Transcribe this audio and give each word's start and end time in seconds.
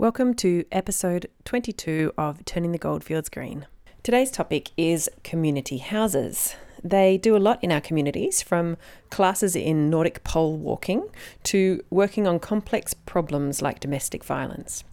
Welcome 0.00 0.34
to 0.34 0.64
episode 0.70 1.26
22 1.44 2.12
of 2.16 2.44
Turning 2.44 2.70
the 2.70 2.78
Goldfields 2.78 3.28
Green. 3.28 3.66
Today's 4.04 4.30
topic 4.30 4.70
is 4.76 5.10
community 5.24 5.78
houses. 5.78 6.54
They 6.84 7.18
do 7.18 7.36
a 7.36 7.38
lot 7.38 7.58
in 7.64 7.72
our 7.72 7.80
communities, 7.80 8.40
from 8.40 8.76
classes 9.10 9.56
in 9.56 9.90
Nordic 9.90 10.22
pole 10.22 10.56
walking 10.56 11.08
to 11.42 11.82
working 11.90 12.28
on 12.28 12.38
complex 12.38 12.94
problems 12.94 13.60
like 13.60 13.80
domestic 13.80 14.22
violence. 14.22 14.84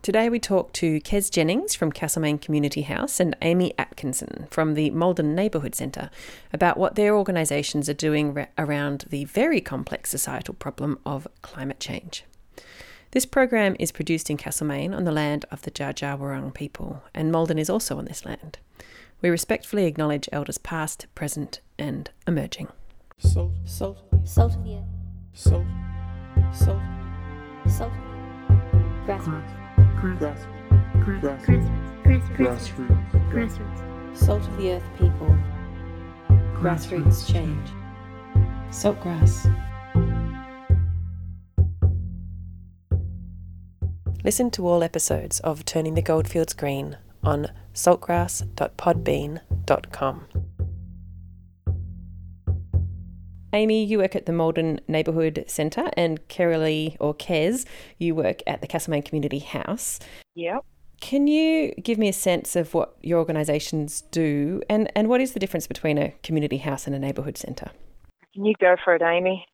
Today 0.00 0.30
we 0.30 0.40
talk 0.40 0.72
to 0.72 1.00
Kez 1.00 1.30
Jennings 1.30 1.74
from 1.74 1.92
Castlemaine 1.92 2.38
Community 2.38 2.80
House 2.80 3.20
and 3.20 3.36
Amy 3.42 3.74
Atkinson 3.78 4.46
from 4.50 4.72
the 4.72 4.88
Maldon 4.88 5.34
Neighbourhood 5.34 5.74
Centre 5.74 6.08
about 6.50 6.78
what 6.78 6.94
their 6.94 7.14
organisations 7.14 7.90
are 7.90 7.94
doing 7.94 8.32
re- 8.32 8.46
around 8.56 9.04
the 9.10 9.26
very 9.26 9.60
complex 9.60 10.08
societal 10.08 10.54
problem 10.54 10.98
of 11.04 11.28
climate 11.42 11.78
change. 11.78 12.24
This 13.14 13.26
program 13.26 13.76
is 13.78 13.92
produced 13.92 14.28
in 14.28 14.36
Castlemaine 14.36 14.92
on 14.92 15.04
the 15.04 15.12
land 15.12 15.44
of 15.52 15.62
the 15.62 15.70
Dja 15.70 15.94
Dja 15.94 16.52
people, 16.52 17.04
and 17.14 17.30
Maldon 17.30 17.60
is 17.60 17.70
also 17.70 17.96
on 17.96 18.06
this 18.06 18.24
land. 18.26 18.58
We 19.22 19.30
respectfully 19.30 19.86
acknowledge 19.86 20.28
elders 20.32 20.58
past, 20.58 21.06
present, 21.14 21.60
and 21.78 22.10
emerging. 22.26 22.70
Salt, 23.18 23.52
salt, 23.64 23.98
Salt 24.24 24.56
of 24.56 24.64
the 24.64 24.78
earth. 24.78 24.84
salt, 25.32 25.64
salt, 26.52 26.82
Salt. 27.68 27.92
Grassroots. 29.06 30.00
grass, 30.00 30.46
grass, 31.04 31.46
Grassroots. 31.46 32.36
grassroots, 32.36 33.30
Grassroots. 33.30 34.16
Salt 34.16 34.42
of 34.42 34.56
the 34.56 34.72
earth 34.72 34.90
people. 34.98 35.38
Grassroots 36.60 37.32
change. 37.32 37.68
Saltgrass. 38.70 39.46
Listen 44.24 44.50
to 44.52 44.66
all 44.66 44.82
episodes 44.82 45.38
of 45.40 45.66
Turning 45.66 45.92
the 45.92 46.00
Goldfields 46.00 46.54
Green 46.54 46.96
on 47.22 47.48
saltgrass.podbean.com. 47.74 50.26
Amy, 53.52 53.84
you 53.84 53.98
work 53.98 54.16
at 54.16 54.24
the 54.24 54.32
Maldon 54.32 54.80
Neighbourhood 54.88 55.44
Centre, 55.46 55.90
and 55.94 56.26
Kerry 56.28 56.96
or 56.98 57.14
Kez, 57.14 57.66
you 57.98 58.14
work 58.14 58.40
at 58.46 58.62
the 58.62 58.66
Castlemaine 58.66 59.02
Community 59.02 59.40
House. 59.40 60.00
Yep. 60.34 60.64
Can 61.02 61.26
you 61.26 61.74
give 61.74 61.98
me 61.98 62.08
a 62.08 62.14
sense 62.14 62.56
of 62.56 62.72
what 62.72 62.96
your 63.02 63.18
organisations 63.18 64.04
do 64.10 64.62
and, 64.70 64.90
and 64.96 65.10
what 65.10 65.20
is 65.20 65.32
the 65.32 65.38
difference 65.38 65.66
between 65.66 65.98
a 65.98 66.14
community 66.22 66.56
house 66.56 66.86
and 66.86 66.96
a 66.96 66.98
neighbourhood 66.98 67.36
centre? 67.36 67.72
Can 68.32 68.46
you 68.46 68.54
go 68.58 68.76
for 68.82 68.94
it, 68.94 69.02
Amy? 69.02 69.44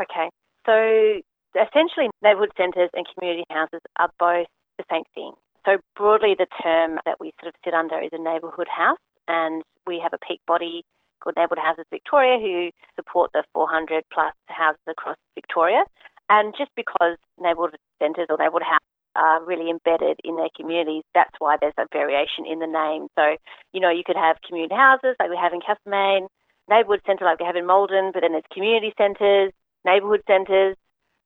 Okay, 0.00 0.30
so 0.64 1.20
essentially, 1.60 2.10
neighbourhood 2.22 2.52
centres 2.56 2.90
and 2.94 3.06
community 3.14 3.44
houses 3.50 3.80
are 3.98 4.10
both 4.18 4.46
the 4.78 4.84
same 4.90 5.04
thing. 5.14 5.32
So 5.64 5.78
broadly, 5.96 6.34
the 6.38 6.46
term 6.62 6.98
that 7.06 7.18
we 7.18 7.32
sort 7.40 7.54
of 7.54 7.60
sit 7.64 7.74
under 7.74 7.98
is 8.00 8.10
a 8.12 8.22
neighbourhood 8.22 8.68
house, 8.68 8.98
and 9.26 9.62
we 9.86 9.98
have 10.02 10.12
a 10.12 10.18
peak 10.26 10.40
body 10.46 10.84
called 11.20 11.34
Neighbourhood 11.36 11.64
Houses 11.64 11.86
Victoria 11.90 12.38
who 12.38 12.70
support 12.94 13.30
the 13.32 13.42
400 13.52 14.04
plus 14.12 14.34
houses 14.48 14.82
across 14.88 15.16
Victoria. 15.34 15.84
And 16.28 16.54
just 16.56 16.70
because 16.76 17.16
neighbourhood 17.38 17.78
centres 17.98 18.26
or 18.30 18.36
neighbourhood 18.38 18.62
houses 18.62 18.86
are 19.16 19.42
really 19.44 19.70
embedded 19.70 20.20
in 20.24 20.36
their 20.36 20.50
communities, 20.54 21.02
that's 21.14 21.34
why 21.38 21.56
there's 21.60 21.78
a 21.78 21.86
variation 21.92 22.44
in 22.46 22.58
the 22.58 22.66
name. 22.66 23.08
So, 23.18 23.36
you 23.72 23.80
know, 23.80 23.90
you 23.90 24.02
could 24.04 24.16
have 24.16 24.36
community 24.46 24.74
houses 24.74 25.16
like 25.18 25.30
we 25.30 25.38
have 25.40 25.52
in 25.52 25.60
Castlemaine, 25.60 26.28
neighbourhood 26.68 27.02
centre 27.06 27.24
like 27.24 27.40
we 27.40 27.46
have 27.46 27.56
in 27.56 27.66
Maldon, 27.66 28.10
but 28.12 28.20
then 28.20 28.32
there's 28.32 28.52
community 28.52 28.92
centres, 28.98 29.52
neighbourhood 29.84 30.22
centres, 30.26 30.76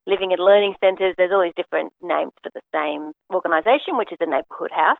living 0.06 0.32
and 0.32 0.42
learning 0.42 0.74
centres. 0.80 1.14
There's 1.16 1.32
all 1.32 1.42
these 1.42 1.56
different 1.56 1.92
names 2.02 2.32
for 2.42 2.50
the 2.54 2.62
same 2.74 3.12
organisation, 3.32 3.96
which 3.96 4.12
is 4.12 4.18
a 4.20 4.26
neighbourhood 4.26 4.72
house. 4.72 4.98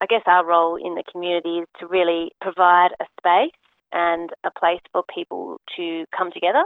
I 0.00 0.06
guess 0.06 0.22
our 0.26 0.44
role 0.44 0.76
in 0.76 0.94
the 0.94 1.04
community 1.10 1.62
is 1.62 1.68
to 1.78 1.86
really 1.86 2.32
provide 2.40 2.90
a 3.00 3.06
space 3.20 3.54
and 3.92 4.30
a 4.44 4.50
place 4.50 4.80
for 4.92 5.04
people 5.14 5.60
to 5.76 6.04
come 6.16 6.32
together, 6.32 6.64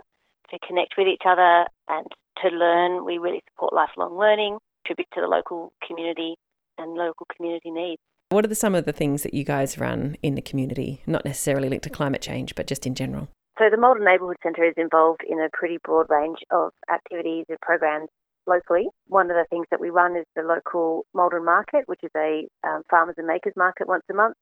to 0.50 0.58
connect 0.66 0.94
with 0.96 1.06
each 1.06 1.26
other 1.28 1.66
and 1.88 2.06
to 2.42 2.48
learn. 2.48 3.04
We 3.04 3.18
really 3.18 3.42
support 3.50 3.74
lifelong 3.74 4.16
learning, 4.16 4.58
contribute 4.86 5.08
to 5.14 5.20
the 5.20 5.28
local 5.28 5.72
community 5.86 6.36
and 6.78 6.94
local 6.94 7.26
community 7.36 7.70
needs. 7.70 8.00
What 8.30 8.44
are 8.44 8.48
the, 8.48 8.54
some 8.54 8.74
of 8.74 8.86
the 8.86 8.92
things 8.92 9.22
that 9.22 9.34
you 9.34 9.44
guys 9.44 9.78
run 9.78 10.16
in 10.22 10.34
the 10.34 10.42
community, 10.42 11.02
not 11.06 11.24
necessarily 11.24 11.68
linked 11.68 11.84
to 11.84 11.90
climate 11.90 12.22
change, 12.22 12.54
but 12.54 12.66
just 12.66 12.86
in 12.86 12.94
general? 12.94 13.28
So 13.58 13.70
the 13.70 13.78
Maldon 13.78 14.04
Neighbourhood 14.04 14.36
Centre 14.42 14.64
is 14.64 14.74
involved 14.76 15.22
in 15.26 15.40
a 15.40 15.48
pretty 15.50 15.78
broad 15.82 16.10
range 16.10 16.40
of 16.50 16.72
activities 16.92 17.46
and 17.48 17.58
programs 17.62 18.10
locally. 18.46 18.88
One 19.06 19.30
of 19.30 19.36
the 19.36 19.46
things 19.48 19.66
that 19.70 19.80
we 19.80 19.88
run 19.88 20.14
is 20.14 20.26
the 20.36 20.42
local 20.42 21.06
Maldon 21.14 21.42
Market, 21.42 21.84
which 21.86 22.00
is 22.02 22.10
a 22.14 22.46
um, 22.68 22.82
farmers 22.90 23.14
and 23.16 23.26
makers 23.26 23.54
market 23.56 23.88
once 23.88 24.04
a 24.10 24.14
month. 24.14 24.36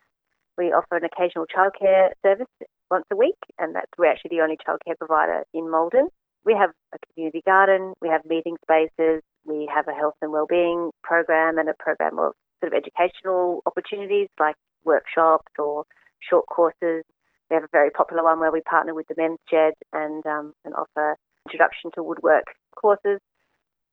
We 0.59 0.73
offer 0.73 0.97
an 0.97 1.05
occasional 1.05 1.47
childcare 1.47 2.11
service 2.27 2.51
once 2.91 3.05
a 3.13 3.17
week, 3.17 3.39
and 3.57 3.77
that's 3.77 3.91
we're 3.97 4.11
actually 4.11 4.37
the 4.37 4.43
only 4.43 4.57
childcare 4.57 4.99
provider 4.99 5.45
in 5.55 5.71
Maldon. 5.71 6.09
We 6.45 6.55
have 6.55 6.71
a 6.93 6.99
community 7.13 7.43
garden, 7.47 7.95
we 8.03 8.09
have 8.09 8.25
meeting 8.25 8.57
spaces, 8.63 9.23
we 9.45 9.71
have 9.73 9.87
a 9.87 9.95
health 9.95 10.15
and 10.23 10.33
wellbeing 10.33 10.91
program 11.05 11.59
and 11.59 11.69
a 11.69 11.75
program 11.79 12.19
of 12.19 12.33
sort 12.61 12.73
of 12.73 12.83
educational 12.83 13.63
opportunities 13.65 14.29
like 14.41 14.57
workshops 14.85 15.53
or 15.57 15.85
short 16.21 16.47
courses. 16.47 17.05
We 17.51 17.55
have 17.55 17.65
a 17.65 17.73
very 17.73 17.91
popular 17.91 18.23
one 18.23 18.41
where 18.41 18.53
we 18.53 18.63
partner 18.63 18.95
with 18.95 19.07
the 19.09 19.15
Men's 19.17 19.39
Shed 19.51 19.75
and 19.93 20.25
um, 20.27 20.55
and 20.65 20.75
offer 20.75 21.17
introduction 21.47 21.91
to 21.95 22.03
woodwork 22.03 22.45
courses. 22.75 23.21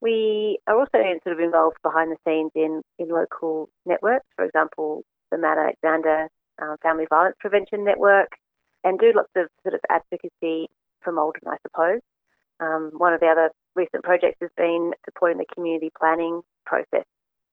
We 0.01 0.57
are 0.67 0.79
also 0.79 0.97
sort 1.23 1.35
of 1.35 1.39
involved 1.39 1.77
behind 1.83 2.11
the 2.11 2.17
scenes 2.25 2.51
in, 2.55 2.81
in 2.97 3.09
local 3.09 3.69
networks, 3.85 4.25
for 4.35 4.45
example, 4.45 5.03
the 5.31 5.37
Mount 5.37 5.59
Alexander 5.59 6.27
uh, 6.61 6.75
Family 6.81 7.05
Violence 7.07 7.35
Prevention 7.39 7.85
Network, 7.85 8.29
and 8.83 8.97
do 8.97 9.13
lots 9.15 9.29
of 9.35 9.47
sort 9.61 9.75
of 9.75 9.81
advocacy 9.89 10.67
for 11.01 11.13
Maldon, 11.13 11.47
I 11.47 11.57
suppose. 11.61 12.01
Um, 12.59 12.91
one 12.97 13.13
of 13.13 13.19
the 13.19 13.27
other 13.27 13.51
recent 13.75 14.03
projects 14.03 14.37
has 14.41 14.49
been 14.57 14.91
supporting 15.05 15.37
the 15.37 15.45
community 15.53 15.91
planning 15.97 16.41
process. 16.65 17.05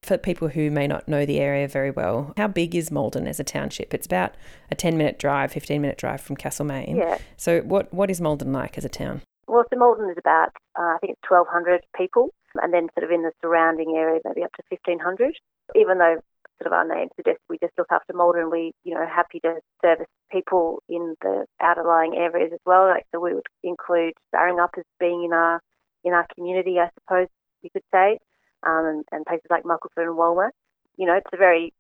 For 0.03 0.17
people 0.17 0.49
who 0.49 0.71
may 0.71 0.87
not 0.87 1.07
know 1.07 1.27
the 1.27 1.39
area 1.39 1.69
very 1.69 1.91
well, 1.91 2.33
how 2.37 2.49
big 2.49 2.75
is 2.75 2.91
Maldon 2.91 3.27
as 3.27 3.41
a 3.41 3.45
township? 3.45 3.93
It's 3.93 4.07
about 4.07 4.35
a 4.71 4.75
10 4.75 4.97
minute 4.97 5.19
drive, 5.19 5.53
15 5.53 5.83
minute 5.83 5.99
drive 5.99 6.21
from 6.21 6.37
Castlemaine. 6.37 6.97
Yeah. 6.97 7.19
So, 7.37 7.61
what, 7.61 7.93
what 7.93 8.11
is 8.11 8.21
Maldon 8.21 8.53
like 8.53 8.79
as 8.79 8.85
a 8.85 8.89
town? 8.89 9.23
Well, 9.47 9.65
so 9.73 9.79
Maldon 9.79 10.09
is 10.11 10.17
about, 10.19 10.51
uh, 10.79 10.95
I 10.95 10.99
think 11.01 11.13
it's 11.13 11.31
1,200 11.31 11.85
people, 11.97 12.31
and 12.63 12.73
then 12.73 12.89
sort 12.95 13.05
of 13.05 13.11
in 13.11 13.23
the 13.23 13.33
surrounding 13.43 13.97
area, 13.97 14.21
maybe 14.25 14.45
up 14.45 14.53
to 14.57 14.63
1,500. 14.71 15.35
Even 15.75 15.99
though 15.99 16.17
sort 16.63 16.67
of 16.67 16.73
our 16.73 16.87
name 16.87 17.09
suggests 17.17 17.43
we 17.49 17.59
just 17.59 17.73
look 17.79 17.89
after 17.91 18.13
Maldon, 18.15 18.51
we, 18.51 18.73
you 18.85 18.95
know, 18.95 19.07
happy 19.07 19.41
to 19.41 19.61
service 19.85 20.07
people 20.31 20.83
in 20.89 21.15
the 21.23 21.47
outer 21.61 21.85
lying 21.85 22.15
areas 22.17 22.51
as 22.53 22.61
well. 22.67 22.87
Like, 22.87 23.05
so 23.13 23.21
we 23.21 23.35
would 23.35 23.47
include 23.63 24.15
starting 24.29 24.59
Up 24.59 24.71
as 24.77 24.85
being 24.99 25.25
in 25.25 25.33
our 25.33 25.61
in 26.05 26.13
our 26.13 26.27
community, 26.35 26.79
I 26.79 26.91
suppose 27.01 27.29
you 27.63 27.71
could 27.71 27.83
say, 27.93 28.19
um, 28.67 28.85
and, 28.87 29.05
and 29.13 29.27
places 29.27 29.47
like 29.51 29.65
Muckleford 29.65 30.09
and 30.09 30.17
Walmer. 30.17 30.51
You 30.97 31.07
know, 31.07 31.15
it's 31.15 31.31
a 31.33 31.37
very 31.37 31.73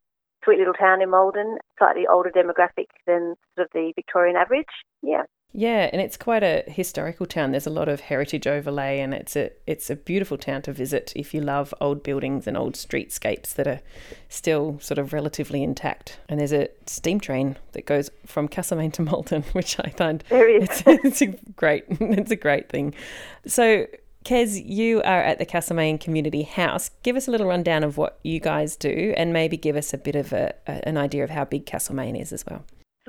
sweet 0.45 0.59
little 0.59 0.75
town 0.75 1.03
in 1.03 1.11
Maldon, 1.11 1.59
slightly 1.79 2.07
older 2.07 2.31
demographic 2.31 2.87
than 3.07 3.35
sort 3.57 3.67
of 3.67 3.69
the 3.73 3.93
Victorian 3.97 4.37
average. 4.37 4.67
Yeah. 5.03 5.25
Yeah, 5.55 5.89
and 5.91 6.03
it's 6.03 6.19
quite 6.19 6.43
a 6.43 6.63
historical 6.69 7.25
town. 7.25 7.53
There's 7.53 7.67
a 7.67 7.71
lot 7.71 7.89
of 7.89 8.01
heritage 8.01 8.47
overlay, 8.47 9.01
and 9.01 9.15
it's 9.15 9.35
a 9.35 9.51
it's 9.67 9.89
a 9.89 9.97
beautiful 9.97 10.37
town 10.37 10.61
to 10.63 10.73
visit 10.75 11.13
if 11.17 11.33
you 11.33 11.41
love 11.41 11.73
old 11.81 12.03
buildings 12.03 12.47
and 12.47 12.55
old 12.55 12.75
streetscapes 12.75 13.55
that 13.55 13.67
are 13.67 13.81
still 14.29 14.79
sort 14.81 14.99
of 14.99 15.15
relatively 15.15 15.63
intact. 15.63 16.19
And 16.29 16.39
there's 16.39 16.53
a 16.53 16.69
steam 16.85 17.19
train 17.19 17.57
that 17.73 17.87
goes 17.87 18.11
from 18.27 18.47
Castlemaine 18.47 18.91
to 18.93 19.03
Maldon, 19.03 19.43
which 19.53 19.81
I 19.81 19.89
find 19.89 20.23
There 20.29 20.49
is. 20.49 20.69
it's, 20.69 20.83
it's 20.87 21.23
a 21.23 21.29
great 21.57 21.85
it's 21.89 22.31
a 22.31 22.37
great 22.37 22.69
thing. 22.69 22.95
So. 23.47 23.87
Kez, 24.29 24.63
you 24.63 25.01
are 25.05 25.23
at 25.23 25.39
the 25.39 25.47
Castlemaine 25.47 25.97
Community 25.97 26.43
House. 26.43 26.91
Give 27.03 27.17
us 27.17 27.29
a 27.29 27.31
little 27.31 27.47
rundown 27.47 27.83
of 27.83 27.97
what 27.97 28.21
you 28.23 28.41
guys 28.41 28.77
do 28.77 29.15
and 29.17 29.33
maybe 29.33 29.57
give 29.57 29.75
us 29.75 29.95
a 29.95 29.97
bit 29.97 30.15
of 30.15 30.35
a, 30.35 30.53
a, 30.67 30.87
an 30.87 30.99
idea 30.99 31.25
of 31.25 31.31
how 31.31 31.47
big 31.47 31.65
Castlemaine 31.65 32.15
is 32.15 32.31
as 32.31 32.45
well. 32.45 32.63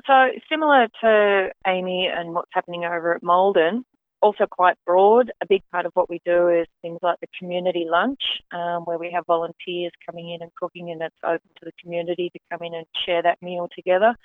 So 0.06 0.14
similar 0.50 0.88
to 1.02 1.50
Amy 1.66 2.08
and 2.10 2.32
what's 2.32 2.48
happening 2.54 2.86
over 2.86 3.14
at 3.14 3.22
Maldon, 3.22 3.84
also 4.22 4.46
quite 4.50 4.76
broad. 4.86 5.30
A 5.42 5.46
big 5.46 5.60
part 5.70 5.84
of 5.84 5.92
what 5.92 6.08
we 6.08 6.22
do 6.24 6.48
is 6.48 6.66
things 6.80 7.00
like 7.02 7.20
the 7.20 7.28
community 7.38 7.84
lunch, 7.86 8.22
um, 8.52 8.84
where 8.86 8.96
we 8.96 9.12
have 9.14 9.26
volunteers 9.26 9.92
coming 10.08 10.30
in 10.30 10.40
and 10.40 10.50
cooking, 10.54 10.90
and 10.90 11.02
it's 11.02 11.14
open 11.22 11.50
to 11.58 11.66
the 11.66 11.72
community 11.82 12.30
to 12.32 12.38
come 12.50 12.66
in 12.66 12.72
and 12.72 12.86
share 13.04 13.22
that 13.22 13.42
meal 13.42 13.68
together. 13.76 14.16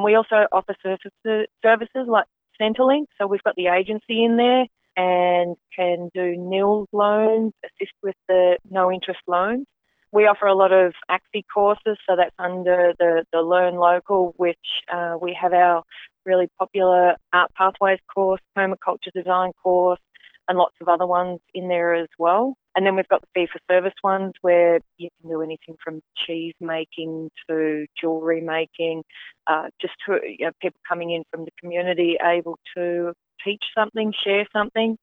We 0.00 0.14
also 0.14 0.46
offer 0.52 0.76
services, 0.80 1.48
services 1.60 2.06
like 2.06 2.26
Centrelink, 2.60 3.06
so 3.18 3.26
we've 3.26 3.42
got 3.42 3.56
the 3.56 3.66
agency 3.66 4.24
in 4.24 4.36
there 4.36 4.66
and 4.96 5.56
can 5.74 6.10
do 6.14 6.36
nil 6.36 6.86
loans, 6.92 7.52
assist 7.64 7.92
with 8.02 8.16
the 8.28 8.58
no 8.70 8.90
interest 8.90 9.20
loans. 9.26 9.66
We 10.12 10.22
offer 10.26 10.46
a 10.46 10.54
lot 10.54 10.72
of 10.72 10.94
ACFE 11.10 11.44
courses, 11.52 11.98
so 12.08 12.16
that's 12.16 12.34
under 12.38 12.94
the, 12.98 13.24
the 13.32 13.40
Learn 13.40 13.74
Local, 13.74 14.32
which 14.36 14.56
uh, 14.90 15.16
we 15.20 15.36
have 15.40 15.52
our 15.52 15.82
really 16.24 16.48
popular 16.58 17.16
Art 17.32 17.50
Pathways 17.54 17.98
course, 18.12 18.40
Permaculture 18.56 19.12
Design 19.14 19.52
course. 19.62 20.00
and 20.48 20.58
lots 20.58 20.76
of 20.80 20.88
other 20.88 21.06
ones 21.06 21.40
in 21.54 21.68
there 21.68 21.94
as 21.94 22.08
well. 22.18 22.56
And 22.74 22.84
then 22.86 22.94
we've 22.94 23.08
got 23.08 23.22
the 23.22 23.26
fee 23.34 23.48
for 23.50 23.58
service 23.70 23.94
ones 24.04 24.34
where 24.42 24.80
you 24.98 25.08
can 25.20 25.30
do 25.30 25.42
anything 25.42 25.76
from 25.82 26.02
cheese 26.26 26.54
making 26.60 27.30
to 27.48 27.86
jewellery 28.00 28.42
making, 28.42 29.02
uh, 29.46 29.68
just 29.80 29.94
to 30.06 30.18
you 30.24 30.46
know, 30.46 30.52
people 30.60 30.80
coming 30.88 31.10
in 31.10 31.24
from 31.30 31.44
the 31.44 31.50
community 31.60 32.16
able 32.22 32.58
to 32.76 33.12
teach 33.44 33.62
something, 33.76 34.12
share 34.24 34.46
something. 34.52 34.96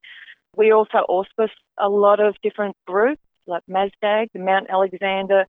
We 0.56 0.72
also 0.72 1.00
auspice 1.00 1.52
a 1.80 1.90
lot 1.90 2.20
of 2.20 2.36
different 2.44 2.76
groups 2.86 3.22
like 3.48 3.64
MASDAG, 3.70 4.28
the 4.34 4.40
Mount 4.40 4.68
Alexander 4.70 5.46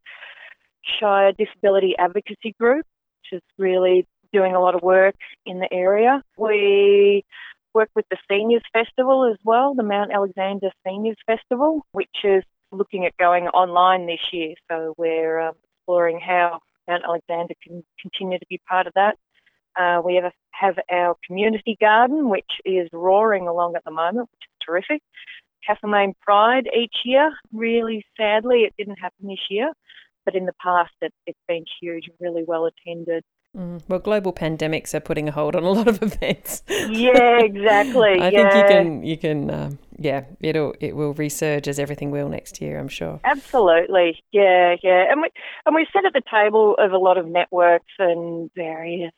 Shire 0.98 1.32
Disability 1.32 1.94
Advocacy 1.98 2.54
Group, 2.58 2.84
which 3.22 3.38
is 3.38 3.42
really 3.58 4.06
doing 4.32 4.54
a 4.54 4.60
lot 4.60 4.74
of 4.74 4.82
work 4.82 5.14
in 5.46 5.60
the 5.60 5.68
area. 5.72 6.22
We 6.36 7.24
work 7.72 7.90
with 7.94 8.06
the 8.10 8.16
Seniors 8.30 8.62
Festival 8.72 9.30
as 9.32 9.38
well, 9.44 9.74
the 9.74 9.82
Mount 9.82 10.12
Alexander 10.12 10.70
Seniors 10.86 11.16
Festival, 11.26 11.84
which 11.92 12.08
is 12.24 12.42
looking 12.72 13.06
at 13.06 13.16
going 13.16 13.46
online 13.48 14.06
this 14.06 14.20
year. 14.32 14.54
So 14.70 14.94
we're 14.96 15.40
um, 15.40 15.54
exploring 15.78 16.20
how 16.20 16.60
Mount 16.88 17.04
Alexander 17.04 17.54
can 17.62 17.84
continue 18.00 18.38
to 18.38 18.46
be 18.48 18.60
part 18.68 18.86
of 18.86 18.92
that. 18.94 19.16
Uh, 19.78 20.00
we 20.04 20.16
have, 20.16 20.32
have 20.52 20.76
our 20.90 21.16
community 21.26 21.76
garden, 21.80 22.28
which 22.28 22.50
is 22.64 22.88
roaring 22.92 23.48
along 23.48 23.76
at 23.76 23.84
the 23.84 23.90
moment, 23.90 24.28
which 24.32 24.42
is 24.46 24.66
terrific. 24.66 25.02
Castlemaine 25.66 26.14
Pride 26.20 26.68
each 26.76 26.96
year. 27.04 27.32
Really 27.52 28.04
sadly, 28.16 28.60
it 28.60 28.74
didn't 28.78 28.98
happen 28.98 29.28
this 29.28 29.38
year, 29.50 29.72
but 30.24 30.34
in 30.34 30.46
the 30.46 30.52
past, 30.62 30.92
it, 31.00 31.12
it's 31.26 31.38
been 31.48 31.64
huge, 31.80 32.10
really 32.20 32.44
well 32.46 32.66
attended. 32.66 33.24
Mm. 33.56 33.82
Well, 33.88 34.00
global 34.00 34.32
pandemics 34.32 34.94
are 34.94 35.00
putting 35.00 35.28
a 35.28 35.32
hold 35.32 35.54
on 35.54 35.62
a 35.62 35.70
lot 35.70 35.86
of 35.86 36.02
events. 36.02 36.62
Yeah, 36.68 37.38
exactly. 37.40 38.18
I 38.20 38.30
yeah. 38.30 38.30
think 38.30 38.54
you 38.54 38.68
can, 38.68 39.02
you 39.04 39.16
can, 39.16 39.50
um, 39.50 39.78
yeah, 39.96 40.24
it'll, 40.40 40.74
it 40.80 40.96
will 40.96 41.14
resurge 41.14 41.68
as 41.68 41.78
everything 41.78 42.10
will 42.10 42.28
next 42.28 42.60
year. 42.60 42.78
I'm 42.78 42.88
sure. 42.88 43.20
Absolutely, 43.24 44.22
yeah, 44.32 44.74
yeah, 44.82 45.10
and 45.10 45.22
we 45.22 45.28
and 45.66 45.74
we 45.74 45.86
sit 45.92 46.04
at 46.04 46.12
the 46.12 46.22
table 46.28 46.74
of 46.78 46.92
a 46.92 46.98
lot 46.98 47.16
of 47.16 47.26
networks 47.26 47.92
and 47.98 48.50
various 48.56 49.12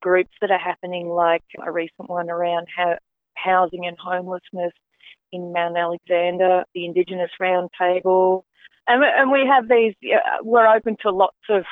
groups 0.00 0.30
that 0.40 0.50
are 0.50 0.58
happening, 0.58 1.08
like 1.08 1.44
a 1.64 1.70
recent 1.70 2.08
one 2.08 2.30
around 2.30 2.66
how 2.74 2.96
housing 3.34 3.86
and 3.86 3.96
homelessness 3.98 4.72
in 5.32 5.52
Mount 5.52 5.76
Alexander, 5.76 6.64
the 6.74 6.84
Indigenous 6.84 7.30
Roundtable, 7.40 8.42
and 8.86 9.02
and 9.04 9.30
we 9.30 9.46
have 9.46 9.68
these. 9.68 9.94
Uh, 10.04 10.42
we're 10.42 10.66
open 10.66 10.96
to 11.02 11.10
lots 11.10 11.36
of 11.48 11.64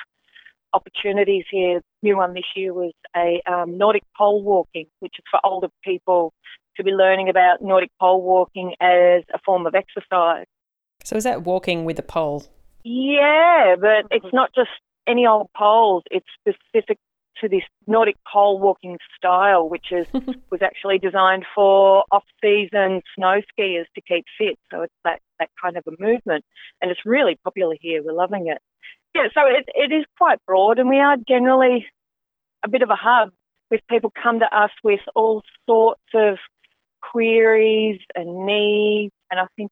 opportunities 0.73 1.45
here. 1.51 1.81
New 2.03 2.17
one 2.17 2.35
this 2.35 2.45
year 2.55 2.73
was 2.73 2.93
a 3.17 3.41
um, 3.51 3.79
Nordic 3.79 4.05
pole 4.17 4.43
walking, 4.43 4.87
which 5.01 5.15
is 5.19 5.25
for 5.31 5.41
older 5.45 5.69
people 5.83 6.33
to 6.77 6.85
be 6.85 6.93
learning 6.93 7.29
about 7.29 7.61
Nordic 7.61 7.91
pole 8.01 8.23
walking 8.23 8.75
as 8.81 9.25
a 9.35 9.39
form 9.45 9.67
of 9.67 9.75
exercise. 9.75 10.47
So 11.03 11.17
is 11.17 11.25
that 11.25 11.43
walking 11.43 11.85
with 11.85 11.99
a 11.99 12.03
pole? 12.03 12.47
Yeah, 12.85 13.75
but 13.81 14.07
it's 14.11 14.33
not 14.33 14.51
just 14.55 14.71
any 15.07 15.27
old 15.27 15.49
poles. 15.57 16.05
It's 16.11 16.27
specific 16.41 16.99
to 17.41 17.49
this 17.49 17.63
Nordic 17.87 18.17
pole 18.31 18.59
walking 18.59 18.99
style, 19.17 19.69
which 19.69 19.87
is 19.91 20.07
was 20.51 20.63
actually 20.63 20.99
designed 20.99 21.45
for 21.55 22.05
off-season 22.11 23.03
snow 23.15 23.41
skiers 23.53 23.87
to 23.95 24.01
keep 24.01 24.25
fit. 24.37 24.59
So 24.71 24.83
it's 24.83 24.95
that 25.05 25.21
that 25.39 25.51
kind 25.63 25.77
of 25.77 25.85
a 25.87 25.93
movement, 26.03 26.45
and 26.81 26.91
it's 26.91 27.01
really 27.05 27.39
popular 27.45 27.77
here. 27.81 28.03
We're 28.03 28.13
loving 28.13 28.49
it. 28.49 28.59
Yeah, 29.15 29.29
so 29.35 29.41
it, 29.47 29.69
it 29.75 29.93
is 29.93 30.05
quite 30.17 30.39
broad, 30.47 30.79
and 30.79 30.89
we 30.89 30.99
are 30.99 31.17
generally 31.29 31.87
a 32.65 32.69
bit 32.69 32.83
of 32.83 32.91
a 32.91 32.97
hub 32.97 33.31
with 33.71 33.81
people 33.89 34.13
come 34.23 34.41
to 34.41 34.57
us 34.57 34.71
with 34.83 35.01
all 35.15 35.43
sorts 35.67 36.03
of 36.15 36.39
queries 37.01 38.01
and 38.15 38.47
needs. 38.47 39.13
And 39.31 39.39
I 39.39 39.47
think 39.57 39.71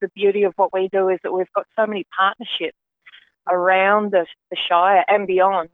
the 0.00 0.08
beauty 0.14 0.44
of 0.44 0.54
what 0.56 0.72
we 0.72 0.88
do 0.92 1.08
is 1.08 1.18
that 1.22 1.32
we've 1.32 1.52
got 1.54 1.66
so 1.76 1.86
many 1.86 2.06
partnerships 2.16 2.78
around 3.50 4.12
the, 4.12 4.26
the 4.50 4.56
Shire 4.68 5.04
and 5.08 5.26
beyond 5.26 5.68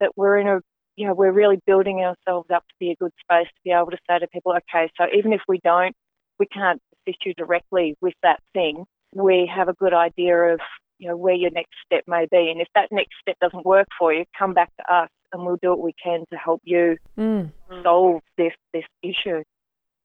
that, 0.00 0.06
that 0.06 0.12
we're 0.16 0.38
in 0.38 0.48
a, 0.48 0.60
you 0.96 1.06
know, 1.06 1.14
we're 1.14 1.32
really 1.32 1.58
building 1.66 2.00
ourselves 2.00 2.48
up 2.54 2.66
to 2.68 2.74
be 2.80 2.90
a 2.90 2.96
good 2.96 3.12
space 3.20 3.46
to 3.46 3.60
be 3.64 3.70
able 3.70 3.90
to 3.90 3.98
say 4.08 4.18
to 4.18 4.26
people, 4.28 4.52
okay, 4.52 4.90
so 4.96 5.06
even 5.16 5.32
if 5.32 5.40
we 5.48 5.60
don't, 5.62 5.94
we 6.38 6.46
can't 6.46 6.80
assist 7.06 7.24
you 7.24 7.34
directly 7.34 7.96
with 8.00 8.14
that 8.22 8.40
thing, 8.52 8.84
we 9.14 9.50
have 9.54 9.68
a 9.68 9.74
good 9.74 9.94
idea 9.94 10.36
of, 10.36 10.60
you 10.98 11.08
know, 11.08 11.16
where 11.16 11.34
your 11.34 11.50
next 11.50 11.74
step 11.86 12.04
may 12.06 12.26
be. 12.30 12.50
And 12.50 12.60
if 12.60 12.68
that 12.74 12.88
next 12.90 13.14
step 13.20 13.36
doesn't 13.40 13.64
work 13.64 13.88
for 13.98 14.12
you, 14.12 14.24
come 14.36 14.54
back 14.54 14.70
to 14.76 14.94
us 14.94 15.08
and 15.32 15.44
we'll 15.44 15.58
do 15.62 15.70
what 15.70 15.80
we 15.80 15.94
can 16.02 16.24
to 16.30 16.36
help 16.36 16.60
you 16.64 16.96
Mm. 17.18 17.82
solve 17.82 18.22
this 18.36 18.54
this 18.72 18.84
issue. 19.02 19.42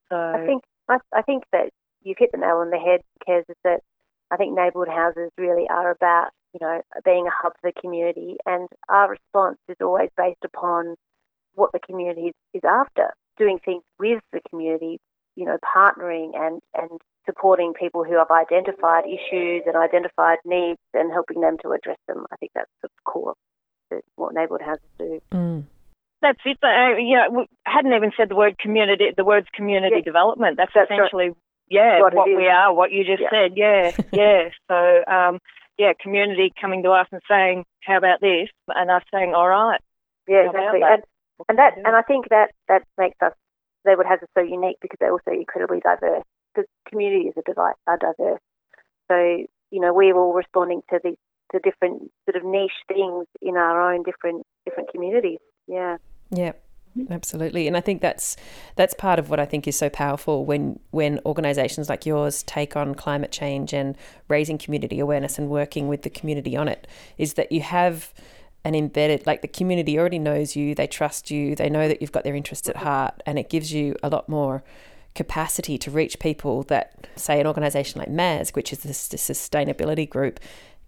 So 0.10 0.16
I 0.16 0.46
think 0.46 0.64
I, 0.90 0.98
I 1.14 1.22
think 1.22 1.44
that 1.52 1.70
you've 2.02 2.18
hit 2.18 2.32
the 2.32 2.38
nail 2.38 2.58
on 2.58 2.70
the 2.72 2.78
head, 2.78 3.02
Kez, 3.28 3.44
is 3.50 3.56
that 3.64 3.82
I 4.32 4.38
think 4.38 4.54
neighbourhood 4.56 4.90
houses 4.90 5.32
really 5.38 5.68
are 5.70 5.92
about, 5.92 6.30
you 6.54 6.60
know, 6.62 6.82
being 7.04 7.26
a 7.28 7.32
hub 7.32 7.54
for 7.62 7.72
the 7.72 7.82
community 7.82 8.38
and 8.46 8.68
our 8.90 9.10
response 9.10 9.58
is 9.68 9.78
always 9.82 10.10
based 10.18 10.44
upon 10.46 10.96
what 11.56 11.72
the 11.72 11.80
community 11.80 12.28
is, 12.28 12.34
is 12.54 12.62
after, 12.64 13.14
doing 13.38 13.60
things 13.64 13.84
with 14.00 14.22
the 14.32 14.40
community, 14.50 15.00
you 15.36 15.46
know, 15.46 15.58
partnering 15.76 16.32
and, 16.36 16.62
and 16.76 16.90
supporting 17.26 17.74
people 17.74 18.04
who 18.04 18.18
have 18.18 18.30
identified 18.32 19.06
issues 19.06 19.64
and 19.66 19.76
identified 19.76 20.38
needs 20.46 20.80
and 20.94 21.12
helping 21.12 21.42
them 21.42 21.58
to 21.64 21.72
address 21.72 21.98
them. 22.08 22.26
I 22.32 22.36
think 22.38 22.52
that's 22.56 22.70
the 22.82 22.90
core 23.06 23.34
of 23.92 24.02
what 24.16 24.34
neighbourhood 24.34 24.66
houses 24.66 24.82
do. 24.98 25.22
Mm. 25.32 25.64
that's 26.22 26.40
it. 26.46 26.58
Uh, 26.64 26.98
you 26.98 27.16
know, 27.16 27.40
we 27.40 27.46
hadn't 27.66 27.94
even 27.94 28.12
said 28.18 28.30
the 28.30 28.36
word 28.36 28.58
community. 28.58 29.06
The 29.16 29.26
words 29.26 29.48
community 29.56 29.98
Yeah. 29.98 30.02
development. 30.02 30.58
That's, 30.58 30.72
That's 30.74 30.90
right. 30.90 31.00
essentially 31.00 31.32
yeah 31.70 32.00
What 32.02 32.14
what, 32.14 32.28
we 32.28 32.48
are. 32.48 32.74
What 32.74 32.92
you 32.92 33.04
just 33.04 33.22
Yeah. 33.22 33.30
said. 33.32 33.52
Yeah, 33.56 33.92
yeah. 34.12 34.50
So 34.70 35.04
um, 35.12 35.40
yeah, 35.78 35.94
community 36.00 36.54
coming 36.60 36.84
to 36.84 36.92
us 36.92 37.08
and 37.12 37.22
saying, 37.30 37.66
"How 37.84 37.98
about 37.98 38.22
this?" 38.22 38.50
and 38.68 38.92
us 38.92 39.04
saying, 39.14 39.34
"All 39.34 39.48
right." 39.48 39.80
Yeah, 40.28 40.44
How 40.44 40.50
about 40.50 40.76
exactly. 40.76 40.80
that? 40.82 40.94
And, 40.94 41.04
and 41.50 41.58
that 41.58 41.74
and 41.78 41.96
I 41.96 42.02
think 42.02 42.30
that 42.30 42.52
that 42.68 42.84
makes 42.98 43.18
us 43.22 43.34
they 43.86 43.96
would 43.96 44.06
have 44.06 44.22
us 44.22 44.30
so 44.38 44.44
unique 44.44 44.78
because 44.82 44.98
they're 45.00 45.12
also 45.12 45.32
incredibly 45.32 45.80
diverse. 45.80 46.24
Because 46.54 46.70
communities 46.88 47.34
are, 47.36 47.44
divi- 47.46 47.80
are 47.88 47.98
diverse. 47.98 48.40
So 49.12 49.48
you 49.72 49.80
know 49.82 49.94
we're 49.94 50.16
all 50.16 50.34
responding 50.34 50.82
to 50.90 51.00
these 51.04 51.18
to 51.52 51.60
different 51.60 52.12
sort 52.26 52.36
of 52.36 52.50
niche 52.50 52.72
things 52.88 53.26
in 53.42 53.58
our 53.58 53.94
own 53.94 54.04
different 54.04 54.46
different 54.66 54.92
communities. 54.92 55.40
Yeah. 55.68 55.98
Yeah, 56.32 56.54
absolutely. 57.10 57.68
And 57.68 57.76
I 57.76 57.82
think 57.82 58.02
that's 58.02 58.36
that's 58.76 58.94
part 58.94 59.20
of 59.20 59.30
what 59.30 59.40
I 59.40 59.46
think 59.46 59.68
is 59.68 59.76
so 59.76 59.90
powerful 59.90 60.46
when 60.46 60.80
when 60.92 61.20
organisations 61.26 61.90
like 61.90 62.06
yours 62.06 62.44
take 62.44 62.76
on 62.76 62.96
climate 62.96 63.32
change 63.32 63.74
and 63.74 63.98
raising 64.28 64.58
community 64.58 65.00
awareness 65.00 65.38
and 65.38 65.50
working 65.50 65.88
with 65.88 66.04
the 66.04 66.10
community 66.10 66.56
on 66.56 66.68
it 66.68 66.88
is 67.18 67.34
that 67.34 67.52
you 67.52 67.62
have 67.62 68.14
an 68.66 68.76
embedded 68.76 69.26
like 69.28 69.42
the 69.42 69.48
community 69.48 70.00
already 70.00 70.20
knows 70.20 70.56
you, 70.56 70.74
they 70.74 70.88
trust 70.88 71.30
you, 71.30 71.56
they 71.56 71.70
know 71.70 71.88
that 71.88 72.02
you've 72.02 72.12
got 72.12 72.24
their 72.24 72.36
interests 72.36 72.70
at 72.70 72.78
heart, 72.78 73.22
and 73.26 73.38
it 73.38 73.50
gives 73.50 73.74
you 73.74 73.96
a 74.04 74.10
lot 74.10 74.30
more 74.30 74.64
capacity 75.16 75.78
to 75.78 75.92
reach 75.92 76.18
people 76.20 76.64
that 76.64 77.08
say 77.16 77.40
an 77.40 77.46
organisation 77.46 78.00
like 78.00 78.10
MASG, 78.10 78.56
which 78.56 78.74
is 78.74 78.80
this 78.80 79.08
sustainability 79.08 80.10
group, 80.10 80.40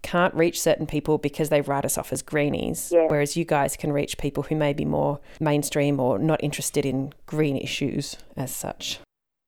can't 0.05 0.33
reach 0.35 0.61
certain 0.61 0.85
people 0.85 1.17
because 1.17 1.49
they 1.49 1.61
write 1.61 1.83
us 1.83 1.97
off 1.97 2.13
as 2.13 2.21
greenies. 2.21 2.91
Yeah. 2.93 3.07
Whereas 3.07 3.35
you 3.35 3.43
guys 3.43 3.75
can 3.75 3.91
reach 3.91 4.19
people 4.19 4.43
who 4.43 4.55
may 4.55 4.71
be 4.71 4.85
more 4.85 5.19
mainstream 5.39 5.99
or 5.99 6.19
not 6.19 6.43
interested 6.43 6.85
in 6.85 7.11
green 7.25 7.57
issues 7.57 8.15
as 8.37 8.55
such. 8.55 8.99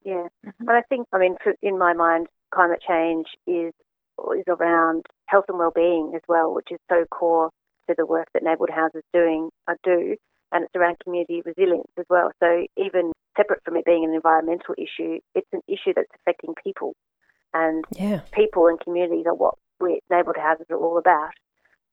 Yeah, 0.04 0.28
and 0.44 0.70
I 0.70 0.82
think, 0.90 1.08
I 1.14 1.20
mean, 1.20 1.36
in 1.62 1.78
my 1.78 1.94
mind, 1.94 2.28
climate 2.54 2.82
change 2.88 3.28
is 3.46 3.74
is 4.36 4.46
around 4.48 5.06
health 5.28 5.46
and 5.48 5.60
well-being 5.60 6.14
as 6.16 6.22
well, 6.28 6.52
which 6.52 6.70
is 6.72 6.80
so 6.90 7.06
core 7.12 7.52
to 7.88 7.94
the 7.96 8.06
work 8.06 8.28
that 8.34 8.42
neighbourhood 8.42 8.72
houses 8.74 9.04
doing 9.14 9.50
I 9.68 9.76
do, 9.84 10.16
and 10.52 10.64
it's 10.64 10.76
around 10.76 10.98
community 11.04 11.44
resilience 11.46 11.92
as 12.00 12.06
well. 12.10 12.32
So 12.42 12.66
even 12.78 13.12
separate 13.38 13.62
from 13.64 13.78
it 13.78 13.86
being 13.86 14.06
an 14.06 14.16
environmental 14.16 14.74
issue, 14.76 15.20
it's 15.36 15.48
an 15.54 15.62
issue 15.68 15.94
that's 15.96 16.10
affecting 16.16 16.56
people, 16.64 16.96
and 17.54 17.86
Yeah. 17.92 18.22
people 18.32 18.66
and 18.68 18.80
communities 18.80 19.28
are 19.28 19.36
what 19.36 19.56
we, 19.80 20.02
neighbourhood 20.10 20.42
houses 20.42 20.68
are 20.70 20.78
all 20.78 20.98
about. 20.98 21.32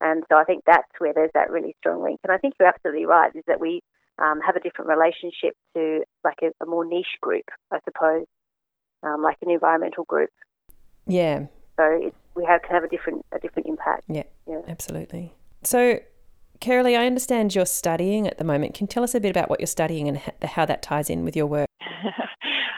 And 0.01 0.25
so 0.29 0.37
I 0.37 0.45
think 0.45 0.65
that's 0.67 0.89
where 0.99 1.13
there's 1.15 1.31
that 1.35 1.51
really 1.51 1.75
strong 1.79 2.03
link. 2.03 2.21
And 2.25 2.33
I 2.33 2.39
think 2.39 2.55
you're 2.59 2.69
absolutely 2.69 3.07
right, 3.07 3.31
is 3.35 3.45
that 3.47 3.61
we 3.61 3.81
um, 4.19 4.41
have 4.41 4.57
a 4.57 4.61
different 4.61 4.89
relationship 4.89 5.57
to 5.75 6.03
like 6.25 6.39
a, 6.43 6.51
a 6.63 6.67
more 6.67 6.85
niche 6.85 7.19
group, 7.21 7.45
I 7.71 7.79
suppose, 7.85 8.27
um, 9.03 9.23
like 9.23 9.37
an 9.43 9.51
environmental 9.51 10.05
group. 10.05 10.31
Yeah. 11.07 11.47
So 11.77 11.85
it, 11.85 12.15
we 12.35 12.45
have, 12.45 12.63
can 12.63 12.75
have 12.75 12.85
a 12.85 12.89
different 12.89 13.25
a 13.33 13.39
different 13.39 13.69
impact. 13.69 14.05
Yeah. 14.09 14.25
Yeah. 14.47 14.61
Absolutely. 14.69 15.33
So, 15.63 16.01
Carolee, 16.61 16.99
I 16.99 17.07
understand 17.07 17.55
you're 17.55 17.67
studying 17.67 18.27
at 18.27 18.39
the 18.39 18.45
moment. 18.45 18.75
Can 18.75 18.85
you 18.85 18.89
tell 18.89 19.03
us 19.03 19.15
a 19.15 19.21
bit 19.21 19.31
about 19.31 19.49
what 19.49 19.61
you're 19.61 19.67
studying 19.67 20.09
and 20.09 20.21
how 20.43 20.65
that 20.67 20.83
ties 20.83 21.11
in 21.11 21.25
with 21.25 21.37
your 21.37 21.47
work? 21.47 21.69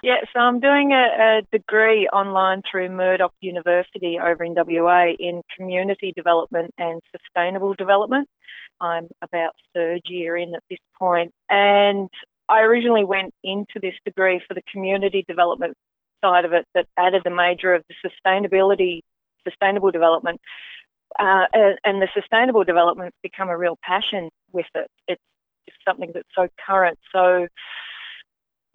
Yeah, 0.02 0.16
so 0.32 0.40
I'm 0.40 0.60
doing 0.60 0.92
a, 0.92 1.40
a 1.40 1.42
degree 1.52 2.08
online 2.08 2.62
through 2.70 2.90
Murdoch 2.90 3.34
University 3.40 4.18
over 4.18 4.44
in 4.44 4.54
WA 4.54 5.12
in 5.18 5.42
community 5.56 6.12
development 6.14 6.72
and 6.78 7.00
sustainable 7.12 7.74
development. 7.74 8.28
I'm 8.80 9.08
about 9.22 9.52
third 9.74 10.02
year 10.06 10.36
in 10.36 10.54
at 10.54 10.62
this 10.68 10.78
point, 10.98 11.32
and 11.48 12.08
I 12.48 12.60
originally 12.60 13.04
went 13.04 13.34
into 13.42 13.80
this 13.80 13.94
degree 14.04 14.40
for 14.46 14.54
the 14.54 14.62
community 14.70 15.24
development 15.26 15.76
side 16.22 16.44
of 16.44 16.52
it 16.52 16.66
that 16.74 16.86
added 16.96 17.22
the 17.24 17.30
major 17.30 17.74
of 17.74 17.82
the 17.88 17.94
sustainability, 18.08 19.00
sustainable 19.48 19.90
development. 19.90 20.40
Uh, 21.18 21.46
and, 21.52 21.78
and 21.84 22.02
the 22.02 22.08
sustainable 22.14 22.64
development's 22.64 23.16
become 23.22 23.48
a 23.48 23.56
real 23.56 23.78
passion 23.82 24.28
with 24.52 24.66
it. 24.74 24.90
It's 25.08 25.22
just 25.66 25.78
something 25.86 26.10
that's 26.12 26.28
so 26.36 26.48
current, 26.66 26.98
so 27.12 27.46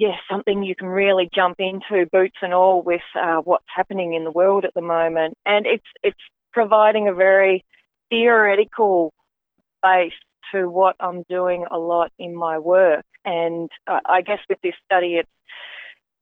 yeah, 0.01 0.15
something 0.27 0.63
you 0.63 0.75
can 0.75 0.87
really 0.87 1.29
jump 1.31 1.57
into, 1.59 2.09
boots 2.11 2.37
and 2.41 2.55
all, 2.55 2.81
with 2.81 3.03
uh, 3.15 3.37
what's 3.43 3.67
happening 3.67 4.15
in 4.15 4.23
the 4.23 4.31
world 4.31 4.65
at 4.65 4.73
the 4.73 4.81
moment. 4.81 5.37
And 5.45 5.67
it's 5.67 5.85
it's 6.01 6.17
providing 6.51 7.07
a 7.07 7.13
very 7.13 7.63
theoretical 8.09 9.13
base 9.83 10.13
to 10.51 10.67
what 10.67 10.95
I'm 10.99 11.21
doing 11.29 11.65
a 11.69 11.77
lot 11.77 12.11
in 12.17 12.35
my 12.35 12.57
work. 12.57 13.05
And 13.25 13.69
uh, 13.85 13.99
I 14.03 14.21
guess 14.21 14.39
with 14.49 14.57
this 14.63 14.73
study, 14.83 15.17
it's 15.17 15.29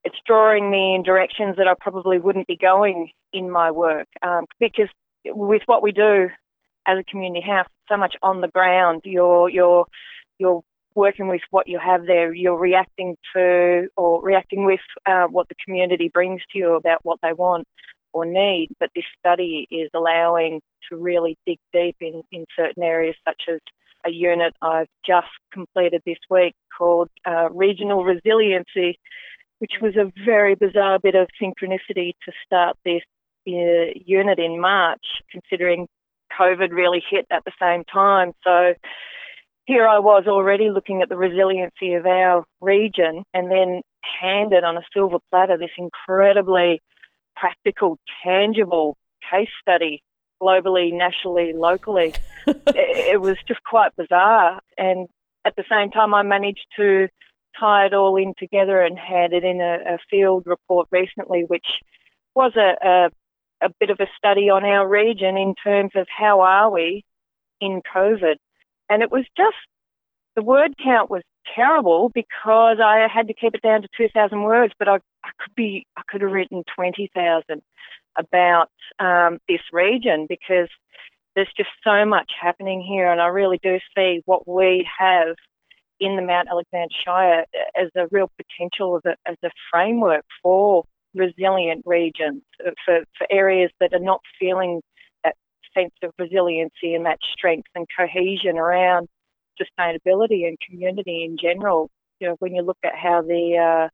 it's 0.04 0.18
drawing 0.28 0.70
me 0.70 0.96
in 0.96 1.04
directions 1.04 1.56
that 1.56 1.70
I 1.70 1.74
probably 1.80 2.20
wouldn't 2.20 2.48
be 2.48 2.58
going 2.58 3.12
in 3.32 3.50
my 3.50 3.72
work 3.72 4.10
um, 4.22 4.44
because 4.60 4.90
with 5.26 5.62
what 5.68 5.82
we 5.82 5.94
do 5.94 6.28
as 6.86 6.98
a 7.00 7.04
community 7.10 7.46
house, 7.48 7.68
so 7.88 7.96
much 7.96 8.16
on 8.22 8.42
the 8.42 8.50
ground. 8.50 9.04
You're 9.06 9.50
you're 9.50 9.86
you're 10.38 10.64
working 11.00 11.28
with 11.28 11.42
what 11.50 11.68
you 11.68 11.80
have 11.80 12.06
there. 12.06 12.34
You're 12.34 12.60
reacting 12.60 13.16
to 13.34 13.88
or 13.96 14.22
reacting 14.22 14.66
with 14.66 14.86
uh, 15.06 15.28
what 15.28 15.48
the 15.48 15.56
community 15.66 16.10
brings 16.14 16.42
to 16.52 16.60
you 16.60 16.76
about 16.76 17.00
what 17.04 17.20
they 17.24 17.34
want 17.34 17.66
or 18.14 18.26
need. 18.26 18.70
But 18.80 18.90
this 18.96 19.06
study 19.18 19.68
is 19.72 19.90
allowing 19.96 20.62
to 20.90 20.98
really 20.98 21.38
dig 21.46 21.60
deep 21.74 21.96
in, 22.02 22.22
in 22.32 22.46
certain 22.56 22.84
areas, 22.84 23.16
such 23.28 23.44
as 23.52 23.60
a 24.06 24.12
unit 24.12 24.54
I've 24.62 24.88
just 25.06 25.28
completed 25.54 26.02
this 26.06 26.18
week 26.30 26.54
called 26.78 27.10
uh, 27.26 27.50
Regional 27.52 28.04
Resiliency, 28.04 29.00
which 29.60 29.74
was 29.82 29.96
a 29.96 30.12
very 30.26 30.56
bizarre 30.56 31.00
bit 31.00 31.16
of 31.16 31.28
synchronicity 31.42 32.14
to 32.26 32.32
start 32.46 32.78
this 32.86 33.02
uh, 33.48 33.92
unit 34.06 34.40
in 34.40 34.60
March, 34.60 35.06
considering 35.32 35.88
COVID 36.40 36.72
really 36.72 37.04
hit 37.10 37.26
at 37.32 37.44
the 37.46 37.52
same 37.60 37.84
time. 37.86 38.32
So 38.44 38.74
here 39.70 39.88
I 39.88 40.00
was 40.00 40.24
already 40.28 40.72
looking 40.72 41.04
at 41.04 41.10
the 41.10 41.16
resiliency 41.16 41.94
of 41.94 42.08
our 42.08 42.44
region 42.60 43.24
and 43.36 43.52
then 43.52 43.84
handed 44.20 44.64
on 44.64 44.78
a 44.78 44.82
silver 44.92 45.20
platter 45.30 45.60
this 45.60 45.70
incredibly 45.78 46.82
practical, 47.36 48.00
tangible 48.24 48.98
case 49.30 49.50
study 49.62 50.02
globally, 50.42 50.92
nationally, 50.92 51.54
locally. 51.54 52.16
it 52.48 53.22
was 53.22 53.38
just 53.48 53.64
quite 53.64 53.96
bizarre. 53.96 54.60
And 54.76 55.08
at 55.46 55.56
the 55.56 55.66
same 55.70 55.92
time, 55.92 56.16
I 56.16 56.24
managed 56.24 56.66
to 56.78 57.08
tie 57.60 57.86
it 57.86 57.94
all 57.94 58.18
in 58.18 58.34
together 58.40 58.82
and 58.82 58.98
had 58.98 59.34
it 59.34 59.44
in 59.44 59.62
a, 59.62 59.94
a 59.94 59.98
field 60.10 60.48
report 60.48 60.88
recently, 60.90 61.44
which 61.46 61.68
was 62.34 62.54
a, 62.56 62.88
a, 62.88 63.68
a 63.68 63.70
bit 63.80 63.92
of 63.92 64.00
a 64.00 64.08
study 64.18 64.50
on 64.50 64.66
our 64.66 64.88
region 64.90 65.38
in 65.38 65.54
terms 65.64 65.92
of 65.94 66.08
how 66.10 66.42
are 66.42 66.72
we 66.72 67.04
in 67.62 67.84
COVID. 67.96 68.38
And 68.90 69.02
it 69.04 69.12
was 69.12 69.26
just, 69.38 69.56
the 70.36 70.42
word 70.42 70.74
count 70.84 71.10
was 71.10 71.24
terrible 71.56 72.10
because 72.14 72.78
I 72.84 73.08
had 73.14 73.28
to 73.28 73.34
keep 73.34 73.56
it 73.56 73.62
down 73.62 73.82
to 73.82 73.88
2,000 73.98 74.44
words, 74.44 74.74
but 74.80 74.88
I, 74.88 74.96
I 75.24 75.30
could 75.40 75.56
be, 75.56 75.86
I 75.98 76.02
could 76.08 76.22
have 76.22 76.32
written 76.32 76.64
20,000 76.76 77.62
about 78.18 78.70
um, 79.00 79.40
this 79.48 79.62
region 79.72 80.26
because 80.28 80.70
there's 81.36 81.52
just 81.56 81.70
so 81.84 82.06
much 82.06 82.32
happening 82.40 82.82
here, 82.82 83.12
and 83.12 83.22
I 83.22 83.28
really 83.28 83.60
do 83.62 83.80
see 83.96 84.22
what 84.26 84.48
we 84.48 84.88
have 85.00 85.36
in 86.00 86.16
the 86.16 86.22
Mount 86.22 86.48
Alexander 86.50 86.94
Shire 87.06 87.46
as 87.78 87.90
a 87.96 88.08
real 88.12 88.32
potential 88.38 88.96
of 88.96 89.04
a, 89.06 89.16
as 89.30 89.38
a 89.44 89.50
framework 89.72 90.26
for 90.42 90.84
resilient 91.14 91.84
regions, 91.86 92.42
uh, 92.66 92.72
for, 92.86 93.04
for 93.18 93.28
areas 93.30 93.72
that 93.80 93.94
are 93.94 94.00
not 94.00 94.22
feeling 94.40 94.82
sense 95.74 95.94
of 96.04 96.12
resiliency 96.18 96.94
and 96.94 97.06
that 97.06 97.20
strength 97.34 97.70
and 97.76 97.88
cohesion 97.98 98.58
around 98.58 99.08
sustainability 99.60 100.48
and 100.48 100.58
community 100.60 101.24
in 101.24 101.38
general. 101.38 101.90
You 102.20 102.30
know, 102.30 102.36
when 102.40 102.56
you 102.56 102.62
look 102.62 102.78
at 102.84 102.96
how 102.96 103.22
the 103.22 103.58
uh, 103.58 103.90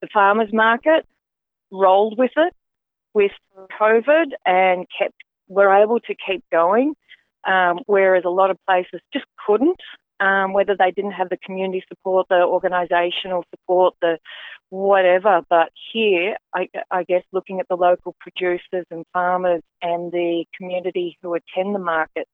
the 0.00 0.08
farmers 0.12 0.52
market 0.52 1.06
rolled 1.70 2.18
with 2.18 2.32
it, 2.36 2.54
with 3.14 3.32
COVID, 3.80 4.26
and 4.44 4.86
kept 4.98 5.14
were 5.48 5.72
able 5.72 6.00
to 6.00 6.14
keep 6.14 6.44
going, 6.52 6.94
um, 7.44 7.80
whereas 7.86 8.24
a 8.26 8.30
lot 8.30 8.50
of 8.50 8.58
places 8.66 9.00
just 9.12 9.24
couldn't. 9.46 9.80
Um, 10.20 10.52
whether 10.52 10.74
they 10.76 10.90
didn't 10.90 11.12
have 11.12 11.28
the 11.28 11.36
community 11.36 11.84
support, 11.88 12.26
the 12.28 12.36
organisational 12.36 13.44
support, 13.54 13.94
the 14.02 14.18
whatever. 14.70 15.42
But 15.48 15.70
here, 15.92 16.36
I, 16.54 16.68
I, 16.90 17.04
guess 17.04 17.22
looking 17.32 17.60
at 17.60 17.68
the 17.68 17.76
local 17.76 18.14
producers 18.20 18.84
and 18.90 19.04
farmers 19.12 19.62
and 19.80 20.12
the 20.12 20.44
community 20.56 21.16
who 21.22 21.34
attend 21.34 21.74
the 21.74 21.78
market 21.78 22.26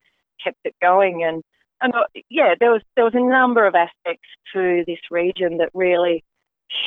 kept 0.43 0.59
it 0.65 0.75
going. 0.81 1.25
And, 1.25 1.43
and 1.81 1.95
uh, 1.95 2.05
yeah, 2.31 2.55
there 2.59 2.71
was 2.71 2.83
there 2.97 3.05
was 3.05 3.15
a 3.15 3.21
number 3.21 3.67
of 3.67 3.75
aspects 3.75 4.29
to 4.55 4.85
this 4.87 4.99
region 5.11 5.59
that 5.59 5.71
really 5.75 6.25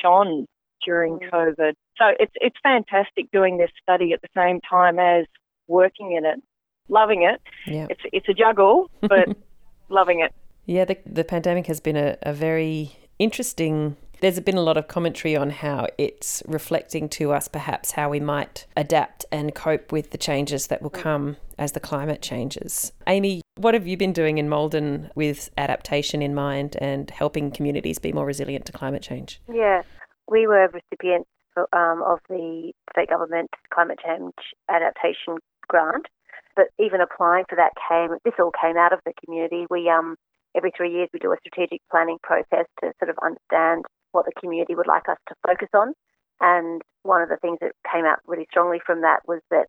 shone 0.01 0.45
during 0.85 1.19
mm. 1.19 1.29
COVID. 1.29 1.73
So 1.97 2.05
it's 2.19 2.33
it's 2.35 2.57
fantastic 2.61 3.31
doing 3.31 3.57
this 3.57 3.71
study 3.81 4.13
at 4.13 4.21
the 4.21 4.29
same 4.35 4.59
time 4.61 4.99
as 4.99 5.25
working 5.67 6.13
in 6.13 6.25
it, 6.25 6.41
loving 6.89 7.23
it. 7.23 7.41
Yeah. 7.65 7.87
It's 7.89 8.01
it's 8.11 8.29
a 8.29 8.33
juggle, 8.33 8.89
but 9.01 9.29
loving 9.89 10.21
it. 10.21 10.33
Yeah, 10.67 10.85
the 10.85 10.97
the 11.05 11.23
pandemic 11.23 11.65
has 11.67 11.79
been 11.79 11.97
a, 11.97 12.17
a 12.21 12.33
very 12.33 12.97
interesting 13.17 13.97
there's 14.19 14.39
been 14.39 14.57
a 14.57 14.61
lot 14.61 14.77
of 14.77 14.87
commentary 14.87 15.35
on 15.35 15.49
how 15.51 15.87
it's 15.97 16.41
reflecting 16.47 17.07
to 17.07 17.31
us 17.31 17.47
perhaps 17.47 17.91
how 17.91 18.09
we 18.09 18.19
might 18.19 18.65
adapt 18.75 19.25
and 19.31 19.53
cope 19.53 19.91
with 19.91 20.09
the 20.09 20.17
changes 20.17 20.67
that 20.67 20.81
will 20.81 20.89
come 20.89 21.37
as 21.59 21.73
the 21.73 21.79
climate 21.79 22.21
changes. 22.21 22.91
Amy, 23.05 23.41
what 23.57 23.75
have 23.75 23.85
you 23.85 23.95
been 23.95 24.13
doing 24.13 24.39
in 24.39 24.49
Maldon 24.49 25.11
with 25.13 25.51
adaptation 25.57 26.23
in 26.23 26.33
mind 26.33 26.75
and 26.81 27.11
helping 27.11 27.51
communities 27.51 27.99
be 27.99 28.11
more 28.11 28.25
resilient 28.25 28.65
to 28.65 28.71
climate 28.71 29.03
change? 29.03 29.39
Yeah, 29.53 29.83
we 30.27 30.47
were 30.47 30.67
recipients 30.73 31.29
um, 31.73 32.03
of 32.03 32.19
the 32.27 32.71
state 32.91 33.09
government 33.09 33.51
climate 33.71 33.99
change 34.03 34.33
adaptation 34.67 35.37
grant, 35.67 36.07
but 36.55 36.67
even 36.79 37.01
applying 37.01 37.45
for 37.47 37.55
that 37.55 37.73
came. 37.87 38.17
This 38.25 38.33
all 38.39 38.51
came 38.59 38.77
out 38.77 38.93
of 38.93 38.99
the 39.05 39.13
community. 39.23 39.67
We 39.69 39.89
um 39.89 40.15
every 40.57 40.71
three 40.75 40.91
years 40.91 41.09
we 41.13 41.19
do 41.19 41.31
a 41.31 41.37
strategic 41.45 41.81
planning 41.91 42.17
process 42.23 42.65
to 42.81 42.91
sort 42.99 43.09
of 43.09 43.17
understand 43.23 43.85
what 44.11 44.25
the 44.25 44.33
community 44.39 44.73
would 44.73 44.87
like 44.87 45.07
us 45.07 45.17
to 45.29 45.35
focus 45.45 45.69
on. 45.73 45.93
And 46.41 46.81
one 47.03 47.21
of 47.21 47.29
the 47.29 47.37
things 47.37 47.59
that 47.61 47.71
came 47.91 48.05
out 48.05 48.19
really 48.25 48.47
strongly 48.49 48.81
from 48.85 49.01
that 49.01 49.21
was 49.27 49.41
that, 49.51 49.67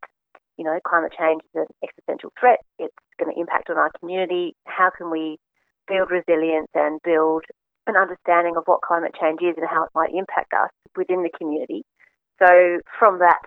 you 0.56 0.64
know, 0.64 0.78
climate 0.86 1.12
change 1.16 1.42
is 1.54 1.62
an 1.62 1.66
existential 1.84 2.32
threat. 2.40 2.60
It's 2.78 2.94
going 3.20 3.32
to 3.32 3.40
impact 3.40 3.70
on 3.70 3.76
our 3.76 3.90
community. 4.00 4.56
How 4.64 4.90
can 4.90 5.10
we 5.10 5.38
build 5.86 6.10
resilience 6.10 6.68
and 6.74 7.00
build 7.04 7.44
an 7.88 7.96
understanding 7.96 8.54
of 8.56 8.64
what 8.66 8.82
climate 8.82 9.16
change 9.18 9.40
is 9.40 9.56
and 9.56 9.66
how 9.66 9.84
it 9.84 9.90
might 9.94 10.12
impact 10.12 10.52
us 10.52 10.70
within 10.94 11.22
the 11.22 11.32
community. 11.36 11.82
So 12.38 12.78
from 12.98 13.18
that 13.18 13.40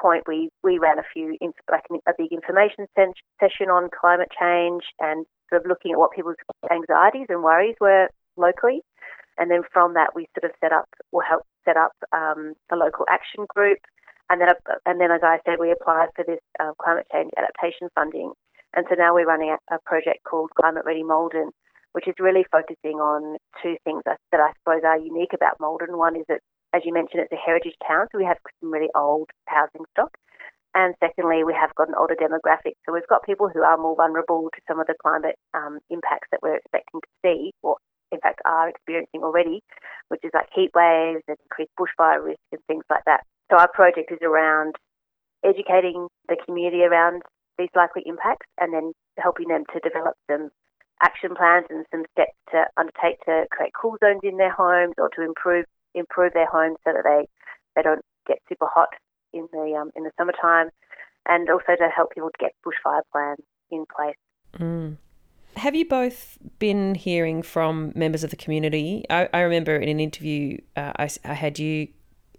point, 0.00 0.24
we, 0.26 0.50
we 0.62 0.78
ran 0.78 0.98
a 0.98 1.08
few, 1.12 1.36
like 1.70 1.84
a 2.06 2.12
big 2.16 2.32
information 2.32 2.86
session 2.96 3.68
on 3.70 3.88
climate 3.88 4.28
change 4.38 4.82
and 5.00 5.26
sort 5.48 5.62
of 5.62 5.68
looking 5.68 5.92
at 5.92 5.98
what 5.98 6.12
people's 6.12 6.36
anxieties 6.70 7.26
and 7.28 7.42
worries 7.42 7.76
were 7.80 8.08
locally. 8.36 8.82
And 9.38 9.50
then 9.50 9.62
from 9.72 9.94
that, 9.94 10.14
we 10.14 10.28
sort 10.38 10.50
of 10.50 10.56
set 10.60 10.72
up 10.72 10.88
or 11.12 11.22
helped 11.22 11.46
set 11.64 11.76
up 11.76 11.92
um, 12.12 12.54
a 12.72 12.76
local 12.76 13.04
action 13.08 13.46
group. 13.54 13.78
And 14.28 14.40
then, 14.40 14.48
and 14.86 15.00
then, 15.00 15.10
as 15.10 15.20
I 15.22 15.38
said, 15.44 15.56
we 15.60 15.70
applied 15.70 16.08
for 16.16 16.24
this 16.26 16.40
uh, 16.58 16.72
climate 16.82 17.06
change 17.12 17.30
adaptation 17.36 17.88
funding. 17.94 18.32
And 18.74 18.86
so 18.88 18.96
now 18.96 19.14
we're 19.14 19.26
running 19.26 19.54
a, 19.54 19.74
a 19.74 19.78
project 19.84 20.24
called 20.24 20.50
Climate 20.60 20.84
Ready 20.84 21.02
Maldon, 21.02 21.50
which 21.92 22.08
is 22.08 22.14
really 22.18 22.44
focusing 22.50 22.98
on 22.98 23.36
two 23.62 23.76
things 23.84 24.02
that, 24.04 24.18
I 24.32 24.50
suppose 24.58 24.82
are 24.84 24.98
unique 24.98 25.32
about 25.32 25.60
Maldon. 25.60 25.96
One 25.96 26.16
is 26.16 26.24
that, 26.28 26.40
as 26.76 26.82
you 26.84 26.92
mentioned, 26.92 27.24
it's 27.24 27.32
a 27.32 27.40
heritage 27.40 27.74
town, 27.88 28.06
so 28.12 28.18
we 28.18 28.28
have 28.28 28.36
some 28.60 28.70
really 28.70 28.92
old 28.94 29.30
housing 29.48 29.88
stock. 29.92 30.12
And 30.74 30.94
secondly, 31.00 31.40
we 31.42 31.56
have 31.56 31.74
got 31.74 31.88
an 31.88 31.94
older 31.96 32.14
demographic. 32.14 32.76
So 32.84 32.92
we've 32.92 33.08
got 33.08 33.24
people 33.24 33.48
who 33.48 33.62
are 33.62 33.78
more 33.78 33.96
vulnerable 33.96 34.50
to 34.52 34.60
some 34.68 34.78
of 34.78 34.86
the 34.86 34.94
climate 35.00 35.36
um, 35.54 35.78
impacts 35.88 36.28
that 36.30 36.40
we're 36.42 36.56
expecting 36.60 37.00
to 37.00 37.08
see, 37.24 37.52
or 37.62 37.78
in 38.12 38.20
fact 38.20 38.40
are 38.44 38.68
experiencing 38.68 39.22
already, 39.24 39.62
which 40.08 40.20
is 40.22 40.30
like 40.34 40.52
heat 40.54 40.70
waves 40.76 41.24
and 41.28 41.38
increased 41.48 41.72
bushfire 41.80 42.22
risk 42.22 42.44
and 42.52 42.60
things 42.68 42.84
like 42.90 43.04
that. 43.06 43.24
So 43.50 43.56
our 43.56 43.72
project 43.72 44.12
is 44.12 44.20
around 44.20 44.76
educating 45.42 46.08
the 46.28 46.36
community 46.44 46.82
around 46.84 47.22
these 47.56 47.72
likely 47.74 48.02
impacts 48.04 48.46
and 48.60 48.74
then 48.74 48.92
helping 49.16 49.48
them 49.48 49.64
to 49.72 49.80
develop 49.80 50.12
some 50.30 50.50
action 51.02 51.34
plans 51.34 51.64
and 51.70 51.86
some 51.90 52.04
steps 52.12 52.36
to 52.50 52.66
undertake 52.76 53.20
to 53.24 53.46
create 53.50 53.72
cool 53.72 53.96
zones 54.04 54.20
in 54.22 54.36
their 54.36 54.52
homes 54.52 54.94
or 54.98 55.08
to 55.16 55.22
improve 55.22 55.64
improve 55.96 56.32
their 56.32 56.46
homes 56.46 56.76
so 56.84 56.92
that 56.92 57.02
they 57.04 57.26
they 57.74 57.82
don't 57.82 58.04
get 58.26 58.38
super 58.48 58.66
hot 58.72 58.90
in 59.32 59.48
the 59.52 59.76
um, 59.80 59.90
in 59.96 60.04
the 60.04 60.10
summertime, 60.16 60.70
and 61.28 61.48
also 61.50 61.74
to 61.76 61.88
help 61.88 62.12
people 62.12 62.30
get 62.38 62.52
bushfire 62.64 63.02
plans 63.10 63.40
in 63.70 63.84
place. 63.94 64.16
Mm. 64.58 64.96
Have 65.56 65.74
you 65.74 65.88
both 65.88 66.36
been 66.58 66.94
hearing 66.94 67.42
from 67.42 67.92
members 67.94 68.22
of 68.22 68.28
the 68.28 68.36
community? 68.36 69.04
I, 69.08 69.28
I 69.32 69.40
remember 69.40 69.74
in 69.74 69.88
an 69.88 70.00
interview 70.00 70.58
uh, 70.76 70.92
I, 70.98 71.08
I 71.24 71.32
had 71.32 71.58
you 71.58 71.88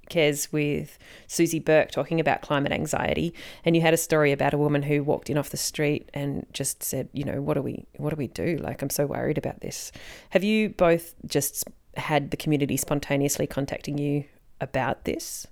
Kez 0.10 0.52
with 0.52 0.98
Susie 1.28 1.60
Burke 1.60 1.92
talking 1.92 2.20
about 2.20 2.42
climate 2.42 2.72
anxiety, 2.72 3.34
and 3.66 3.76
you 3.76 3.82
had 3.82 3.94
a 3.94 3.98
story 3.98 4.32
about 4.32 4.54
a 4.54 4.58
woman 4.58 4.84
who 4.84 5.04
walked 5.04 5.30
in 5.30 5.38
off 5.38 5.50
the 5.50 5.58
street 5.58 6.10
and 6.14 6.46
just 6.54 6.84
said, 6.84 7.10
you 7.14 7.24
know, 7.24 7.42
what 7.42 7.56
do 7.56 7.62
we 7.62 7.86
what 7.98 8.12
do 8.12 8.16
we 8.16 8.28
do? 8.28 8.58
Like 8.58 8.82
I'm 8.82 8.90
so 8.90 9.06
worried 9.06 9.38
about 9.38 9.62
this. 9.62 9.92
Have 10.30 10.44
you 10.44 10.70
both 10.70 11.16
just 11.26 11.66
had 11.98 12.32
the 12.32 12.38
community 12.38 12.78
spontaneously 12.78 13.48
contacting 13.48 13.98
you 13.98 14.26
about 14.62 15.06
this? 15.06 15.48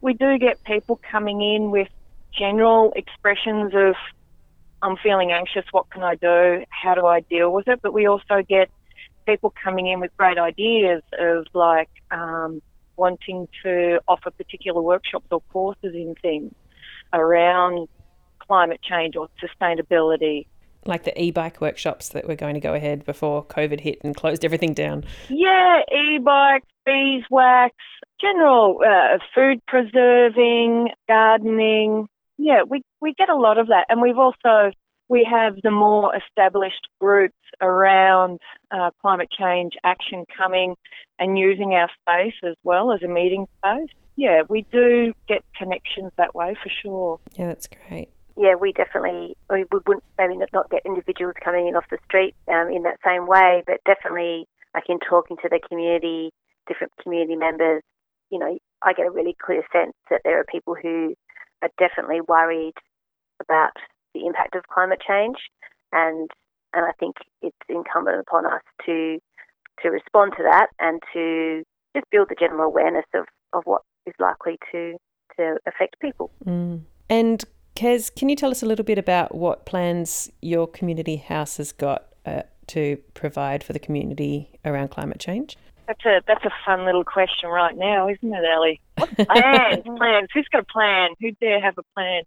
We 0.00 0.14
do 0.14 0.38
get 0.38 0.62
people 0.64 1.00
coming 1.10 1.42
in 1.42 1.70
with 1.70 1.88
general 2.36 2.92
expressions 2.96 3.72
of 3.74 3.94
I'm 4.82 4.96
feeling 4.96 5.30
anxious, 5.30 5.64
what 5.72 5.90
can 5.90 6.02
I 6.02 6.14
do? 6.14 6.64
How 6.70 6.94
do 6.94 7.06
I 7.06 7.20
deal 7.20 7.52
with 7.52 7.68
it? 7.68 7.80
But 7.82 7.92
we 7.92 8.06
also 8.06 8.42
get 8.48 8.70
people 9.26 9.52
coming 9.62 9.86
in 9.86 10.00
with 10.00 10.10
great 10.16 10.38
ideas 10.38 11.02
of 11.18 11.46
like 11.52 11.90
um, 12.10 12.62
wanting 12.96 13.46
to 13.62 14.00
offer 14.08 14.30
particular 14.30 14.80
workshops 14.80 15.26
or 15.30 15.42
courses 15.52 15.94
in 15.94 16.14
things 16.22 16.54
around 17.12 17.88
climate 18.38 18.80
change 18.82 19.16
or 19.16 19.28
sustainability. 19.42 20.46
Like 20.86 21.04
the 21.04 21.20
e 21.20 21.30
bike 21.30 21.60
workshops 21.60 22.08
that 22.10 22.26
were 22.26 22.36
going 22.36 22.54
to 22.54 22.60
go 22.60 22.74
ahead 22.74 23.04
before 23.04 23.44
COVID 23.44 23.80
hit 23.80 23.98
and 24.02 24.16
closed 24.16 24.44
everything 24.44 24.72
down. 24.72 25.04
Yeah, 25.28 25.80
e-bikes, 25.92 26.66
beeswax, 26.86 27.74
general 28.20 28.80
uh, 28.84 29.18
food 29.34 29.60
preserving, 29.66 30.88
gardening. 31.06 32.08
Yeah, 32.38 32.62
we, 32.68 32.82
we 33.00 33.12
get 33.12 33.28
a 33.28 33.36
lot 33.36 33.58
of 33.58 33.66
that. 33.68 33.86
And 33.90 34.00
we've 34.00 34.18
also, 34.18 34.72
we 35.08 35.28
have 35.30 35.56
the 35.62 35.70
more 35.70 36.12
established 36.16 36.88
groups 36.98 37.34
around 37.60 38.40
uh, 38.70 38.90
climate 39.02 39.28
change 39.30 39.74
action 39.84 40.24
coming 40.36 40.76
and 41.18 41.38
using 41.38 41.74
our 41.74 41.90
space 42.00 42.34
as 42.42 42.56
well 42.64 42.92
as 42.92 43.02
a 43.02 43.08
meeting 43.08 43.46
space. 43.58 43.90
Yeah, 44.16 44.42
we 44.48 44.66
do 44.72 45.12
get 45.28 45.44
connections 45.56 46.12
that 46.16 46.34
way 46.34 46.56
for 46.62 46.70
sure. 46.82 47.20
Yeah, 47.36 47.48
that's 47.48 47.68
great. 47.68 48.10
Yeah, 48.36 48.54
we 48.54 48.72
definitely 48.72 49.36
we, 49.48 49.64
wouldn't 49.70 50.04
maybe 50.18 50.36
not, 50.36 50.48
not 50.52 50.70
get 50.70 50.82
individuals 50.84 51.34
coming 51.42 51.68
in 51.68 51.76
off 51.76 51.84
the 51.90 51.98
street 52.04 52.34
um, 52.48 52.68
in 52.70 52.82
that 52.84 52.98
same 53.04 53.26
way, 53.26 53.62
but 53.66 53.80
definitely 53.84 54.46
like 54.74 54.84
in 54.88 54.98
talking 55.00 55.36
to 55.42 55.48
the 55.48 55.60
community, 55.68 56.30
different 56.66 56.92
community 57.02 57.36
members, 57.36 57.82
you 58.30 58.38
know, 58.38 58.58
I 58.82 58.92
get 58.92 59.06
a 59.06 59.10
really 59.10 59.36
clear 59.44 59.62
sense 59.72 59.92
that 60.08 60.20
there 60.24 60.38
are 60.38 60.44
people 60.44 60.74
who 60.80 61.14
are 61.62 61.70
definitely 61.78 62.20
worried 62.26 62.74
about 63.40 63.72
the 64.14 64.26
impact 64.26 64.54
of 64.54 64.62
climate 64.72 65.00
change, 65.06 65.36
and 65.92 66.30
and 66.72 66.84
I 66.84 66.92
think 66.98 67.16
it's 67.42 67.56
incumbent 67.68 68.20
upon 68.20 68.46
us 68.46 68.62
to 68.86 69.18
to 69.82 69.88
respond 69.88 70.32
to 70.36 70.42
that 70.44 70.68
and 70.78 71.00
to 71.12 71.62
just 71.94 72.06
build 72.10 72.28
the 72.28 72.36
general 72.38 72.66
awareness 72.66 73.06
of, 73.14 73.24
of 73.52 73.62
what 73.64 73.82
is 74.06 74.14
likely 74.18 74.58
to 74.72 74.96
to 75.36 75.56
affect 75.66 75.98
people. 76.00 76.30
Mm. 76.44 76.82
And 77.08 77.44
Kez, 77.80 78.14
can 78.14 78.28
you 78.28 78.36
tell 78.36 78.50
us 78.50 78.62
a 78.62 78.66
little 78.66 78.84
bit 78.84 78.98
about 78.98 79.34
what 79.34 79.64
plans 79.64 80.30
your 80.42 80.66
community 80.66 81.16
house 81.16 81.56
has 81.56 81.72
got 81.72 82.08
uh, 82.26 82.42
to 82.66 82.98
provide 83.14 83.64
for 83.64 83.72
the 83.72 83.78
community 83.78 84.50
around 84.66 84.88
climate 84.90 85.18
change? 85.18 85.56
That's 85.86 86.04
a 86.04 86.20
that's 86.26 86.44
a 86.44 86.50
fun 86.66 86.84
little 86.84 87.04
question 87.04 87.48
right 87.48 87.74
now, 87.74 88.06
isn't 88.10 88.34
it, 88.34 88.44
Ellie? 88.54 88.82
Plans? 88.98 89.82
plans? 89.96 90.28
Who's 90.34 90.46
got 90.52 90.60
a 90.60 90.66
plan? 90.70 91.12
Who 91.22 91.30
dare 91.40 91.58
have 91.62 91.78
a 91.78 91.82
plan? 91.94 92.24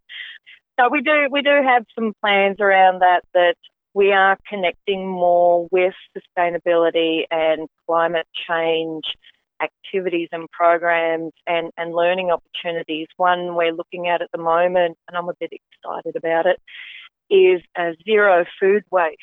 So 0.80 0.90
we 0.90 1.04
do 1.04 1.28
we 1.30 1.44
do 1.44 1.62
have 1.64 1.86
some 1.94 2.14
plans 2.20 2.58
around 2.60 3.02
that 3.04 3.22
that 3.36 3.54
we 3.94 4.12
are 4.12 4.40
connecting 4.50 5.08
more 5.08 5.68
with 5.72 5.94
sustainability 6.18 7.26
and 7.30 7.70
climate 7.86 8.26
change 8.50 9.04
activities 9.62 10.30
and 10.32 10.50
programs 10.52 11.32
and, 11.48 11.72
and 11.78 11.94
learning 11.94 12.32
opportunities. 12.32 13.08
One 13.18 13.56
we're 13.56 13.74
looking 13.74 14.08
at 14.08 14.22
at 14.22 14.30
the 14.32 14.42
moment, 14.42 14.98
and 15.08 15.18
I'm 15.18 15.30
a 15.30 15.34
bit 15.40 15.52
excited 15.52 16.16
about 16.16 16.46
it, 16.46 16.60
is 17.30 17.62
a 17.78 17.96
zero 18.06 18.46
food 18.60 18.84
waste 18.92 19.20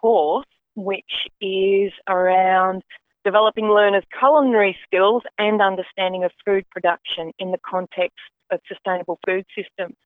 course, 0.00 0.46
which 0.74 1.28
is 1.40 1.92
around 2.08 2.82
developing 3.24 3.66
learners' 3.66 4.04
culinary 4.18 4.76
skills 4.84 5.22
and 5.38 5.60
understanding 5.62 6.24
of 6.24 6.32
food 6.44 6.64
production 6.70 7.32
in 7.38 7.52
the 7.52 7.58
context 7.64 8.18
of 8.50 8.60
sustainable 8.66 9.18
food 9.26 9.44
systems. 9.56 9.96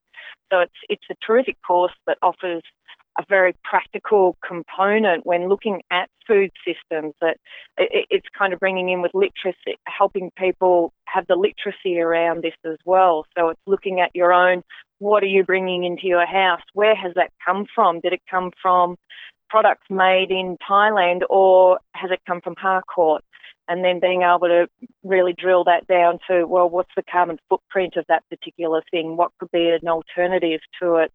So 0.51 0.59
it's 0.59 0.73
it's 0.89 1.03
a 1.11 1.15
terrific 1.25 1.57
course 1.65 1.93
that 2.05 2.17
offers 2.21 2.63
a 3.17 3.25
very 3.27 3.55
practical 3.63 4.37
component 4.47 5.25
when 5.25 5.49
looking 5.49 5.81
at 5.91 6.09
food 6.27 6.51
systems 6.65 7.13
that 7.19 7.37
it's 7.77 8.27
kind 8.37 8.53
of 8.53 8.59
bringing 8.59 8.89
in 8.89 9.01
with 9.01 9.11
literacy, 9.13 9.77
helping 9.87 10.29
people 10.37 10.93
have 11.05 11.25
the 11.27 11.35
literacy 11.35 11.99
around 11.99 12.43
this 12.43 12.53
as 12.65 12.77
well. 12.85 13.25
So 13.35 13.49
it's 13.49 13.61
looking 13.65 13.99
at 13.99 14.11
your 14.13 14.33
own, 14.33 14.61
what 14.99 15.23
are 15.23 15.27
you 15.27 15.43
bringing 15.43 15.83
into 15.83 16.05
your 16.05 16.25
house? 16.25 16.61
Where 16.73 16.95
has 16.95 17.13
that 17.15 17.31
come 17.43 17.65
from? 17.73 18.01
Did 18.01 18.13
it 18.13 18.21
come 18.29 18.51
from 18.61 18.97
products 19.49 19.85
made 19.89 20.29
in 20.29 20.57
Thailand 20.69 21.21
or 21.29 21.79
has 21.93 22.11
it 22.11 22.19
come 22.27 22.41
from 22.41 22.55
Harcourt? 22.57 23.23
And 23.69 23.83
then 23.83 23.99
being 23.99 24.21
able 24.21 24.47
to 24.47 24.67
really 25.03 25.33
drill 25.37 25.65
that 25.65 25.87
down 25.87 26.19
to, 26.29 26.45
well, 26.45 26.69
what's 26.69 26.93
the 26.95 27.03
carbon 27.03 27.37
footprint 27.49 27.95
of 27.97 28.05
that 28.07 28.23
particular 28.29 28.81
thing? 28.91 29.17
What 29.17 29.31
could 29.39 29.51
be 29.51 29.69
an 29.69 29.87
alternative 29.89 30.61
to 30.81 30.95
it? 30.95 31.11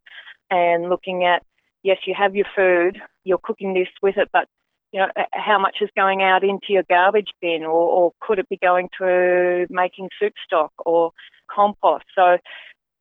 And 0.50 0.90
looking 0.90 1.24
at 1.24 1.42
yes, 1.82 1.98
you 2.06 2.14
have 2.16 2.34
your 2.34 2.46
food, 2.56 3.00
you're 3.24 3.38
cooking 3.38 3.74
this 3.74 3.88
with 4.02 4.16
it, 4.16 4.28
but 4.32 4.48
you 4.92 5.00
know 5.00 5.08
how 5.32 5.58
much 5.58 5.78
is 5.80 5.88
going 5.96 6.22
out 6.22 6.44
into 6.44 6.66
your 6.68 6.84
garbage 6.88 7.30
bin, 7.40 7.62
or, 7.62 7.70
or 7.70 8.12
could 8.20 8.38
it 8.38 8.48
be 8.48 8.58
going 8.58 8.88
to 8.98 9.66
making 9.70 10.10
soup 10.20 10.34
stock 10.44 10.72
or 10.84 11.12
compost? 11.50 12.04
So, 12.14 12.38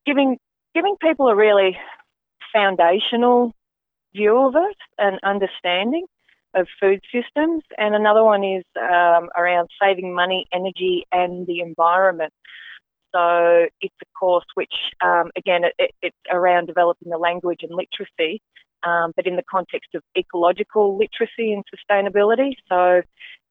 giving 0.05 0.37
giving 0.73 0.95
people 1.01 1.27
a 1.27 1.35
really 1.35 1.77
foundational 2.53 3.53
view 4.15 4.47
of 4.47 4.55
it 4.55 4.77
and 4.97 5.19
understanding 5.23 6.05
of 6.53 6.67
food 6.79 7.01
systems, 7.13 7.63
and 7.77 7.95
another 7.95 8.23
one 8.23 8.43
is 8.43 8.63
um, 8.77 9.29
around 9.37 9.69
saving 9.81 10.13
money, 10.13 10.47
energy, 10.53 11.05
and 11.11 11.47
the 11.47 11.59
environment. 11.59 12.33
So 13.13 13.67
it's 13.81 13.95
a 14.01 14.05
course 14.17 14.45
which, 14.53 14.73
um, 15.03 15.31
again, 15.35 15.65
it, 15.65 15.73
it, 15.77 15.91
it's 16.01 16.17
around 16.29 16.67
developing 16.67 17.09
the 17.09 17.17
language 17.17 17.59
and 17.61 17.71
literacy 17.71 18.41
um, 18.83 19.13
but 19.15 19.27
in 19.27 19.35
the 19.35 19.43
context 19.49 19.95
of 19.95 20.03
ecological 20.17 20.97
literacy 20.97 21.53
and 21.53 21.63
sustainability. 21.73 22.53
So 22.69 23.01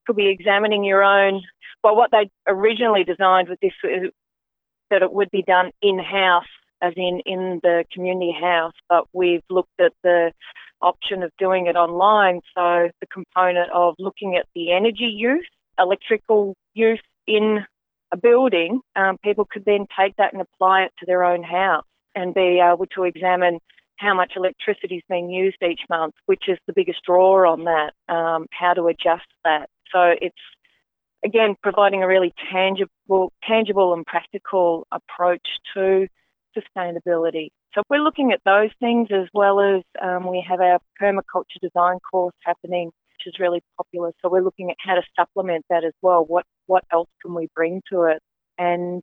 could 0.06 0.16
be 0.16 0.28
examining 0.28 0.84
your 0.84 1.02
own. 1.02 1.42
Well, 1.84 1.96
what 1.96 2.10
they 2.10 2.30
originally 2.46 3.04
designed 3.04 3.48
with 3.48 3.60
this 3.60 3.72
is 3.84 4.10
that 4.90 5.02
it 5.02 5.12
would 5.12 5.30
be 5.30 5.42
done 5.42 5.70
in 5.82 5.98
house, 5.98 6.44
as 6.82 6.94
in 6.96 7.20
in 7.24 7.60
the 7.62 7.84
community 7.92 8.34
house, 8.38 8.74
but 8.88 9.04
we've 9.12 9.42
looked 9.48 9.78
at 9.80 9.92
the 10.02 10.32
option 10.82 11.22
of 11.22 11.30
doing 11.38 11.66
it 11.66 11.76
online. 11.76 12.40
So 12.54 12.90
the 13.00 13.06
component 13.06 13.70
of 13.72 13.94
looking 13.98 14.36
at 14.36 14.46
the 14.54 14.72
energy 14.72 15.12
use, 15.14 15.46
electrical 15.78 16.54
use 16.74 17.02
in 17.26 17.64
a 18.12 18.16
building, 18.16 18.80
um, 18.96 19.18
people 19.22 19.46
could 19.50 19.64
then 19.64 19.86
take 19.98 20.16
that 20.16 20.32
and 20.32 20.42
apply 20.42 20.82
it 20.82 20.92
to 20.98 21.06
their 21.06 21.24
own 21.24 21.42
house 21.42 21.84
and 22.14 22.34
be 22.34 22.60
able 22.60 22.86
to 22.86 23.04
examine 23.04 23.60
how 24.00 24.14
much 24.14 24.32
electricity 24.34 24.96
is 24.96 25.02
being 25.08 25.30
used 25.30 25.58
each 25.62 25.82
month, 25.90 26.14
which 26.26 26.44
is 26.48 26.58
the 26.66 26.72
biggest 26.72 27.00
draw 27.06 27.50
on 27.52 27.64
that, 27.64 27.92
um, 28.12 28.46
how 28.50 28.72
to 28.72 28.86
adjust 28.86 29.26
that. 29.44 29.68
So 29.92 30.14
it's 30.20 30.34
again 31.24 31.54
providing 31.62 32.02
a 32.02 32.08
really 32.08 32.32
tangible, 32.50 33.32
tangible 33.46 33.92
and 33.92 34.06
practical 34.06 34.86
approach 34.90 35.46
to 35.74 36.06
sustainability. 36.56 37.48
So 37.74 37.82
we're 37.90 38.02
looking 38.02 38.32
at 38.32 38.40
those 38.44 38.70
things 38.80 39.08
as 39.12 39.28
well 39.34 39.60
as 39.60 39.82
um, 40.02 40.28
we 40.28 40.44
have 40.48 40.60
our 40.60 40.80
permaculture 41.00 41.60
design 41.62 41.98
course 42.10 42.34
happening, 42.44 42.86
which 42.86 43.26
is 43.26 43.38
really 43.38 43.62
popular. 43.76 44.12
So 44.22 44.30
we're 44.30 44.42
looking 44.42 44.70
at 44.70 44.76
how 44.80 44.94
to 44.94 45.02
supplement 45.14 45.66
that 45.68 45.84
as 45.84 45.92
well. 46.00 46.24
What 46.24 46.46
what 46.66 46.84
else 46.90 47.10
can 47.22 47.34
we 47.34 47.48
bring 47.54 47.82
to 47.92 48.04
it? 48.04 48.20
And 48.58 49.02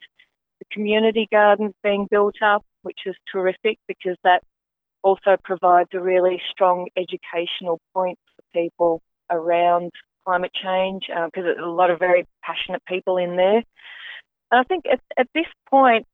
the 0.60 0.65
community 0.71 1.27
gardens 1.31 1.73
being 1.83 2.07
built 2.10 2.36
up, 2.43 2.65
which 2.81 3.01
is 3.05 3.15
terrific 3.31 3.77
because 3.88 4.17
that 4.23 4.41
also 5.03 5.38
provides 5.43 5.89
a 5.93 5.99
really 5.99 6.41
strong 6.51 6.88
educational 6.97 7.79
point 7.93 8.19
for 8.36 8.43
people 8.53 9.01
around 9.29 9.91
climate 10.25 10.51
change 10.53 11.03
because 11.07 11.45
uh, 11.45 11.63
a 11.63 11.69
lot 11.69 11.89
of 11.89 11.99
very 11.99 12.25
passionate 12.43 12.83
people 12.86 13.17
in 13.17 13.38
there. 13.38 13.63
And 14.51 14.60
I 14.60 14.63
think 14.63 14.86
at, 14.91 14.99
at 15.17 15.27
this 15.33 15.45
point, 15.69 16.05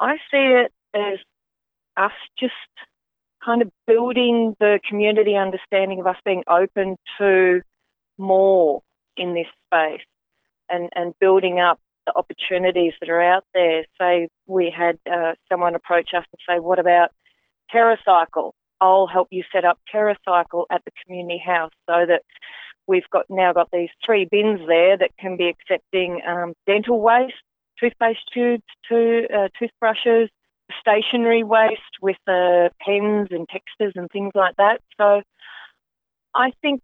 I 0.00 0.16
see 0.30 0.64
it 0.64 0.72
as 0.94 1.18
us 1.96 2.12
just 2.38 2.52
kind 3.44 3.62
of 3.62 3.70
building 3.86 4.56
the 4.58 4.80
community 4.88 5.36
understanding 5.36 6.00
of 6.00 6.06
us 6.06 6.16
being 6.24 6.42
open 6.48 6.96
to 7.18 7.60
more 8.18 8.82
in 9.16 9.34
this 9.34 9.46
space 9.66 10.04
and, 10.68 10.88
and 10.94 11.14
building 11.20 11.60
up 11.60 11.78
the 12.06 12.12
opportunities 12.16 12.92
that 13.00 13.08
are 13.08 13.22
out 13.22 13.44
there. 13.54 13.84
Say 14.00 14.28
we 14.46 14.74
had 14.76 14.98
uh, 15.10 15.34
someone 15.50 15.74
approach 15.74 16.10
us 16.16 16.24
and 16.32 16.40
say, 16.48 16.60
what 16.60 16.78
about 16.78 17.10
TerraCycle. 17.72 18.52
I'll 18.80 19.06
help 19.06 19.28
you 19.30 19.44
set 19.52 19.64
up 19.64 19.78
TerraCycle 19.92 20.64
at 20.70 20.82
the 20.84 20.90
community 21.04 21.42
house 21.44 21.72
so 21.88 22.04
that 22.06 22.22
we've 22.86 23.08
got 23.10 23.26
now 23.28 23.52
got 23.52 23.68
these 23.72 23.88
three 24.04 24.26
bins 24.30 24.60
there 24.66 24.98
that 24.98 25.10
can 25.18 25.36
be 25.36 25.48
accepting 25.48 26.20
um, 26.26 26.54
dental 26.66 27.00
waste 27.00 27.34
toothpaste 27.78 28.20
tubes 28.32 28.62
to 28.88 29.26
uh, 29.34 29.48
toothbrushes, 29.58 30.30
stationery 30.80 31.42
waste 31.42 31.80
with 32.00 32.16
uh, 32.26 32.68
pens 32.80 33.28
and 33.30 33.48
textures 33.48 33.92
and 33.94 34.08
things 34.10 34.32
like 34.34 34.56
that. 34.56 34.80
So 34.98 35.22
I 36.34 36.52
think 36.62 36.82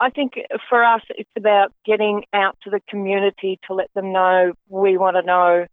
I 0.00 0.10
think 0.10 0.32
for 0.68 0.82
us 0.82 1.02
it's 1.10 1.30
about 1.36 1.72
getting 1.86 2.24
out 2.32 2.56
to 2.64 2.70
the 2.70 2.80
community 2.88 3.60
to 3.66 3.74
let 3.74 3.88
them 3.94 4.12
know 4.12 4.52
we 4.68 4.96
want 4.96 5.16
to 5.16 5.22
know 5.22 5.66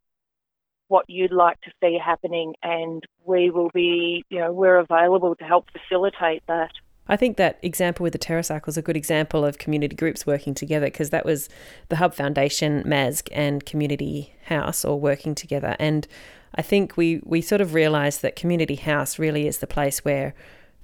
what 0.89 1.09
you'd 1.09 1.31
like 1.31 1.59
to 1.61 1.71
see 1.81 1.97
happening 2.03 2.55
and 2.61 3.05
we 3.23 3.49
will 3.49 3.69
be 3.73 4.25
you 4.29 4.39
know 4.39 4.51
we're 4.51 4.77
available 4.77 5.35
to 5.35 5.43
help 5.43 5.65
facilitate 5.71 6.43
that. 6.47 6.71
I 7.07 7.15
think 7.15 7.37
that 7.37 7.57
example 7.63 8.03
with 8.03 8.13
the 8.13 8.19
TerraCycle 8.19 8.67
is 8.67 8.77
a 8.77 8.83
good 8.83 8.95
example 8.95 9.43
of 9.43 9.57
community 9.57 9.95
groups 9.95 10.27
working 10.27 10.53
together 10.53 10.85
because 10.85 11.09
that 11.09 11.25
was 11.25 11.49
the 11.89 11.95
Hub 11.95 12.13
Foundation, 12.13 12.83
MASG, 12.83 13.29
and 13.31 13.65
Community 13.65 14.35
House 14.45 14.85
all 14.85 14.99
working 14.99 15.33
together. 15.33 15.75
And 15.79 16.07
I 16.53 16.61
think 16.61 16.97
we, 16.97 17.19
we 17.23 17.41
sort 17.41 17.61
of 17.61 17.73
realised 17.73 18.21
that 18.21 18.35
Community 18.35 18.75
House 18.75 19.17
really 19.17 19.47
is 19.47 19.57
the 19.57 19.65
place 19.65 20.05
where 20.05 20.35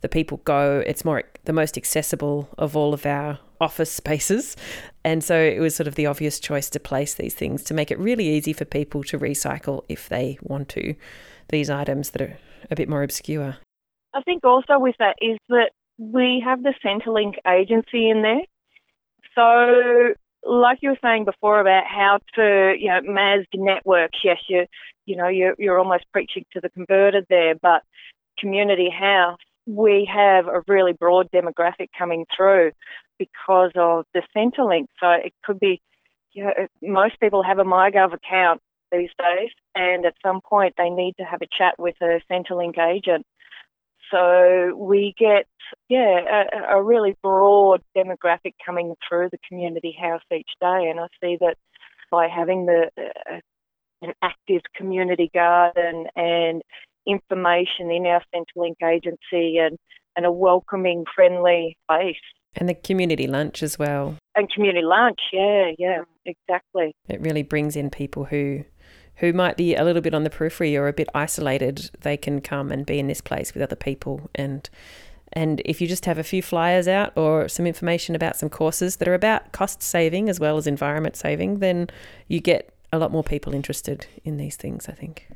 the 0.02 0.10
people 0.10 0.42
go. 0.46 0.84
It's 0.88 1.06
more 1.06 1.24
the 1.44 1.54
most 1.54 1.78
accessible 1.78 2.50
of 2.58 2.76
all 2.76 2.96
of 2.96 3.06
our 3.06 3.38
office 3.60 3.92
spaces. 3.92 4.56
And 5.04 5.24
so 5.24 5.40
it 5.40 5.60
was 5.60 5.76
sort 5.76 5.88
of 5.88 5.96
the 5.96 6.06
obvious 6.06 6.40
choice 6.40 6.70
to 6.72 6.80
place 6.80 7.14
these 7.14 7.34
things 7.34 7.64
to 7.66 7.74
make 7.74 7.92
it 7.92 8.00
really 8.00 8.28
easy 8.28 8.54
for 8.54 8.66
people 8.66 9.04
to 9.04 9.20
recycle 9.20 9.86
if 9.90 10.10
they 10.10 10.38
want 10.42 10.70
to, 10.70 10.96
these 11.50 11.70
items 11.70 12.12
that 12.12 12.22
are 12.22 12.38
a 12.72 12.76
bit 12.76 12.90
more 12.90 13.04
obscure. 13.04 13.58
I 14.14 14.22
think 14.22 14.44
also 14.44 14.80
with 14.80 14.96
that 15.00 15.16
is 15.22 15.38
that 15.50 15.72
we 15.98 16.42
have 16.44 16.64
the 16.64 16.74
Centrelink 16.84 17.36
agency 17.48 18.10
in 18.10 18.22
there. 18.22 18.42
So, 19.36 20.14
like 20.50 20.80
you 20.82 20.90
were 20.90 20.98
saying 21.02 21.26
before 21.26 21.60
about 21.60 21.86
how 21.86 22.20
to, 22.36 22.74
you 22.80 22.88
know, 22.88 23.02
MASG 23.02 23.48
networks, 23.56 24.20
yes, 24.24 24.38
you, 24.48 24.66
you 25.06 25.16
know, 25.16 25.28
you're, 25.28 25.56
you're 25.58 25.80
almost 25.80 26.06
preaching 26.14 26.46
to 26.54 26.62
the 26.62 26.70
converted 26.70 27.26
there, 27.30 27.56
but 27.56 27.84
community 28.40 28.90
house, 28.90 29.40
we 29.66 30.10
have 30.14 30.48
a 30.48 30.62
really 30.68 30.94
broad 30.94 31.30
demographic 31.32 31.90
coming 31.98 32.26
through 32.36 32.72
because 33.18 33.72
of 33.76 34.06
the 34.14 34.22
Centrelink. 34.36 34.88
So 35.00 35.10
it 35.12 35.34
could 35.44 35.60
be, 35.60 35.82
you 36.34 36.44
know, 36.44 36.54
most 36.82 37.20
people 37.20 37.44
have 37.44 37.60
a 37.60 37.64
MyGov 37.64 38.14
account 38.14 38.62
these 38.92 39.10
days, 39.18 39.50
and 39.74 40.06
at 40.06 40.14
some 40.24 40.42
point 40.42 40.76
they 40.78 40.90
need 40.90 41.16
to 41.18 41.24
have 41.24 41.42
a 41.42 41.48
chat 41.58 41.76
with 41.80 41.96
a 42.02 42.22
Centrelink 42.32 42.78
agent 42.78 43.26
so 44.12 44.76
we 44.76 45.16
get, 45.18 45.48
yeah, 45.90 46.46
a, 46.54 46.78
a, 46.78 46.84
really 46.84 47.16
broad 47.24 47.82
demographic 47.96 48.54
coming 48.64 48.94
through 49.08 49.30
the 49.32 49.40
community 49.48 49.96
house 50.00 50.22
each 50.34 50.50
day. 50.62 50.90
And 50.90 51.00
I 51.00 51.08
see 51.22 51.38
that 51.42 51.56
by 52.12 52.28
having 52.28 52.66
the 52.66 52.90
uh, 52.98 53.40
an 54.02 54.14
active 54.22 54.62
community 54.76 55.32
garden 55.34 56.08
and 56.16 56.62
information 57.08 57.92
in 57.92 58.06
our 58.06 58.22
Centrelink 58.34 58.76
agency 58.84 59.58
and, 59.58 59.78
and 60.16 60.26
a 60.26 60.32
welcoming, 60.32 61.06
friendly 61.16 61.78
place. 61.90 62.16
And 62.56 62.70
the 62.70 62.74
community 62.74 63.28
lunch 63.28 63.62
as 63.62 63.78
well. 63.78 64.18
And 64.36 64.50
community 64.52 64.86
lunch, 64.86 65.20
yeah, 65.34 65.72
yeah, 65.78 66.04
exactly. 66.26 66.94
It 67.10 67.22
really 67.22 67.44
brings 67.44 67.76
in 67.76 67.90
people 67.90 68.26
who 68.26 68.64
who 69.20 69.32
might 69.32 69.56
be 69.56 69.76
a 69.76 69.84
little 69.86 70.02
bit 70.02 70.14
on 70.14 70.26
the 70.26 70.30
periphery 70.30 70.76
or 70.76 70.90
a 70.90 70.94
bit 70.94 71.08
isolated, 71.16 71.90
they 72.02 72.18
can 72.18 72.42
come 72.42 72.70
and 72.70 72.86
be 72.86 73.00
in 73.00 73.08
this 73.08 73.22
place 73.22 73.54
with 73.54 73.64
other 73.64 73.76
people 73.76 74.30
and 74.36 74.70
and 75.34 75.62
if 75.66 75.82
you 75.82 75.88
just 75.88 76.06
have 76.06 76.18
a 76.18 76.24
few 76.24 76.42
flyers 76.42 76.88
out 76.88 77.12
or 77.18 77.50
some 77.50 77.68
information 77.68 78.16
about 78.16 78.38
some 78.38 78.50
courses 78.50 78.98
that 78.98 79.08
are 79.08 79.14
about 79.14 79.52
cost 79.52 79.82
saving 79.82 80.30
as 80.30 80.40
well 80.40 80.58
as 80.58 80.66
environment 80.66 81.18
saving, 81.18 81.60
then 81.60 81.90
you 82.28 82.40
get 82.40 82.74
a 82.94 82.98
lot 82.98 83.12
more 83.12 83.24
people 83.24 83.54
interested 83.54 84.08
in 84.24 84.38
these 84.38 84.56
things, 84.56 84.88
I 84.88 84.94
think. 84.94 85.28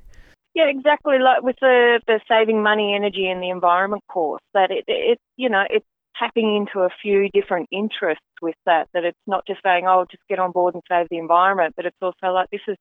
Yeah, 0.55 0.65
exactly. 0.67 1.19
Like 1.19 1.43
with 1.43 1.57
the, 1.61 2.01
the 2.07 2.19
saving 2.27 2.63
money, 2.63 2.93
energy, 2.95 3.27
and 3.27 3.41
the 3.41 3.49
environment 3.49 4.03
course, 4.09 4.41
that 4.53 4.71
it, 4.71 4.85
it 4.87 5.19
you 5.37 5.49
know 5.49 5.63
it 5.69 5.83
tapping 6.17 6.55
into 6.55 6.85
a 6.85 6.89
few 7.01 7.29
different 7.33 7.69
interests 7.71 8.25
with 8.41 8.55
that. 8.65 8.87
That 8.93 9.05
it's 9.05 9.17
not 9.27 9.45
just 9.45 9.61
saying, 9.63 9.85
"Oh, 9.87 10.05
just 10.09 10.23
get 10.27 10.39
on 10.39 10.51
board 10.51 10.73
and 10.73 10.83
save 10.89 11.07
the 11.09 11.17
environment," 11.17 11.75
but 11.75 11.85
it's 11.85 11.97
also 12.01 12.33
like 12.33 12.49
this 12.51 12.61
is 12.67 12.77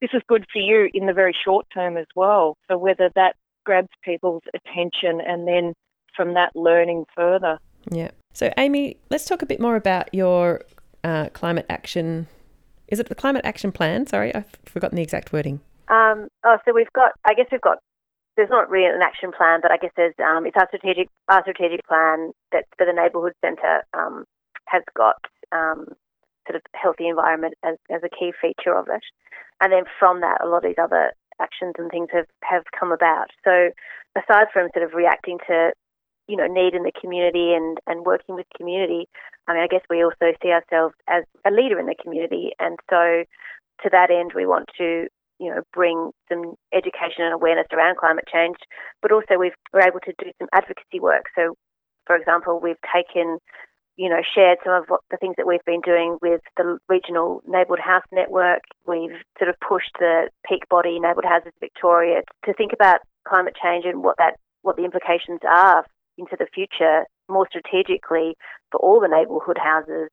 this 0.00 0.10
is 0.12 0.22
good 0.28 0.44
for 0.52 0.60
you 0.60 0.88
in 0.92 1.06
the 1.06 1.12
very 1.12 1.34
short 1.44 1.66
term 1.72 1.96
as 1.96 2.06
well. 2.14 2.56
So 2.68 2.78
whether 2.78 3.10
that 3.14 3.34
grabs 3.64 3.88
people's 4.04 4.42
attention 4.54 5.20
and 5.26 5.48
then 5.48 5.74
from 6.14 6.34
that 6.34 6.54
learning 6.54 7.04
further. 7.14 7.58
Yeah. 7.90 8.10
So 8.32 8.52
Amy, 8.56 8.98
let's 9.10 9.24
talk 9.24 9.42
a 9.42 9.46
bit 9.46 9.60
more 9.60 9.76
about 9.76 10.12
your 10.14 10.62
uh, 11.02 11.28
climate 11.32 11.66
action. 11.68 12.28
Is 12.88 13.00
it 13.00 13.08
the 13.08 13.14
climate 13.14 13.44
action 13.44 13.72
plan? 13.72 14.06
Sorry, 14.06 14.34
I've 14.34 14.50
forgotten 14.64 14.96
the 14.96 15.02
exact 15.02 15.32
wording. 15.32 15.60
Um, 15.88 16.28
oh, 16.44 16.58
so 16.64 16.72
we've 16.74 16.92
got. 16.92 17.12
I 17.24 17.34
guess 17.34 17.46
we've 17.50 17.60
got 17.60 17.78
there's 18.36 18.50
not 18.50 18.70
really 18.70 18.86
an 18.86 19.02
action 19.02 19.32
plan, 19.32 19.60
but 19.62 19.70
I 19.70 19.78
guess 19.78 19.92
there's 19.96 20.14
um, 20.20 20.46
it's 20.46 20.56
our 20.56 20.68
strategic 20.68 21.08
our 21.28 21.42
strategic 21.42 21.86
plan 21.86 22.32
that 22.52 22.64
for 22.76 22.86
the 22.86 22.92
neighbourhood 22.92 23.32
centre 23.40 23.82
um, 23.94 24.24
has 24.66 24.82
got 24.96 25.16
um, 25.52 25.88
sort 26.46 26.56
of 26.56 26.62
healthy 26.74 27.08
environment 27.08 27.54
as, 27.64 27.76
as 27.90 28.02
a 28.04 28.12
key 28.12 28.32
feature 28.40 28.76
of 28.76 28.86
it, 28.92 29.02
and 29.60 29.72
then 29.72 29.84
from 29.98 30.20
that, 30.20 30.44
a 30.44 30.48
lot 30.48 30.58
of 30.58 30.68
these 30.68 30.82
other 30.82 31.12
actions 31.40 31.74
and 31.78 31.90
things 31.90 32.08
have, 32.12 32.26
have 32.42 32.64
come 32.78 32.92
about. 32.92 33.28
So 33.44 33.70
aside 34.16 34.48
from 34.52 34.68
sort 34.74 34.84
of 34.84 34.94
reacting 34.94 35.38
to 35.48 35.72
you 36.28 36.36
know 36.36 36.46
need 36.46 36.74
in 36.74 36.82
the 36.82 36.92
community 36.92 37.54
and 37.54 37.78
and 37.86 38.04
working 38.04 38.34
with 38.34 38.46
community, 38.54 39.08
I 39.48 39.54
mean 39.54 39.62
I 39.62 39.68
guess 39.68 39.84
we 39.88 40.04
also 40.04 40.36
see 40.42 40.52
ourselves 40.52 40.94
as 41.08 41.24
a 41.46 41.50
leader 41.50 41.80
in 41.80 41.86
the 41.86 41.96
community, 41.96 42.52
and 42.60 42.76
so 42.90 43.24
to 43.82 43.90
that 43.92 44.10
end, 44.10 44.32
we 44.34 44.44
want 44.44 44.68
to 44.76 45.08
you 45.38 45.50
know, 45.50 45.62
bring 45.72 46.10
some 46.28 46.54
education 46.72 47.24
and 47.24 47.34
awareness 47.34 47.66
around 47.72 47.96
climate 47.96 48.24
change, 48.32 48.56
but 49.02 49.12
also 49.12 49.36
we've, 49.38 49.56
we're 49.72 49.86
able 49.86 50.00
to 50.00 50.12
do 50.18 50.30
some 50.38 50.48
advocacy 50.52 51.00
work. 51.00 51.24
So, 51.36 51.54
for 52.06 52.16
example, 52.16 52.60
we've 52.62 52.80
taken, 52.92 53.38
you 53.96 54.08
know, 54.08 54.22
shared 54.34 54.58
some 54.64 54.74
of 54.74 54.84
the 55.10 55.16
things 55.16 55.34
that 55.36 55.46
we've 55.46 55.64
been 55.66 55.80
doing 55.80 56.18
with 56.22 56.40
the 56.56 56.78
regional 56.88 57.42
neighbourhood 57.46 57.80
house 57.84 58.04
network. 58.12 58.62
We've 58.86 59.20
sort 59.38 59.50
of 59.50 59.56
pushed 59.60 59.92
the 59.98 60.30
peak 60.48 60.68
body 60.70 60.98
neighbourhood 61.00 61.28
houses 61.28 61.52
Victoria 61.60 62.22
to 62.44 62.54
think 62.54 62.72
about 62.72 63.00
climate 63.28 63.54
change 63.60 63.84
and 63.84 64.02
what 64.02 64.16
that 64.18 64.34
what 64.62 64.76
the 64.76 64.84
implications 64.84 65.40
are 65.46 65.84
into 66.18 66.36
the 66.38 66.46
future 66.52 67.04
more 67.28 67.46
strategically 67.48 68.36
for 68.70 68.80
all 68.80 69.00
the 69.00 69.08
neighbourhood 69.08 69.58
houses 69.58 70.08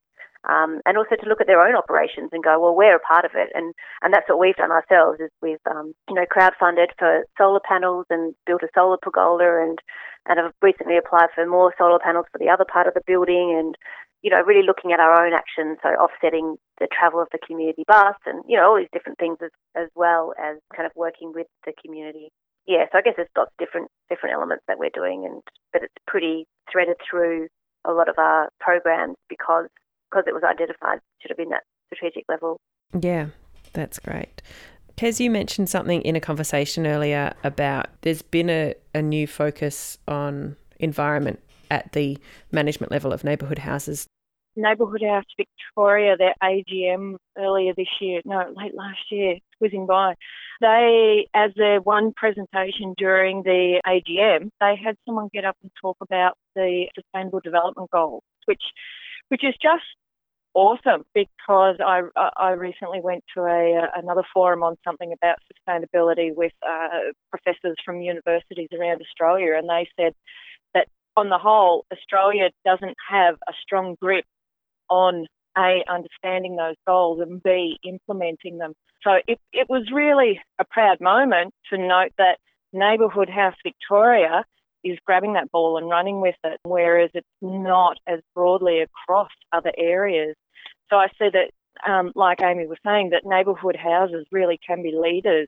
um, 0.50 0.82
and 0.86 0.98
also 0.98 1.16
to 1.16 1.30
look 1.30 1.40
at 1.40 1.48
their 1.48 1.62
own 1.62 1.76
operations 1.76 2.30
and 2.32 2.44
go, 2.44 2.60
well, 2.60 2.76
we're 2.76 2.96
a 2.96 3.00
part 3.00 3.26
of 3.26 3.32
it, 3.36 3.50
and 3.54 3.74
and 4.02 4.14
that's 4.14 4.28
what 4.28 4.40
we've 4.40 4.56
done 4.56 4.72
ourselves. 4.72 5.20
Is 5.20 5.32
we've 5.42 5.64
um, 5.70 5.94
you 6.10 6.16
know 6.16 6.26
crowdfunded 6.28 6.92
for 7.00 7.24
solar 7.38 7.62
panels 7.64 8.06
and 8.10 8.36
built 8.46 8.64
a 8.64 8.68
solar 8.76 8.98
pergola, 9.02 9.64
and 9.64 9.80
and 10.28 10.40
have 10.40 10.54
recently 10.62 10.98
applied 10.98 11.30
for 11.34 11.46
more 11.46 11.74
solar 11.78 12.00
panels 12.00 12.26
for 12.32 12.40
the 12.40 12.50
other 12.50 12.66
part 12.66 12.88
of 12.88 12.94
the 12.94 13.08
building, 13.08 13.56
and 13.58 13.76
you 14.22 14.30
know 14.30 14.42
really 14.42 14.66
looking 14.66 14.92
at 14.92 15.00
our 15.00 15.26
own 15.26 15.34
actions, 15.34 15.78
so 15.82 15.90
offsetting 15.96 16.58
the 16.80 16.88
travel 16.92 17.22
of 17.22 17.28
the 17.32 17.40
community 17.46 17.84
bus, 17.88 18.16
and 18.26 18.44
you 18.48 18.58
know 18.58 18.68
all 18.68 18.78
these 18.78 18.92
different 18.92 19.18
things 19.20 19.38
as 19.42 19.52
as 19.76 19.90
well 19.96 20.34
as 20.38 20.58
kind 20.76 20.86
of 20.86 20.92
working 20.96 21.32
with 21.34 21.48
the 21.66 21.74
community. 21.84 22.30
Yeah, 22.68 22.86
so 22.92 22.98
I 22.98 23.02
guess 23.02 23.16
lots 23.36 23.52
of 23.52 23.58
different 23.60 23.88
different 24.10 24.36
elements 24.36 24.64
that 24.68 24.80
we're 24.80 24.94
doing, 24.94 25.24
and 25.26 25.42
but 25.72 25.84
it's 25.84 25.96
pretty 26.08 26.48
threaded 26.72 26.96
through 27.10 27.48
a 27.86 27.92
lot 27.92 28.08
of 28.08 28.16
our 28.18 28.50
programs 28.60 29.16
because 29.28 29.68
because 30.14 30.26
it 30.28 30.34
was 30.34 30.44
identified 30.44 31.00
should 31.22 31.32
have 31.32 31.38
been 31.38 31.50
that 31.50 31.64
strategic 31.94 32.26
level. 32.30 32.60
Yeah, 33.00 33.28
that's 33.74 34.00
great. 34.00 34.42
Kez, 34.98 35.20
you 35.20 35.32
mentioned 35.32 35.70
something 35.70 36.02
in 36.04 36.16
a 36.16 36.20
conversation 36.20 36.86
earlier 36.86 37.34
about 37.44 37.88
there's 38.02 38.22
been 38.22 38.50
a, 38.50 38.76
a 38.94 39.02
new 39.02 39.26
focus 39.26 39.98
on 40.08 40.56
environment 40.80 41.40
at 41.72 41.94
the 41.94 42.18
management 42.52 42.92
level 42.92 43.12
of 43.12 43.24
neighbourhood 43.24 43.60
houses. 43.60 44.06
Neighbourhood 44.56 45.02
House 45.02 45.24
Victoria, 45.36 46.16
their 46.16 46.36
AGM 46.44 47.16
earlier 47.36 47.74
this 47.76 47.88
year, 48.00 48.22
no, 48.24 48.54
late 48.56 48.76
last 48.76 49.00
year, 49.10 49.38
whizzing 49.58 49.88
by. 49.88 50.14
They, 50.62 51.28
as 51.34 51.52
their 51.56 51.82
one 51.82 52.14
presentation 52.16 52.94
during 52.96 53.42
the 53.42 53.82
AGM, 53.88 54.50
they 54.62 54.76
had 54.76 54.96
someone 55.08 55.30
get 55.34 55.44
up 55.44 55.58
and 55.64 55.72
talk 55.82 55.98
about 56.02 56.38
the 56.56 56.86
Sustainable 56.94 57.40
Development 57.44 57.90
Goals, 57.90 58.22
which, 58.46 58.62
which 59.34 59.44
is 59.44 59.56
just 59.60 59.82
awesome 60.54 61.04
because 61.16 61.78
I 61.84 62.02
I 62.38 62.52
recently 62.52 63.02
went 63.02 63.24
to 63.36 63.42
a 63.42 63.88
another 63.96 64.22
forum 64.32 64.62
on 64.62 64.76
something 64.84 65.12
about 65.12 65.38
sustainability 65.50 66.30
with 66.36 66.52
uh, 66.62 67.14
professors 67.32 67.78
from 67.84 68.00
universities 68.00 68.70
around 68.80 69.02
Australia, 69.02 69.56
and 69.58 69.68
they 69.68 69.88
said 70.00 70.14
that 70.76 70.86
on 71.18 71.30
the 71.30 71.40
whole, 71.40 71.88
Australia 71.92 72.52
doesn't 72.64 72.96
have 73.10 73.38
a 73.50 73.54
strong 73.60 73.96
grip 74.00 74.26
on 74.88 75.26
a 75.58 75.84
understanding 75.90 76.56
those 76.56 76.76
goals 76.86 77.20
and 77.20 77.42
b 77.42 77.80
implementing 77.84 78.60
them. 78.60 78.74
So 79.04 79.14
it 79.28 79.40
it 79.52 79.66
was 79.68 79.90
really 79.92 80.40
a 80.60 80.64
proud 80.64 81.02
moment 81.02 81.56
to 81.72 81.80
note 81.80 82.14
that 82.20 82.38
Neighbourhood 82.72 83.32
House 83.32 83.58
Victoria 83.64 84.46
is 84.84 84.98
grabbing 85.06 85.34
that 85.34 85.52
ball 85.52 85.78
and 85.78 85.90
running 85.90 86.22
with 86.22 86.36
it, 86.44 86.60
whereas 86.64 87.10
it's 87.14 87.28
not 87.42 87.98
as 88.08 88.20
broadly 88.36 88.82
across 88.82 89.30
other 89.52 89.72
areas. 89.78 90.36
So 90.90 90.98
I 90.98 91.08
see 91.20 91.30
that 91.32 91.52
um, 91.88 92.12
like 92.16 92.42
Amy 92.42 92.68
was 92.68 92.78
saying, 92.86 93.10
that 93.12 93.26
neighbourhood 93.26 93.76
houses 93.76 94.26
really 94.32 94.60
can 94.66 94.84
be 94.84 94.94
leaders 94.96 95.48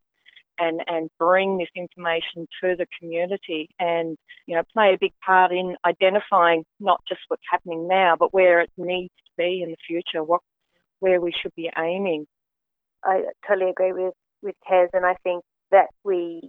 and, 0.57 0.81
and 0.87 1.09
bring 1.19 1.57
this 1.57 1.69
information 1.75 2.47
to 2.61 2.75
the 2.75 2.87
community 2.99 3.69
and, 3.79 4.17
you 4.47 4.55
know, 4.55 4.63
play 4.73 4.93
a 4.93 4.97
big 4.99 5.13
part 5.25 5.51
in 5.51 5.75
identifying 5.85 6.63
not 6.79 7.01
just 7.07 7.21
what's 7.27 7.43
happening 7.51 7.87
now, 7.87 8.15
but 8.17 8.33
where 8.33 8.61
it 8.61 8.71
needs 8.77 9.13
to 9.25 9.31
be 9.37 9.61
in 9.61 9.69
the 9.69 9.77
future, 9.85 10.23
what, 10.23 10.41
where 10.99 11.19
we 11.19 11.31
should 11.31 11.53
be 11.55 11.69
aiming. 11.77 12.25
I 13.03 13.23
totally 13.47 13.69
agree 13.69 13.93
with, 13.93 14.13
with 14.41 14.55
Kez, 14.69 14.87
and 14.93 15.05
I 15.05 15.15
think 15.23 15.43
that 15.71 15.87
we, 16.03 16.41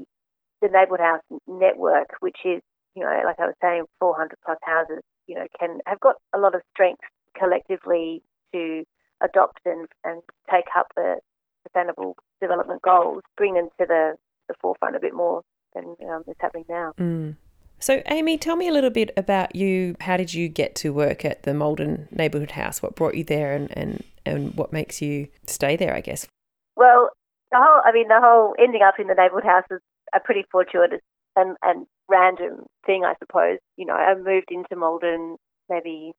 the 0.62 0.68
neighbourhood 0.68 1.00
house 1.00 1.40
network, 1.46 2.08
which 2.20 2.38
is, 2.44 2.62
you 2.96 3.04
know, 3.04 3.20
like 3.24 3.38
I 3.38 3.46
was 3.46 3.54
saying, 3.62 3.84
400 4.00 4.36
plus 4.44 4.58
houses, 4.62 5.02
you 5.26 5.34
know, 5.34 5.46
can 5.60 5.78
have 5.86 6.00
got 6.00 6.16
a 6.34 6.38
lot 6.38 6.54
of 6.54 6.62
strength 6.72 7.02
collectively 7.38 8.22
to 8.52 8.84
adopt 9.22 9.60
and, 9.66 9.86
and 10.02 10.22
take 10.50 10.64
up 10.76 10.86
the 10.96 11.16
sustainable 11.62 12.16
development 12.40 12.82
goals, 12.82 13.22
bring 13.36 13.54
them 13.54 13.68
to 13.78 13.86
the, 13.86 14.14
the 14.48 14.54
forefront 14.60 14.96
a 14.96 15.00
bit 15.00 15.14
more 15.14 15.42
than 15.74 15.94
um, 16.10 16.22
is 16.26 16.34
happening 16.40 16.64
now. 16.68 16.92
Mm. 16.98 17.36
So, 17.78 18.02
Amy, 18.06 18.38
tell 18.38 18.56
me 18.56 18.68
a 18.68 18.72
little 18.72 18.90
bit 18.90 19.10
about 19.16 19.54
you. 19.54 19.96
How 20.00 20.16
did 20.16 20.32
you 20.32 20.48
get 20.48 20.74
to 20.76 20.94
work 20.94 21.26
at 21.26 21.42
the 21.42 21.52
Maldon 21.52 22.08
Neighbourhood 22.10 22.52
House? 22.52 22.82
What 22.82 22.96
brought 22.96 23.14
you 23.14 23.24
there 23.24 23.52
and, 23.52 23.68
and, 23.76 24.02
and 24.24 24.54
what 24.54 24.72
makes 24.72 25.02
you 25.02 25.28
stay 25.46 25.76
there, 25.76 25.94
I 25.94 26.00
guess? 26.00 26.26
Well, 26.74 27.10
the 27.52 27.58
whole, 27.60 27.82
I 27.84 27.92
mean, 27.92 28.08
the 28.08 28.20
whole 28.22 28.54
ending 28.58 28.80
up 28.82 28.94
in 28.98 29.08
the 29.08 29.14
neighbourhood 29.14 29.44
house 29.44 29.64
is 29.70 29.80
a 30.14 30.20
pretty 30.20 30.46
fortuitous 30.50 31.02
and, 31.36 31.56
and 31.62 31.86
random 32.08 32.66
thing, 32.84 33.04
I 33.04 33.14
suppose. 33.18 33.58
You 33.76 33.86
know, 33.86 33.94
I 33.94 34.14
moved 34.14 34.50
into 34.50 34.76
Maldon 34.76 35.36
maybe 35.68 36.12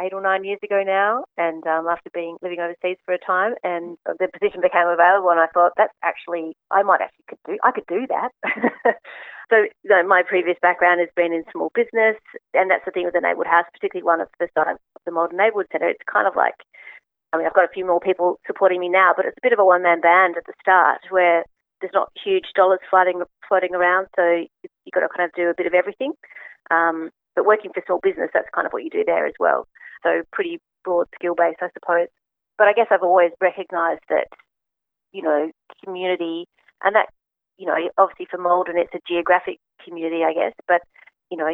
eight 0.00 0.12
or 0.12 0.20
nine 0.20 0.44
years 0.44 0.58
ago 0.62 0.82
now, 0.84 1.24
and 1.36 1.64
um, 1.66 1.86
after 1.86 2.10
being 2.12 2.36
living 2.42 2.58
overseas 2.58 2.98
for 3.04 3.14
a 3.14 3.18
time, 3.18 3.54
and 3.62 3.96
the 4.06 4.28
position 4.32 4.60
became 4.60 4.88
available, 4.88 5.30
and 5.30 5.40
I 5.40 5.46
thought 5.54 5.72
that's 5.76 5.94
actually 6.02 6.56
I 6.70 6.82
might 6.82 7.00
actually 7.00 7.24
could 7.28 7.42
do 7.46 7.58
I 7.62 7.70
could 7.70 7.86
do 7.86 8.06
that. 8.08 8.30
so 9.50 9.56
you 9.84 9.90
know, 9.90 10.02
my 10.06 10.22
previous 10.26 10.56
background 10.60 11.00
has 11.00 11.10
been 11.14 11.32
in 11.32 11.44
small 11.52 11.70
business, 11.74 12.18
and 12.54 12.70
that's 12.70 12.84
the 12.84 12.90
thing 12.90 13.04
with 13.04 13.14
the 13.14 13.20
Neighbourhood 13.20 13.46
House, 13.46 13.66
particularly 13.72 14.04
one 14.04 14.20
of 14.20 14.28
the 14.40 14.48
sites 14.54 14.82
of 14.96 15.02
the 15.06 15.12
Maldon 15.12 15.38
Neighbourhood 15.38 15.70
Centre. 15.70 15.88
It's 15.88 16.10
kind 16.10 16.26
of 16.26 16.34
like 16.34 16.58
I 17.32 17.38
mean, 17.38 17.46
I've 17.46 17.54
got 17.54 17.64
a 17.66 17.74
few 17.74 17.84
more 17.84 17.98
people 17.98 18.38
supporting 18.46 18.78
me 18.78 18.88
now, 18.88 19.12
but 19.16 19.26
it's 19.26 19.36
a 19.36 19.42
bit 19.42 19.52
of 19.52 19.58
a 19.58 19.64
one-man 19.64 20.00
band 20.00 20.36
at 20.36 20.46
the 20.46 20.54
start 20.60 21.00
where 21.10 21.42
there's 21.80 21.92
not 21.92 22.12
huge 22.14 22.46
dollars 22.54 22.78
floating 22.88 23.22
floating 23.48 23.74
around, 23.74 24.06
so 24.14 24.46
you've 24.84 24.94
got 24.94 25.00
to 25.00 25.08
kind 25.14 25.28
of 25.28 25.34
do 25.34 25.48
a 25.50 25.54
bit 25.56 25.66
of 25.66 25.74
everything. 25.74 26.12
Um, 26.70 27.10
but 27.34 27.46
working 27.46 27.72
for 27.74 27.82
small 27.86 28.00
business, 28.02 28.30
that's 28.32 28.48
kind 28.54 28.66
of 28.66 28.72
what 28.72 28.84
you 28.84 28.90
do 28.90 29.04
there 29.04 29.26
as 29.26 29.34
well. 29.40 29.66
So 30.02 30.22
pretty 30.32 30.60
broad 30.84 31.06
skill 31.14 31.34
base, 31.34 31.56
I 31.60 31.68
suppose. 31.74 32.08
But 32.56 32.68
I 32.68 32.72
guess 32.72 32.86
I've 32.90 33.02
always 33.02 33.32
recognised 33.40 34.04
that, 34.08 34.28
you 35.12 35.22
know, 35.22 35.50
community 35.82 36.46
and 36.82 36.94
that, 36.94 37.08
you 37.58 37.66
know, 37.66 37.74
obviously 37.98 38.26
for 38.30 38.38
Maldon 38.38 38.78
it's 38.78 38.94
a 38.94 39.02
geographic 39.08 39.58
community, 39.84 40.22
I 40.22 40.32
guess, 40.32 40.54
but 40.68 40.82
you 41.30 41.36
know, 41.36 41.50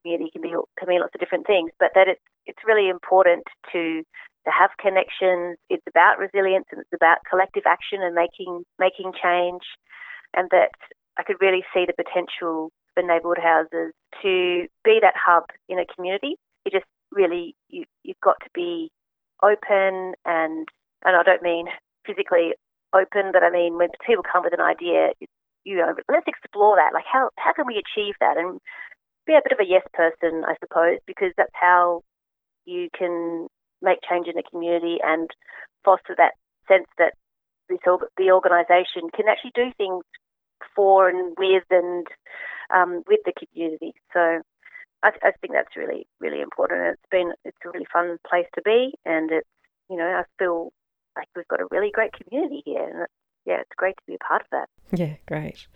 community 0.00 0.30
can 0.30 0.42
be 0.42 0.54
can 0.78 0.88
mean 0.88 1.00
lots 1.00 1.14
of 1.14 1.20
different 1.20 1.46
things. 1.46 1.70
But 1.78 1.90
that 1.94 2.08
it's 2.08 2.22
it's 2.46 2.62
really 2.66 2.88
important 2.88 3.44
to 3.72 4.02
to 4.44 4.50
have 4.50 4.70
connections. 4.78 5.56
It's 5.70 5.86
about 5.88 6.18
resilience 6.18 6.66
and 6.70 6.80
it's 6.80 6.94
about 6.94 7.18
collective 7.28 7.64
action 7.66 8.02
and 8.02 8.14
making 8.14 8.64
making 8.78 9.12
change, 9.20 9.62
and 10.34 10.48
that 10.50 10.70
I 11.18 11.22
could 11.22 11.36
really 11.40 11.64
see 11.72 11.86
the 11.86 11.94
potential 11.94 12.70
for 12.94 13.02
neighbourhood 13.02 13.38
houses 13.42 13.92
to 14.22 14.66
be 14.84 14.98
that 15.02 15.14
hub 15.14 15.44
in 15.68 15.78
a 15.78 15.86
community. 15.86 16.36
You 16.64 16.72
just 16.72 16.86
really 17.12 17.54
you 17.68 17.84
you've 18.02 18.20
got 18.22 18.36
to 18.42 18.50
be 18.54 18.90
open 19.42 20.14
and 20.24 20.68
and 21.04 21.16
I 21.16 21.22
don't 21.22 21.42
mean 21.42 21.66
physically 22.06 22.54
open, 22.94 23.30
but 23.32 23.42
I 23.42 23.50
mean 23.50 23.76
when 23.76 23.88
people 24.06 24.24
come 24.24 24.44
with 24.44 24.54
an 24.54 24.60
idea, 24.64 25.12
you 25.64 25.76
know, 25.76 25.94
let's 26.10 26.26
explore 26.26 26.76
that. 26.76 26.94
Like 26.94 27.04
how 27.10 27.30
how 27.36 27.52
can 27.52 27.66
we 27.66 27.82
achieve 27.82 28.14
that 28.20 28.36
and 28.36 28.60
be 29.26 29.34
a 29.34 29.42
bit 29.42 29.52
of 29.52 29.60
a 29.60 29.68
yes 29.68 29.84
person, 29.92 30.44
I 30.46 30.54
suppose, 30.60 30.98
because 31.06 31.32
that's 31.36 31.54
how 31.54 32.02
you 32.64 32.88
can 32.96 33.48
make 33.82 33.98
change 34.08 34.26
in 34.26 34.36
the 34.36 34.42
community 34.50 34.98
and 35.02 35.28
foster 35.84 36.14
that 36.16 36.32
sense 36.68 36.88
that 36.98 37.12
this 37.68 37.78
the 38.16 38.30
organisation 38.30 39.08
can 39.14 39.28
actually 39.28 39.52
do 39.54 39.72
things 39.76 40.04
for 40.74 41.08
and 41.08 41.34
with 41.38 41.64
and 41.70 42.06
um, 42.74 43.02
with 43.06 43.20
the 43.24 43.32
community. 43.32 43.94
So 44.12 44.40
I, 45.02 45.10
I, 45.22 45.32
think 45.40 45.52
that's 45.52 45.76
really 45.76 46.06
really 46.20 46.40
important. 46.40 46.80
And 46.80 46.90
it's 46.94 47.10
been 47.10 47.32
it's 47.44 47.56
a 47.64 47.70
really 47.70 47.86
fun 47.92 48.18
place 48.28 48.46
to 48.54 48.62
be, 48.62 48.94
and 49.04 49.30
it's 49.30 49.48
you 49.90 49.96
know 49.96 50.04
I 50.04 50.24
feel 50.38 50.72
like 51.16 51.28
we've 51.36 51.48
got 51.48 51.60
a 51.60 51.66
really 51.70 51.90
great 51.90 52.12
community 52.12 52.62
here, 52.64 52.88
and 52.88 53.02
it's, 53.02 53.12
yeah, 53.46 53.60
it's 53.60 53.70
great 53.76 53.96
to 53.96 54.02
be 54.06 54.14
a 54.14 54.18
part 54.18 54.42
of 54.42 54.48
that. 54.52 54.68
Yeah, 54.92 55.14
great. 55.26 55.66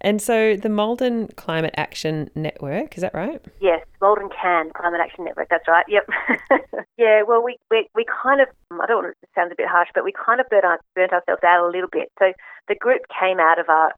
And 0.00 0.22
so 0.22 0.54
the 0.54 0.68
Maldon 0.68 1.28
Climate 1.34 1.74
Action 1.76 2.30
Network, 2.34 2.96
is 2.96 3.00
that 3.00 3.14
right? 3.14 3.44
Yes, 3.60 3.84
Maldon 4.00 4.28
Can 4.30 4.70
Climate 4.76 5.00
Action 5.02 5.24
Network, 5.24 5.48
that's 5.50 5.66
right, 5.66 5.84
yep. 5.88 6.06
yeah, 6.96 7.22
well, 7.26 7.42
we, 7.42 7.58
we, 7.70 7.88
we 7.94 8.04
kind 8.22 8.40
of, 8.40 8.46
I 8.70 8.86
don't 8.86 9.02
want 9.02 9.16
to, 9.16 9.22
it 9.22 9.30
sounds 9.34 9.50
a 9.50 9.56
bit 9.56 9.66
harsh, 9.66 9.88
but 9.94 10.04
we 10.04 10.12
kind 10.12 10.40
of 10.40 10.46
burnt, 10.50 10.64
our, 10.64 10.78
burnt 10.94 11.12
ourselves 11.12 11.42
out 11.44 11.66
a 11.66 11.70
little 11.70 11.88
bit. 11.90 12.12
So 12.20 12.32
the 12.68 12.76
group 12.76 13.02
came 13.20 13.40
out 13.40 13.58
of 13.58 13.68
our 13.68 13.92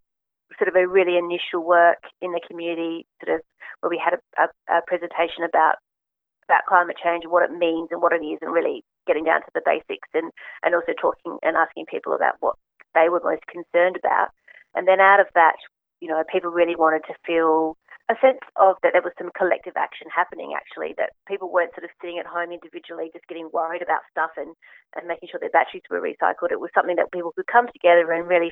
sort 0.61 0.69
of 0.69 0.77
a 0.77 0.87
really 0.87 1.17
initial 1.17 1.65
work 1.65 2.05
in 2.21 2.33
the 2.37 2.45
community, 2.45 3.07
sort 3.25 3.41
of 3.41 3.41
where 3.81 3.89
we 3.89 3.97
had 3.97 4.13
a, 4.13 4.21
a, 4.37 4.77
a 4.77 4.81
presentation 4.87 5.43
about 5.49 5.81
about 6.45 6.67
climate 6.67 6.99
change 6.99 7.23
and 7.23 7.33
what 7.33 7.47
it 7.47 7.55
means 7.55 7.89
and 7.95 8.03
what 8.03 8.13
it 8.13 8.27
is 8.27 8.43
and 8.43 8.53
really 8.53 8.83
getting 9.07 9.23
down 9.23 9.41
to 9.41 9.55
the 9.55 9.63
basics 9.65 10.11
and, 10.13 10.35
and 10.67 10.75
also 10.75 10.93
talking 11.01 11.39
and 11.47 11.57
asking 11.57 11.87
people 11.87 12.13
about 12.13 12.35
what 12.41 12.59
they 12.95 13.09
were 13.09 13.23
most 13.23 13.47
concerned 13.47 13.95
about. 13.95 14.35
And 14.75 14.87
then 14.89 14.99
out 14.99 15.21
of 15.23 15.31
that, 15.39 15.55
you 16.03 16.09
know, 16.09 16.23
people 16.27 16.51
really 16.51 16.75
wanted 16.75 17.07
to 17.07 17.15
feel 17.25 17.79
a 18.11 18.19
sense 18.19 18.43
of 18.59 18.75
that 18.83 18.91
there 18.93 19.07
was 19.07 19.15
some 19.15 19.31
collective 19.39 19.79
action 19.79 20.11
happening 20.11 20.51
actually, 20.59 20.99
that 20.99 21.15
people 21.31 21.47
weren't 21.47 21.71
sort 21.79 21.87
of 21.87 21.95
sitting 22.03 22.19
at 22.19 22.27
home 22.27 22.51
individually 22.51 23.15
just 23.15 23.31
getting 23.31 23.49
worried 23.55 23.83
about 23.83 24.03
stuff 24.11 24.35
and, 24.35 24.51
and 24.99 25.07
making 25.07 25.31
sure 25.31 25.39
their 25.39 25.55
batteries 25.55 25.87
were 25.87 26.03
recycled. 26.03 26.51
It 26.51 26.59
was 26.59 26.75
something 26.75 26.99
that 26.99 27.15
people 27.15 27.31
could 27.31 27.47
come 27.47 27.71
together 27.71 28.11
and 28.11 28.27
really 28.27 28.51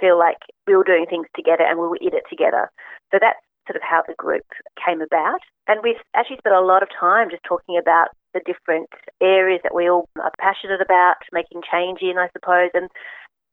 feel 0.00 0.18
like 0.18 0.38
we 0.66 0.76
were 0.76 0.84
doing 0.84 1.06
things 1.08 1.26
together 1.36 1.64
and 1.64 1.78
we 1.78 1.86
were 1.86 2.00
in 2.00 2.16
it 2.16 2.24
together. 2.28 2.70
So 3.12 3.18
that's 3.20 3.38
sort 3.68 3.76
of 3.76 3.82
how 3.84 4.02
the 4.08 4.14
group 4.16 4.46
came 4.80 5.00
about. 5.00 5.40
And 5.68 5.80
we've 5.84 6.00
actually 6.16 6.38
spent 6.38 6.56
a 6.56 6.64
lot 6.64 6.82
of 6.82 6.88
time 6.88 7.30
just 7.30 7.44
talking 7.44 7.76
about 7.78 8.08
the 8.34 8.40
different 8.46 8.88
areas 9.20 9.60
that 9.62 9.74
we 9.74 9.88
all 9.88 10.08
are 10.18 10.32
passionate 10.40 10.80
about, 10.80 11.22
making 11.32 11.62
change 11.70 12.00
in, 12.02 12.18
I 12.18 12.28
suppose, 12.32 12.70
and 12.74 12.88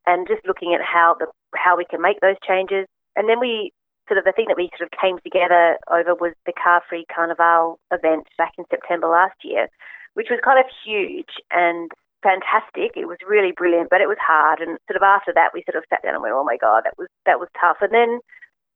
and 0.07 0.25
just 0.25 0.47
looking 0.47 0.73
at 0.73 0.81
how 0.81 1.17
the 1.19 1.27
how 1.55 1.75
we 1.75 1.85
can 1.85 2.01
make 2.01 2.21
those 2.21 2.39
changes 2.47 2.87
and 3.17 3.27
then 3.27 3.39
we 3.41 3.73
sort 4.07 4.17
of 4.17 4.23
the 4.23 4.31
thing 4.31 4.45
that 4.47 4.55
we 4.55 4.69
sort 4.77 4.87
of 4.87 4.99
came 4.99 5.17
together 5.19 5.75
over 5.91 6.15
was 6.15 6.33
the 6.45 6.53
Car 6.53 6.81
Free 6.87 7.05
Carnival 7.13 7.79
event 7.91 8.29
back 8.37 8.53
in 8.57 8.63
September 8.69 9.09
last 9.09 9.35
year, 9.43 9.67
which 10.13 10.27
was 10.29 10.39
kind 10.45 10.59
of 10.61 10.65
huge 10.85 11.41
and 11.51 11.91
fantastic. 12.23 12.95
It 12.95 13.07
was 13.07 13.17
really 13.27 13.51
brilliant, 13.51 13.89
but 13.89 14.01
it 14.01 14.07
was 14.07 14.17
hard. 14.19 14.59
And 14.59 14.77
sort 14.87 14.97
of 14.97 15.03
after 15.03 15.33
that, 15.33 15.51
we 15.53 15.63
sort 15.69 15.77
of 15.77 15.87
sat 15.89 16.03
down 16.03 16.13
and 16.13 16.23
went, 16.23 16.35
"Oh 16.35 16.43
my 16.43 16.57
god, 16.57 16.83
that 16.85 16.97
was 16.97 17.07
that 17.25 17.39
was 17.39 17.49
tough." 17.59 17.77
And 17.81 17.93
then 17.93 18.19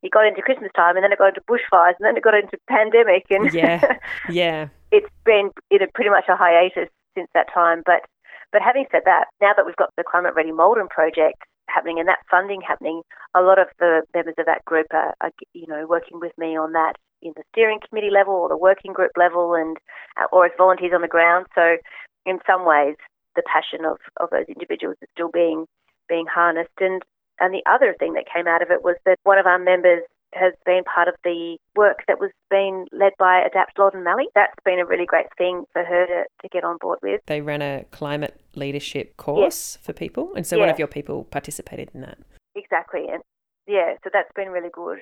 it 0.03 0.11
got 0.11 0.25
into 0.25 0.41
Christmas 0.41 0.71
time, 0.75 0.95
and 0.95 1.03
then 1.03 1.11
it 1.11 1.19
got 1.19 1.33
into 1.35 1.45
bushfires, 1.49 1.95
and 1.99 2.05
then 2.05 2.17
it 2.17 2.23
got 2.23 2.33
into 2.33 2.57
pandemic, 2.67 3.25
and 3.29 3.53
yeah, 3.53 3.81
yeah, 4.29 4.67
it's 4.91 5.09
been 5.25 5.51
in 5.69 5.81
a 5.81 5.87
pretty 5.93 6.09
much 6.09 6.25
a 6.29 6.35
hiatus 6.35 6.89
since 7.15 7.29
that 7.33 7.47
time. 7.53 7.83
But 7.85 8.03
but 8.51 8.61
having 8.61 8.85
said 8.91 9.03
that, 9.05 9.25
now 9.41 9.53
that 9.55 9.65
we've 9.65 9.75
got 9.75 9.89
the 9.97 10.03
Climate 10.03 10.33
Ready 10.35 10.51
Maldon 10.51 10.87
project, 10.87 11.43
happening 11.67 11.99
and 11.99 12.07
that 12.07 12.19
funding 12.29 12.61
happening, 12.61 13.01
a 13.35 13.41
lot 13.41 13.59
of 13.59 13.67
the 13.79 14.01
members 14.13 14.35
of 14.37 14.45
that 14.45 14.65
group 14.65 14.87
are, 14.91 15.13
are, 15.21 15.31
you 15.53 15.67
know, 15.67 15.85
working 15.87 16.19
with 16.19 16.33
me 16.37 16.57
on 16.57 16.73
that 16.73 16.95
in 17.21 17.33
the 17.35 17.43
steering 17.53 17.79
committee 17.87 18.09
level 18.11 18.33
or 18.33 18.49
the 18.49 18.57
working 18.57 18.93
group 18.93 19.11
level 19.15 19.53
and 19.53 19.77
uh, 20.19 20.25
or 20.31 20.45
as 20.45 20.51
volunteers 20.57 20.91
on 20.93 21.01
the 21.01 21.07
ground. 21.07 21.45
So 21.55 21.77
in 22.25 22.39
some 22.45 22.65
ways, 22.65 22.95
the 23.35 23.43
passion 23.43 23.85
of, 23.85 23.97
of 24.19 24.29
those 24.31 24.47
individuals 24.47 24.97
is 25.01 25.09
still 25.13 25.29
being 25.31 25.65
being 26.09 26.25
harnessed. 26.27 26.79
And 26.79 27.01
and 27.39 27.53
the 27.53 27.63
other 27.69 27.95
thing 27.97 28.13
that 28.13 28.25
came 28.31 28.47
out 28.47 28.61
of 28.61 28.69
it 28.69 28.83
was 28.83 28.95
that 29.05 29.17
one 29.23 29.39
of 29.39 29.45
our 29.45 29.59
members 29.59 30.03
has 30.33 30.53
been 30.65 30.83
part 30.83 31.07
of 31.07 31.15
the 31.23 31.57
work 31.75 31.99
that 32.07 32.19
was 32.19 32.31
being 32.49 32.87
led 32.91 33.11
by 33.19 33.41
Adapt 33.41 33.77
Loddon 33.77 34.03
Mallee. 34.03 34.29
That's 34.33 34.53
been 34.63 34.79
a 34.79 34.85
really 34.85 35.05
great 35.05 35.25
thing 35.37 35.65
for 35.73 35.83
her 35.83 36.05
to, 36.07 36.23
to 36.41 36.49
get 36.49 36.63
on 36.63 36.77
board 36.79 36.99
with. 37.01 37.21
They 37.25 37.41
ran 37.41 37.61
a 37.61 37.85
climate 37.91 38.39
leadership 38.55 39.17
course 39.17 39.39
yes. 39.75 39.77
for 39.81 39.93
people, 39.93 40.33
and 40.35 40.47
so 40.47 40.55
yeah. 40.55 40.61
one 40.61 40.69
of 40.69 40.79
your 40.79 40.87
people 40.87 41.25
participated 41.25 41.89
in 41.93 42.01
that. 42.01 42.19
Exactly, 42.55 43.07
and 43.11 43.21
yeah, 43.67 43.95
so 44.03 44.09
that's 44.13 44.31
been 44.35 44.49
really 44.49 44.69
good. 44.71 44.99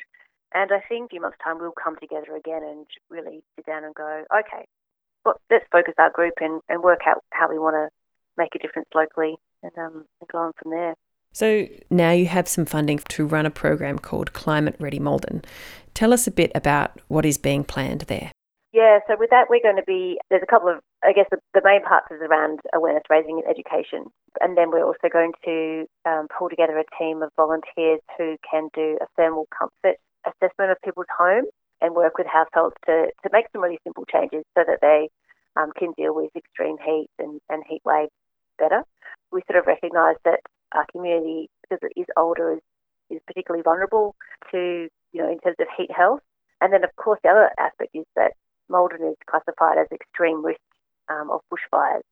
And 0.54 0.72
I 0.72 0.80
think 0.88 0.90
in 0.90 1.04
a 1.04 1.10
few 1.10 1.22
months' 1.22 1.38
time 1.44 1.60
we'll 1.60 1.72
come 1.72 1.96
together 2.00 2.36
again 2.36 2.64
and 2.64 2.86
really 3.10 3.42
sit 3.56 3.66
down 3.66 3.84
and 3.84 3.94
go, 3.94 4.24
okay, 4.34 4.66
well, 5.26 5.40
let's 5.52 5.66
focus 5.72 5.94
our 6.00 6.10
group 6.10 6.34
and, 6.40 6.62
and 6.70 6.82
work 6.82 7.02
out 7.06 7.24
how 7.32 7.50
we 7.50 7.60
want 7.60 7.76
to 7.76 7.90
make 8.40 8.56
a 8.56 8.60
difference 8.60 8.88
locally 8.96 9.36
and, 9.62 9.72
um, 9.78 10.06
and 10.20 10.30
go 10.32 10.40
on 10.40 10.54
from 10.62 10.72
there. 10.72 10.96
So 11.32 11.68
now 11.92 12.12
you 12.12 12.26
have 12.26 12.48
some 12.48 12.66
funding 12.66 13.00
to 13.10 13.26
run 13.26 13.46
a 13.46 13.52
program 13.52 14.00
called 14.00 14.34
Climate 14.34 14.76
Ready 14.80 15.00
Maldon. 15.00 15.44
Tell 15.94 16.12
us 16.12 16.26
a 16.26 16.32
bit 16.32 16.52
about 16.56 17.00
what 17.08 17.26
is 17.26 17.38
being 17.38 17.64
planned 17.64 18.02
there. 18.02 18.32
Yeah, 18.72 19.00
so 19.08 19.16
with 19.18 19.32
that, 19.32 19.48
we're 19.50 19.64
going 19.64 19.78
to 19.78 19.86
be, 19.86 20.20
there's 20.30 20.44
a 20.44 20.50
couple 20.50 20.70
of, 20.70 20.78
I 21.04 21.12
guess 21.12 21.26
the, 21.32 21.38
the 21.54 21.62
main 21.64 21.84
parts 21.84 22.08
is 22.12 22.22
around 22.22 22.60
awareness 22.74 23.04
raising 23.10 23.42
and 23.42 23.50
education. 23.50 24.06
And 24.42 24.58
then 24.58 24.70
we're 24.70 24.86
also 24.86 25.10
going 25.12 25.34
to 25.46 25.86
um, 26.06 26.28
pull 26.30 26.50
together 26.50 26.78
a 26.78 26.86
team 26.98 27.24
of 27.24 27.32
volunteers 27.36 28.00
who 28.18 28.38
can 28.50 28.70
do 28.76 28.98
a 29.02 29.08
thermal 29.18 29.48
comfort 29.50 29.98
assessment 30.26 30.72
of 30.72 30.78
people's 30.84 31.10
homes 31.10 31.50
and 31.82 31.96
work 31.96 32.18
with 32.18 32.28
households 32.28 32.76
to, 32.86 33.10
to 33.24 33.30
make 33.32 33.46
some 33.52 33.64
really 33.64 33.80
simple 33.84 34.06
changes 34.06 34.44
so 34.56 34.64
that 34.68 34.80
they 34.82 35.10
um, 35.58 35.72
can 35.78 35.94
deal 35.98 36.14
with 36.14 36.30
extreme 36.36 36.78
heat 36.78 37.10
and, 37.18 37.42
and 37.50 37.64
heat 37.68 37.82
waves 37.86 38.12
better. 38.60 38.84
We 39.32 39.42
sort 39.50 39.60
of 39.60 39.68
recognise 39.68 40.16
that 40.26 40.42
our 40.74 40.86
community, 40.92 41.50
because 41.62 41.80
it 41.82 42.00
is 42.00 42.08
older, 42.18 42.54
is, 42.54 42.60
is 43.10 43.22
particularly 43.26 43.64
vulnerable 43.64 44.16
to, 44.52 44.88
you 45.14 45.22
know, 45.22 45.32
in 45.32 45.40
terms 45.40 45.58
of 45.60 45.68
heat 45.78 45.92
health. 45.92 46.22
And 46.62 46.74
then, 46.74 46.84
of 46.84 46.96
course, 46.96 47.20
the 47.24 47.30
other 47.30 47.50
aspect 47.58 47.92
is 47.94 48.06
that 48.16 48.34
Maldon 48.70 49.02
is 49.08 49.16
classified 49.30 49.78
as 49.78 49.88
extreme 49.92 50.46
risk 50.46 50.60
um, 51.10 51.32
of 51.32 51.42
bushfires. 51.52 52.06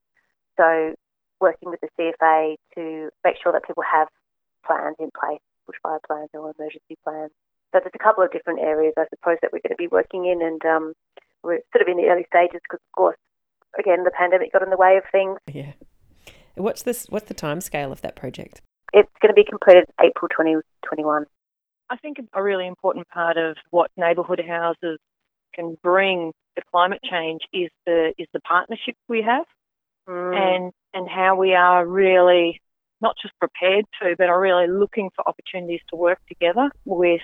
So, 0.58 0.96
working 1.40 1.70
with 1.70 1.82
the 1.82 1.90
CFA 2.00 2.56
to 2.76 3.10
make 3.24 3.36
sure 3.42 3.52
that 3.52 3.66
people 3.66 3.84
have 3.84 4.08
plans 4.66 4.96
in 5.00 5.12
place, 5.14 5.42
bushfire 5.70 6.00
plans 6.08 6.30
or 6.34 6.54
emergency 6.58 6.98
plans. 7.04 7.32
So, 7.72 7.80
there's 7.80 7.94
a 7.94 8.04
couple 8.04 8.24
of 8.24 8.32
different 8.32 8.60
areas, 8.60 8.94
I 8.98 9.06
suppose, 9.10 9.38
that 9.42 9.52
we're 9.54 9.62
going 9.62 9.76
to 9.76 9.78
be 9.78 9.88
working 9.88 10.26
in, 10.26 10.42
and 10.42 10.64
um, 10.66 10.94
we're 11.44 11.62
sort 11.76 11.82
of 11.82 11.88
in 11.88 11.98
the 11.98 12.10
early 12.10 12.26
stages 12.26 12.62
because, 12.64 12.82
of 12.82 12.96
course, 12.96 13.18
again, 13.78 14.04
the 14.04 14.12
pandemic 14.12 14.52
got 14.52 14.64
in 14.64 14.70
the 14.70 14.78
way 14.78 14.98
of 14.98 15.04
things. 15.12 15.38
Yeah. 15.48 15.74
What's 16.58 16.84
this? 16.84 17.06
What's 17.10 17.28
the 17.28 17.34
time 17.34 17.62
scale 17.62 17.92
of 17.92 18.02
that 18.02 18.16
project? 18.16 18.62
It's 18.94 19.12
going 19.22 19.30
to 19.30 19.34
be 19.34 19.44
completed 19.44 19.86
April 20.02 20.30
2021. 20.30 21.26
I 21.90 21.98
think 21.98 22.18
a 22.34 22.44
really 22.44 22.68
important 22.68 23.08
part 23.10 23.38
of 23.38 23.58
what 23.70 23.92
neighbourhood 23.98 24.42
houses 24.46 25.00
can 25.54 25.78
bring 25.82 26.34
to 26.56 26.62
climate 26.72 27.02
change 27.10 27.42
is 27.54 27.70
the 27.86 28.14
is 28.18 28.28
the 28.34 28.40
partnerships 28.42 29.00
we 29.08 29.22
have 29.22 29.46
Mm. 30.08 30.36
and 30.36 30.74
and 30.94 31.10
how 31.10 31.36
we 31.36 31.54
are 31.54 31.86
really 31.86 32.62
not 33.02 33.16
just 33.22 33.38
prepared 33.40 33.86
to, 34.02 34.16
but 34.18 34.30
are 34.30 34.40
really 34.40 34.68
looking 34.68 35.10
for 35.16 35.28
opportunities 35.28 35.82
to 35.90 35.96
work 35.96 36.20
together 36.28 36.72
with, 36.86 37.22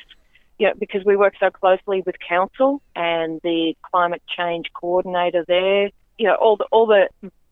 you 0.59 0.67
know, 0.67 0.73
because 0.77 1.01
we 1.03 1.15
work 1.15 1.33
so 1.39 1.49
closely 1.49 2.03
with 2.05 2.15
council 2.27 2.81
and 2.95 3.39
the 3.41 3.73
climate 3.89 4.21
change 4.37 4.67
coordinator 4.73 5.43
there. 5.47 5.89
You 6.19 6.27
know, 6.27 6.35
all 6.35 6.57
the 6.57 6.67
all 6.71 6.85
the 6.85 7.07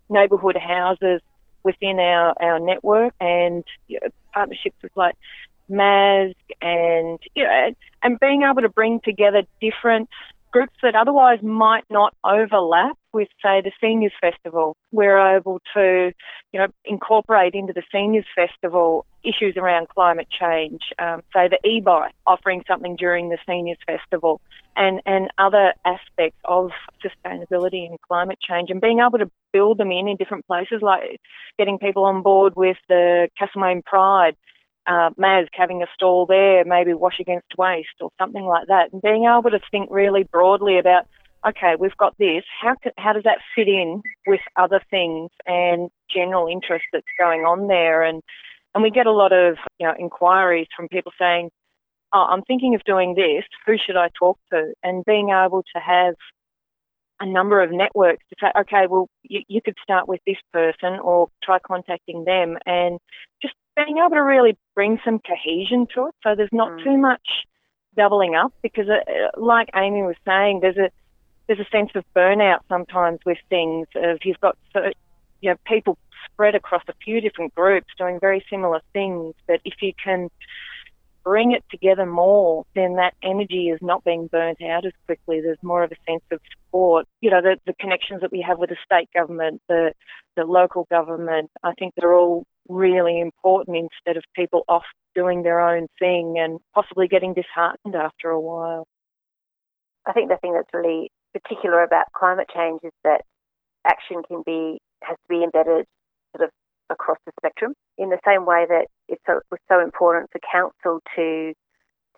neighbourhood 0.09 0.57
houses 0.57 1.21
within 1.63 1.99
our 1.99 2.33
our 2.41 2.59
network 2.59 3.13
and 3.19 3.63
you 3.87 3.99
know, 4.01 4.09
partnerships 4.33 4.75
with 4.81 4.95
like 4.95 5.15
MAS 5.69 6.33
and 6.61 7.19
you 7.35 7.43
know, 7.43 7.73
and 8.03 8.19
being 8.19 8.43
able 8.43 8.61
to 8.61 8.69
bring 8.69 8.99
together 8.99 9.43
different 9.59 10.09
groups 10.51 10.73
that 10.83 10.95
otherwise 10.95 11.39
might 11.41 11.85
not 11.89 12.13
overlap 12.23 12.97
with, 13.13 13.27
say, 13.41 13.61
the 13.61 13.71
Seniors 13.81 14.13
Festival. 14.19 14.75
We're 14.91 15.37
able 15.37 15.61
to, 15.73 16.11
you 16.51 16.59
know, 16.59 16.67
incorporate 16.85 17.53
into 17.53 17.73
the 17.73 17.83
Seniors 17.91 18.25
Festival 18.35 19.05
issues 19.23 19.55
around 19.57 19.89
climate 19.89 20.27
change, 20.29 20.81
um, 20.99 21.21
say 21.33 21.47
the 21.47 21.59
e-bike, 21.67 22.13
offering 22.25 22.63
something 22.67 22.95
during 22.95 23.29
the 23.29 23.37
Seniors 23.47 23.77
Festival, 23.85 24.41
and, 24.75 25.01
and 25.05 25.29
other 25.37 25.73
aspects 25.85 26.39
of 26.45 26.71
sustainability 27.03 27.87
and 27.87 27.99
climate 28.01 28.39
change, 28.41 28.69
and 28.69 28.81
being 28.81 28.99
able 28.99 29.19
to 29.19 29.29
build 29.53 29.77
them 29.77 29.91
in 29.91 30.07
in 30.07 30.17
different 30.17 30.47
places, 30.47 30.81
like 30.81 31.19
getting 31.57 31.77
people 31.77 32.05
on 32.05 32.21
board 32.21 32.53
with 32.55 32.77
the 32.87 33.29
Castlemaine 33.37 33.81
Pride, 33.83 34.35
uh, 34.87 35.11
MAS 35.17 35.47
having 35.53 35.83
a 35.83 35.87
stall 35.93 36.25
there, 36.25 36.65
maybe 36.65 36.93
wash 36.93 37.19
against 37.19 37.57
waste 37.57 38.01
or 38.01 38.09
something 38.19 38.45
like 38.45 38.67
that, 38.67 38.91
and 38.91 39.01
being 39.01 39.25
able 39.25 39.51
to 39.51 39.59
think 39.69 39.89
really 39.91 40.23
broadly 40.23 40.79
about, 40.79 41.05
okay, 41.47 41.75
we've 41.79 41.97
got 41.97 42.17
this. 42.17 42.43
How 42.61 42.75
can, 42.81 42.91
how 42.97 43.13
does 43.13 43.23
that 43.23 43.39
fit 43.55 43.67
in 43.67 44.01
with 44.25 44.41
other 44.55 44.81
things 44.89 45.29
and 45.45 45.89
general 46.13 46.47
interest 46.47 46.85
that's 46.91 47.05
going 47.19 47.41
on 47.41 47.67
there? 47.67 48.03
And 48.03 48.21
and 48.73 48.81
we 48.83 48.89
get 48.89 49.05
a 49.05 49.11
lot 49.11 49.33
of 49.33 49.57
you 49.79 49.87
know 49.87 49.93
inquiries 49.99 50.67
from 50.75 50.87
people 50.87 51.11
saying, 51.19 51.49
oh, 52.13 52.27
I'm 52.29 52.43
thinking 52.43 52.75
of 52.75 52.83
doing 52.83 53.15
this. 53.15 53.43
Who 53.65 53.75
should 53.77 53.97
I 53.97 54.09
talk 54.17 54.37
to? 54.51 54.73
And 54.83 55.05
being 55.05 55.29
able 55.29 55.63
to 55.75 55.81
have 55.81 56.15
a 57.19 57.25
number 57.25 57.61
of 57.61 57.71
networks 57.71 58.25
to 58.29 58.35
say, 58.41 58.51
okay, 58.61 58.87
well, 58.89 59.07
you, 59.21 59.41
you 59.47 59.61
could 59.63 59.75
start 59.83 60.07
with 60.07 60.19
this 60.25 60.37
person 60.51 60.99
or 61.01 61.27
try 61.43 61.59
contacting 61.59 62.25
them 62.25 62.57
and 62.65 62.99
just 63.41 63.53
being 63.85 63.97
able 63.97 64.15
to 64.15 64.23
really 64.23 64.57
bring 64.75 64.99
some 65.03 65.19
cohesion 65.19 65.87
to 65.93 66.07
it 66.07 66.15
so 66.23 66.35
there's 66.35 66.49
not 66.51 66.71
Mm. 66.71 66.83
too 66.83 66.97
much 66.97 67.27
doubling 67.95 68.35
up 68.35 68.53
because 68.61 68.87
uh, 68.89 69.01
like 69.37 69.69
Amy 69.75 70.01
was 70.01 70.15
saying 70.25 70.59
there's 70.61 70.77
a 70.77 70.89
there's 71.47 71.59
a 71.59 71.69
sense 71.71 71.91
of 71.95 72.03
burnout 72.15 72.59
sometimes 72.69 73.19
with 73.25 73.37
things 73.49 73.87
of 73.95 74.19
you've 74.23 74.39
got 74.39 74.57
so 74.73 74.79
you 75.41 75.49
know 75.49 75.57
people 75.65 75.97
spread 76.25 76.55
across 76.55 76.83
a 76.87 76.93
few 77.03 77.19
different 77.19 77.53
groups 77.55 77.87
doing 77.97 78.19
very 78.19 78.45
similar 78.49 78.79
things 78.93 79.33
but 79.47 79.59
if 79.65 79.75
you 79.81 79.91
can 80.03 80.29
bring 81.23 81.51
it 81.51 81.63
together 81.69 82.05
more, 82.05 82.65
then 82.75 82.95
that 82.95 83.13
energy 83.23 83.69
is 83.69 83.79
not 83.81 84.03
being 84.03 84.27
burnt 84.27 84.61
out 84.61 84.85
as 84.85 84.91
quickly. 85.05 85.39
There's 85.39 85.61
more 85.61 85.83
of 85.83 85.91
a 85.91 86.11
sense 86.11 86.23
of 86.31 86.39
support. 86.51 87.07
You 87.21 87.29
know, 87.29 87.41
the, 87.41 87.57
the 87.65 87.73
connections 87.73 88.21
that 88.21 88.31
we 88.31 88.41
have 88.47 88.57
with 88.57 88.69
the 88.69 88.77
state 88.83 89.09
government, 89.13 89.61
the 89.69 89.93
the 90.35 90.45
local 90.45 90.87
government, 90.89 91.51
I 91.61 91.73
think 91.73 91.93
they're 91.95 92.15
all 92.15 92.45
really 92.71 93.19
important 93.19 93.77
instead 93.77 94.17
of 94.17 94.23
people 94.35 94.63
off 94.67 94.85
doing 95.15 95.43
their 95.43 95.59
own 95.59 95.87
thing 95.99 96.35
and 96.39 96.59
possibly 96.73 97.07
getting 97.07 97.33
disheartened 97.33 97.95
after 97.95 98.29
a 98.29 98.39
while. 98.39 98.87
I 100.07 100.13
think 100.13 100.29
the 100.29 100.37
thing 100.37 100.53
that's 100.53 100.73
really 100.73 101.11
particular 101.33 101.83
about 101.83 102.05
climate 102.15 102.47
change 102.53 102.81
is 102.83 102.93
that 103.03 103.21
action 103.85 104.23
can 104.27 104.43
be 104.45 104.79
has 105.03 105.17
to 105.17 105.29
be 105.29 105.43
embedded 105.43 105.85
sort 106.35 106.47
of 106.47 106.49
across 106.89 107.17
the 107.25 107.31
spectrum 107.39 107.73
in 107.97 108.09
the 108.09 108.19
same 108.25 108.45
way 108.45 108.65
that 108.67 108.87
it 109.07 109.19
was 109.27 109.59
so 109.71 109.79
important 109.81 110.29
for 110.31 110.39
council 110.51 110.99
to 111.15 111.53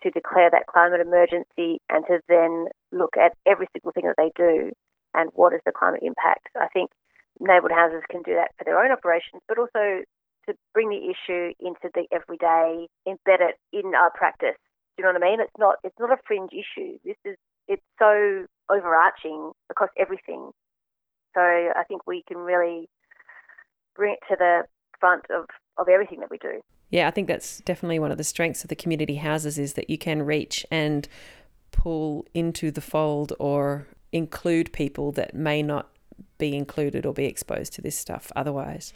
to 0.02 0.10
declare 0.10 0.50
that 0.50 0.66
climate 0.66 1.00
emergency 1.00 1.80
and 1.88 2.04
to 2.06 2.20
then 2.28 2.66
look 2.92 3.16
at 3.16 3.32
every 3.46 3.66
single 3.72 3.92
thing 3.92 4.04
that 4.04 4.16
they 4.18 4.30
do 4.36 4.70
and 5.14 5.30
what 5.32 5.54
is 5.54 5.60
the 5.64 5.72
climate 5.72 6.02
impact. 6.02 6.48
I 6.60 6.68
think 6.68 6.90
neighbourhood 7.40 7.72
houses 7.72 8.02
can 8.10 8.22
do 8.22 8.34
that 8.34 8.52
for 8.58 8.64
their 8.64 8.78
own 8.78 8.92
operations, 8.92 9.40
but 9.48 9.58
also 9.58 10.04
bring 10.74 10.90
the 10.90 10.96
issue 10.96 11.54
into 11.60 11.88
the 11.94 12.04
everyday, 12.12 12.88
embed 13.08 13.40
it 13.40 13.56
in 13.72 13.94
our 13.94 14.10
practice. 14.10 14.58
Do 14.96 15.02
you 15.02 15.04
know 15.04 15.18
what 15.18 15.24
I 15.24 15.30
mean? 15.30 15.40
It's 15.40 15.58
not 15.58 15.76
it's 15.82 15.98
not 15.98 16.12
a 16.12 16.16
fringe 16.26 16.50
issue. 16.52 16.98
This 17.04 17.16
is 17.24 17.36
it's 17.66 17.82
so 17.98 18.46
overarching 18.70 19.52
across 19.70 19.90
everything. 19.98 20.50
So 21.34 21.40
I 21.40 21.82
think 21.88 22.06
we 22.06 22.22
can 22.28 22.38
really 22.38 22.88
bring 23.96 24.14
it 24.14 24.18
to 24.28 24.36
the 24.38 24.62
front 25.00 25.24
of, 25.30 25.46
of 25.78 25.88
everything 25.88 26.20
that 26.20 26.30
we 26.30 26.38
do. 26.38 26.60
Yeah, 26.90 27.08
I 27.08 27.10
think 27.10 27.26
that's 27.28 27.58
definitely 27.60 27.98
one 27.98 28.12
of 28.12 28.18
the 28.18 28.24
strengths 28.24 28.62
of 28.62 28.68
the 28.68 28.76
community 28.76 29.16
houses 29.16 29.58
is 29.58 29.74
that 29.74 29.90
you 29.90 29.98
can 29.98 30.22
reach 30.22 30.64
and 30.70 31.08
pull 31.72 32.26
into 32.34 32.70
the 32.70 32.80
fold 32.80 33.32
or 33.40 33.88
include 34.12 34.72
people 34.72 35.10
that 35.12 35.34
may 35.34 35.62
not 35.62 35.90
be 36.38 36.56
included 36.56 37.04
or 37.04 37.12
be 37.12 37.24
exposed 37.24 37.72
to 37.74 37.82
this 37.82 37.98
stuff 37.98 38.30
otherwise. 38.36 38.93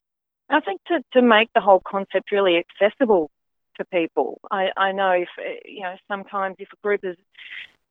I 0.50 0.60
think 0.60 0.80
to, 0.88 1.02
to 1.12 1.22
make 1.22 1.50
the 1.54 1.60
whole 1.60 1.82
concept 1.86 2.32
really 2.32 2.56
accessible 2.56 3.30
to 3.78 3.84
people. 3.86 4.40
I, 4.50 4.68
I 4.76 4.92
know 4.92 5.12
if 5.12 5.28
uh, 5.38 5.60
you 5.64 5.82
know 5.82 5.94
sometimes 6.08 6.56
if 6.58 6.68
a 6.72 6.76
group 6.82 7.00
is 7.04 7.16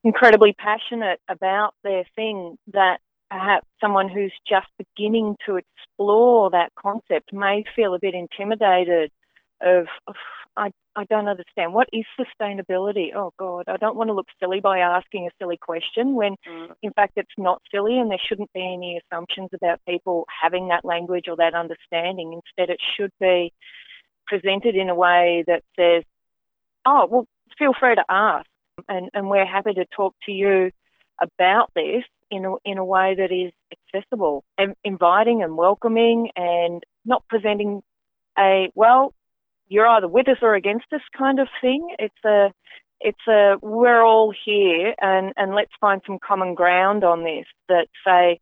incredibly 0.04 0.52
passionate 0.52 1.20
about 1.28 1.74
their 1.82 2.04
thing, 2.14 2.56
that 2.72 2.98
perhaps 3.30 3.66
someone 3.80 4.08
who's 4.08 4.32
just 4.48 4.66
beginning 4.78 5.36
to 5.46 5.56
explore 5.56 6.50
that 6.50 6.72
concept 6.78 7.32
may 7.32 7.64
feel 7.76 7.94
a 7.94 7.98
bit 7.98 8.14
intimidated 8.14 9.10
of, 9.60 9.86
of 10.06 10.14
I, 10.58 10.72
I 10.96 11.04
don't 11.04 11.28
understand 11.28 11.72
what 11.72 11.88
is 11.92 12.04
sustainability. 12.18 13.14
Oh 13.14 13.32
God, 13.38 13.64
I 13.68 13.76
don't 13.76 13.96
want 13.96 14.08
to 14.08 14.14
look 14.14 14.26
silly 14.40 14.60
by 14.60 14.80
asking 14.80 15.26
a 15.26 15.30
silly 15.40 15.56
question 15.56 16.14
when 16.14 16.34
mm. 16.46 16.68
in 16.82 16.92
fact 16.92 17.12
it's 17.16 17.28
not 17.38 17.62
silly 17.72 17.98
and 17.98 18.10
there 18.10 18.18
shouldn't 18.28 18.52
be 18.52 18.60
any 18.60 19.00
assumptions 19.00 19.50
about 19.54 19.80
people 19.88 20.26
having 20.42 20.68
that 20.68 20.84
language 20.84 21.26
or 21.28 21.36
that 21.36 21.54
understanding. 21.54 22.32
Instead 22.32 22.70
it 22.70 22.80
should 22.96 23.12
be 23.20 23.52
presented 24.26 24.74
in 24.74 24.90
a 24.90 24.94
way 24.94 25.44
that 25.46 25.62
says, 25.78 26.02
Oh, 26.84 27.06
well 27.08 27.26
feel 27.58 27.72
free 27.78 27.94
to 27.94 28.04
ask 28.08 28.46
and, 28.88 29.08
and 29.14 29.30
we're 29.30 29.46
happy 29.46 29.74
to 29.74 29.86
talk 29.94 30.14
to 30.26 30.32
you 30.32 30.70
about 31.20 31.70
this 31.74 32.04
in 32.30 32.44
a, 32.44 32.54
in 32.64 32.78
a 32.78 32.84
way 32.84 33.14
that 33.16 33.32
is 33.32 33.52
accessible 33.94 34.44
and 34.56 34.74
inviting 34.84 35.42
and 35.42 35.56
welcoming 35.56 36.30
and 36.36 36.82
not 37.04 37.24
presenting 37.28 37.82
a 38.38 38.70
well 38.74 39.14
you're 39.68 39.86
either 39.86 40.08
with 40.08 40.28
us 40.28 40.38
or 40.42 40.54
against 40.54 40.86
us 40.92 41.00
kind 41.16 41.38
of 41.38 41.48
thing 41.60 41.94
it's 41.98 42.24
a 42.24 42.50
it's 43.00 43.26
a 43.28 43.56
we're 43.62 44.02
all 44.04 44.32
here 44.44 44.94
and 45.00 45.32
and 45.36 45.54
let's 45.54 45.72
find 45.80 46.02
some 46.06 46.18
common 46.26 46.54
ground 46.54 47.04
on 47.04 47.24
this 47.24 47.46
that 47.68 47.86
say 48.06 48.40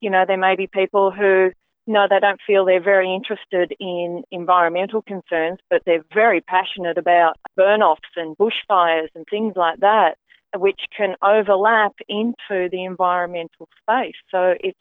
you 0.00 0.10
know 0.10 0.24
there 0.26 0.38
may 0.38 0.56
be 0.56 0.66
people 0.66 1.10
who 1.10 1.50
no 1.86 2.06
they 2.08 2.20
don't 2.20 2.40
feel 2.46 2.64
they're 2.64 2.82
very 2.82 3.14
interested 3.14 3.74
in 3.80 4.22
environmental 4.30 5.02
concerns 5.02 5.58
but 5.70 5.82
they're 5.84 6.04
very 6.14 6.40
passionate 6.40 6.98
about 6.98 7.36
burn 7.56 7.82
offs 7.82 8.00
and 8.16 8.36
bushfires 8.36 9.08
and 9.14 9.24
things 9.30 9.54
like 9.56 9.80
that 9.80 10.16
which 10.56 10.80
can 10.96 11.14
overlap 11.22 11.92
into 12.08 12.68
the 12.70 12.84
environmental 12.84 13.68
space. 13.82 14.14
So 14.30 14.54
it's 14.60 14.78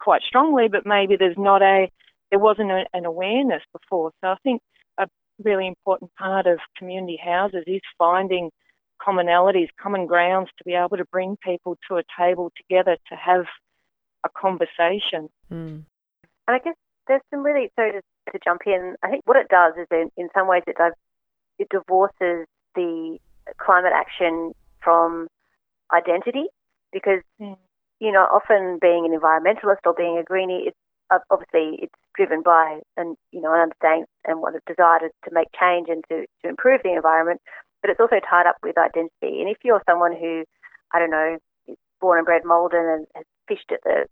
quite 0.00 0.22
strongly, 0.22 0.68
but 0.68 0.86
maybe 0.86 1.16
there's 1.16 1.38
not 1.38 1.62
a, 1.62 1.88
there 2.30 2.38
wasn't 2.38 2.70
a, 2.70 2.84
an 2.92 3.04
awareness 3.04 3.62
before. 3.72 4.12
So 4.22 4.28
I 4.28 4.36
think 4.42 4.60
really 5.42 5.66
important 5.66 6.14
part 6.16 6.46
of 6.46 6.58
community 6.76 7.18
houses 7.22 7.64
is 7.66 7.80
finding 7.98 8.50
commonalities, 9.00 9.68
common 9.80 10.06
grounds 10.06 10.50
to 10.58 10.64
be 10.64 10.74
able 10.74 10.96
to 10.96 11.04
bring 11.06 11.36
people 11.36 11.76
to 11.88 11.96
a 11.96 12.02
table 12.18 12.52
together 12.56 12.96
to 13.08 13.16
have 13.16 13.44
a 14.24 14.28
conversation. 14.28 15.28
Mm. 15.52 15.84
And 16.46 16.56
I 16.56 16.58
guess 16.58 16.74
there's 17.08 17.22
some 17.30 17.42
really 17.44 17.70
so 17.76 17.82
to, 17.82 18.00
to 18.32 18.38
jump 18.42 18.62
in. 18.66 18.96
I 19.02 19.10
think 19.10 19.22
what 19.26 19.36
it 19.36 19.48
does 19.48 19.74
is 19.76 19.86
in, 19.90 20.10
in 20.16 20.28
some 20.34 20.48
ways 20.48 20.62
it 20.66 20.76
does 20.76 20.92
it 21.58 21.68
divorces 21.70 22.46
the 22.74 23.18
climate 23.58 23.92
action 23.94 24.52
from 24.82 25.28
identity 25.92 26.46
because 26.92 27.20
Mm. 27.40 27.58
you 28.00 28.12
know 28.12 28.22
often 28.22 28.78
being 28.80 29.04
an 29.04 29.18
environmentalist 29.18 29.84
or 29.84 29.94
being 29.94 30.18
a 30.18 30.22
greenie 30.22 30.64
it's 30.68 30.78
obviously 31.30 31.78
it's 31.82 31.94
driven 32.16 32.42
by 32.42 32.80
and 32.96 33.16
you 33.32 33.40
know 33.40 33.52
an 33.52 33.60
understanding 33.60 34.06
and 34.24 34.40
what 34.40 34.54
a 34.54 34.60
desire 34.66 35.00
to, 35.00 35.08
to 35.24 35.30
make 35.32 35.48
change 35.58 35.88
and 35.88 36.04
to, 36.08 36.26
to 36.42 36.48
improve 36.48 36.80
the 36.82 36.92
environment 36.92 37.40
but 37.82 37.90
it's 37.90 38.00
also 38.00 38.20
tied 38.28 38.46
up 38.46 38.56
with 38.62 38.78
identity 38.78 39.40
and 39.42 39.48
if 39.48 39.58
you're 39.64 39.82
someone 39.88 40.12
who 40.12 40.44
I 40.92 40.98
don't 40.98 41.10
know 41.10 41.38
is 41.68 41.76
born 42.00 42.18
and 42.18 42.26
bred 42.26 42.42
Maldon 42.44 42.86
and 42.86 43.06
has 43.14 43.24
fished 43.48 43.70
at 43.72 43.82
the 43.84 44.06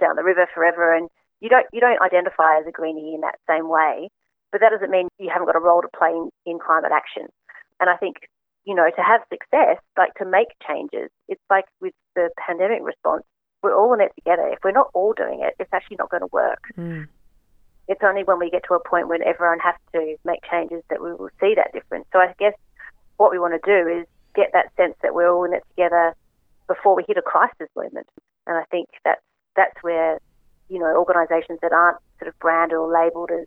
down 0.00 0.16
the 0.16 0.24
river 0.24 0.46
forever 0.54 0.94
and 0.94 1.08
you 1.40 1.48
don't 1.48 1.66
you 1.72 1.80
don't 1.80 2.02
identify 2.02 2.58
as 2.58 2.66
a 2.66 2.72
greenie 2.72 3.14
in 3.14 3.22
that 3.22 3.38
same 3.48 3.68
way 3.68 4.08
but 4.52 4.60
that 4.60 4.70
doesn't 4.70 4.90
mean 4.90 5.08
you 5.18 5.30
haven't 5.32 5.46
got 5.46 5.56
a 5.56 5.60
role 5.60 5.82
to 5.82 5.88
play 5.96 6.10
in, 6.10 6.30
in 6.46 6.58
climate 6.58 6.92
action 6.92 7.26
and 7.80 7.90
I 7.90 7.96
think 7.96 8.28
you 8.68 8.74
know, 8.74 8.90
to 8.94 9.02
have 9.02 9.22
success, 9.32 9.80
like 9.96 10.12
to 10.20 10.26
make 10.26 10.48
changes, 10.60 11.08
it's 11.26 11.40
like 11.48 11.64
with 11.80 11.94
the 12.14 12.28
pandemic 12.36 12.80
response, 12.82 13.24
we're 13.62 13.74
all 13.74 13.94
in 13.94 14.02
it 14.02 14.12
together. 14.14 14.46
If 14.52 14.58
we're 14.62 14.72
not 14.72 14.90
all 14.92 15.14
doing 15.16 15.40
it, 15.42 15.54
it's 15.58 15.72
actually 15.72 15.96
not 15.96 16.10
going 16.10 16.20
to 16.20 16.28
work. 16.30 16.60
Mm. 16.76 17.08
It's 17.88 18.02
only 18.04 18.22
when 18.22 18.38
we 18.38 18.50
get 18.50 18.62
to 18.68 18.74
a 18.74 18.80
point 18.80 19.08
when 19.08 19.22
everyone 19.22 19.58
has 19.60 19.74
to 19.92 20.16
make 20.24 20.40
changes 20.48 20.82
that 20.90 21.02
we 21.02 21.12
will 21.12 21.30
see 21.40 21.54
that 21.56 21.72
difference. 21.72 22.06
So 22.12 22.18
I 22.18 22.34
guess 22.38 22.54
what 23.16 23.32
we 23.32 23.38
want 23.38 23.60
to 23.60 23.64
do 23.64 23.88
is 23.88 24.06
get 24.34 24.50
that 24.52 24.70
sense 24.76 24.94
that 25.02 25.14
we're 25.14 25.30
all 25.30 25.44
in 25.44 25.54
it 25.54 25.64
together 25.70 26.14
before 26.66 26.94
we 26.94 27.04
hit 27.08 27.16
a 27.16 27.22
crisis 27.22 27.68
moment. 27.74 28.08
And 28.46 28.56
I 28.56 28.64
think 28.70 28.88
that's 29.04 29.22
that's 29.56 29.82
where 29.82 30.20
you 30.68 30.78
know 30.78 30.96
organisations 30.96 31.58
that 31.62 31.72
aren't 31.72 31.98
sort 32.18 32.28
of 32.28 32.38
branded 32.38 32.76
or 32.76 32.92
labelled 32.92 33.30
as 33.30 33.46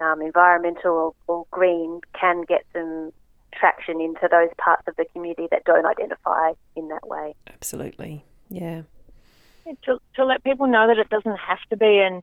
um, 0.00 0.22
environmental 0.22 0.92
or, 0.92 1.14
or 1.26 1.46
green 1.50 2.00
can 2.18 2.42
get 2.42 2.64
some 2.72 3.12
traction 3.52 4.00
into 4.00 4.28
those 4.30 4.50
parts 4.58 4.86
of 4.86 4.96
the 4.96 5.04
community 5.12 5.48
that 5.50 5.64
don't 5.64 5.86
identify 5.86 6.52
in 6.76 6.88
that 6.88 7.06
way. 7.06 7.34
Absolutely. 7.48 8.24
Yeah. 8.48 8.82
To, 9.84 9.98
to 10.14 10.24
let 10.24 10.42
people 10.44 10.66
know 10.66 10.86
that 10.86 10.98
it 10.98 11.10
doesn't 11.10 11.36
have 11.36 11.58
to 11.70 11.76
be 11.76 11.98
an 11.98 12.22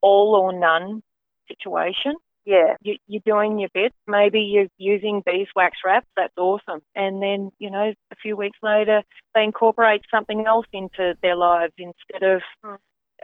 all 0.00 0.34
or 0.34 0.58
none 0.58 1.02
situation. 1.48 2.14
Yeah, 2.44 2.76
You, 2.80 2.96
you're 3.06 3.22
doing 3.26 3.58
your 3.58 3.68
bit. 3.74 3.92
Maybe 4.06 4.40
you're 4.40 4.68
using 4.78 5.22
beeswax 5.26 5.76
wraps. 5.84 6.06
That's 6.16 6.32
awesome. 6.38 6.80
And 6.94 7.22
then, 7.22 7.50
you 7.58 7.70
know, 7.70 7.92
a 8.10 8.16
few 8.22 8.36
weeks 8.36 8.58
later, 8.62 9.02
they 9.34 9.44
incorporate 9.44 10.00
something 10.10 10.46
else 10.46 10.64
into 10.72 11.14
their 11.20 11.36
lives 11.36 11.74
instead 11.76 12.22
of 12.22 12.40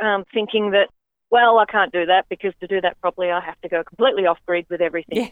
um, 0.02 0.24
thinking 0.34 0.72
that, 0.72 0.88
well, 1.30 1.58
I 1.58 1.64
can't 1.64 1.90
do 1.90 2.04
that 2.04 2.26
because 2.28 2.52
to 2.60 2.66
do 2.66 2.82
that 2.82 3.00
properly, 3.00 3.30
I 3.30 3.40
have 3.40 3.58
to 3.62 3.68
go 3.70 3.82
completely 3.82 4.26
off 4.26 4.38
grid 4.46 4.66
with 4.68 4.82
everything. 4.82 5.16
Yeah. 5.22 5.28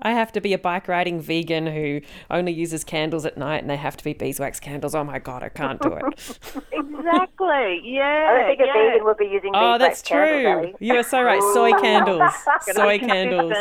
I 0.00 0.12
have 0.12 0.32
to 0.32 0.40
be 0.40 0.52
a 0.52 0.58
bike 0.58 0.88
riding 0.88 1.20
vegan 1.20 1.66
who 1.66 2.00
only 2.30 2.52
uses 2.52 2.82
candles 2.82 3.24
at 3.24 3.38
night 3.38 3.58
and 3.58 3.70
they 3.70 3.76
have 3.76 3.96
to 3.96 4.04
be 4.04 4.12
beeswax 4.12 4.58
candles. 4.58 4.94
Oh 4.94 5.04
my 5.04 5.18
God, 5.18 5.42
I 5.42 5.48
can't 5.48 5.80
do 5.80 5.92
it. 5.92 6.38
Exactly. 7.04 7.80
Yeah. 7.84 8.30
I 8.30 8.38
don't 8.38 8.56
think 8.56 8.60
a 8.60 8.72
vegan 8.72 9.04
would 9.04 9.18
be 9.18 9.26
using 9.26 9.52
oh, 9.54 9.76
that's 9.76 10.00
candles, 10.00 10.42
true. 10.42 10.48
Ali. 10.48 10.74
You 10.80 10.94
are 10.96 11.02
so 11.02 11.22
right. 11.22 11.42
Soy 11.52 11.72
candles. 11.80 12.32
Soy 12.72 12.98
candles. 12.98 13.52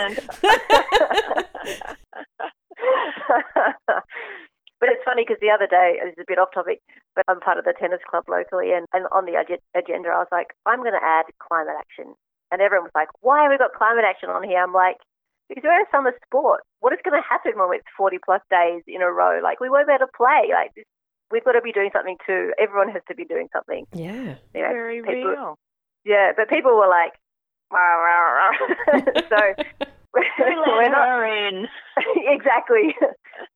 but 4.79 4.89
it's 4.89 5.03
funny 5.03 5.23
because 5.27 5.39
the 5.41 5.51
other 5.51 5.67
day, 5.67 5.99
it's 6.01 6.17
a 6.17 6.23
bit 6.25 6.39
off 6.39 6.49
topic, 6.53 6.81
but 7.15 7.25
I'm 7.27 7.41
part 7.41 7.57
of 7.57 7.65
the 7.65 7.73
tennis 7.77 7.99
club 8.09 8.23
locally, 8.29 8.71
and, 8.71 8.85
and 8.93 9.05
on 9.11 9.25
the 9.25 9.35
agenda, 9.75 10.09
I 10.09 10.19
was 10.19 10.31
like, 10.31 10.55
I'm 10.65 10.79
going 10.79 10.93
to 10.93 11.03
add 11.03 11.25
climate 11.39 11.75
action. 11.77 12.15
And 12.51 12.61
everyone 12.61 12.85
was 12.85 12.95
like, 12.95 13.09
why 13.21 13.43
have 13.43 13.51
we 13.51 13.57
got 13.57 13.73
climate 13.73 14.05
action 14.07 14.29
on 14.29 14.43
here? 14.43 14.63
I'm 14.63 14.73
like, 14.73 14.97
because 15.53 15.67
we're 15.67 15.81
a 15.81 15.91
summer 15.91 16.13
sport. 16.25 16.61
What 16.79 16.93
is 16.93 16.99
going 17.03 17.19
to 17.21 17.27
happen 17.27 17.53
when 17.55 17.69
it's 17.77 17.85
40 17.97 18.17
plus 18.25 18.41
days 18.49 18.81
in 18.87 19.01
a 19.01 19.11
row? 19.11 19.39
Like, 19.43 19.59
we 19.59 19.69
won't 19.69 19.87
be 19.87 19.93
able 19.93 20.07
to 20.07 20.11
play. 20.17 20.49
Like, 20.51 20.73
this, 20.75 20.85
we've 21.31 21.43
got 21.45 21.53
to 21.53 21.61
be 21.61 21.71
doing 21.71 21.89
something 21.93 22.17
too. 22.25 22.51
Everyone 22.59 22.89
has 22.89 23.01
to 23.07 23.15
be 23.15 23.25
doing 23.25 23.47
something. 23.53 23.85
Yeah. 23.93 24.35
You 24.53 24.61
know, 24.61 24.73
Very 24.73 25.01
people- 25.01 25.31
real. 25.31 25.57
Yeah, 26.05 26.33
but 26.35 26.49
people 26.49 26.75
were 26.75 26.89
like, 26.89 27.13
"Rah, 27.71 27.79
rah, 27.79 28.29
rah." 28.35 28.51
so 29.29 29.39
we're, 30.13 30.27
we're 30.67 30.89
not 30.91 31.07
We're 31.07 31.47
in. 31.47 31.67
exactly. 32.27 32.93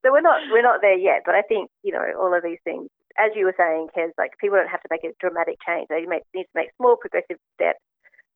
so 0.02 0.12
we're 0.14 0.22
not 0.22 0.39
we're 0.50 0.62
not 0.62 0.80
there 0.82 0.98
yet. 0.98 1.24
But 1.26 1.36
I 1.36 1.41
think 1.41 1.70
you 1.84 1.91
know 1.91 2.06
all 2.18 2.34
of 2.34 2.41
these 2.43 2.60
things, 2.64 2.88
as 3.18 3.32
you 3.36 3.43
were 3.43 3.56
saying, 3.58 3.89
Kez, 3.98 4.12
like 4.18 4.32
people 4.39 4.56
don't 4.58 4.70
have 4.70 4.80
to 4.82 4.88
make 4.89 5.04
a 5.04 5.12
dramatic 5.20 5.58
change. 5.68 5.88
They 5.89 6.06
make, 6.06 6.24
need 6.34 6.43
to 6.43 6.56
make 6.56 6.70
small 6.78 6.95
progressive 6.95 7.36
steps. 7.56 7.80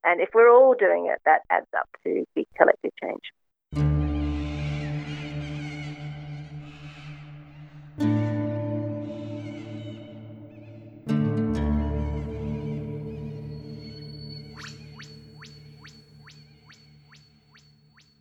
And 0.04 0.20
if 0.20 0.30
we're 0.34 0.52
all 0.52 0.74
doing 0.78 1.08
it, 1.10 1.20
that 1.24 1.42
adds 1.50 1.68
up 1.78 1.88
to 2.04 2.26
big 2.36 2.48
collective 2.58 2.92
change. 3.02 3.22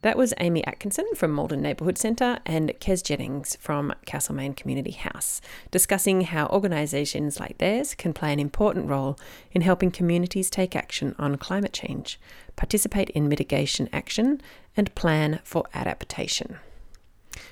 That 0.01 0.17
was 0.17 0.33
Amy 0.39 0.65
Atkinson 0.65 1.05
from 1.15 1.31
Maldon 1.31 1.61
Neighbourhood 1.61 1.95
Centre 1.95 2.39
and 2.43 2.69
Kez 2.79 3.03
Jennings 3.03 3.55
from 3.57 3.93
Castlemaine 4.05 4.55
Community 4.55 4.91
House, 4.91 5.41
discussing 5.69 6.21
how 6.21 6.47
organisations 6.47 7.39
like 7.39 7.59
theirs 7.59 7.93
can 7.93 8.11
play 8.11 8.33
an 8.33 8.39
important 8.39 8.89
role 8.89 9.19
in 9.51 9.61
helping 9.61 9.91
communities 9.91 10.49
take 10.49 10.75
action 10.75 11.15
on 11.19 11.37
climate 11.37 11.71
change, 11.71 12.19
participate 12.55 13.11
in 13.11 13.29
mitigation 13.29 13.89
action, 13.93 14.41
and 14.75 14.95
plan 14.95 15.39
for 15.43 15.65
adaptation. 15.75 16.57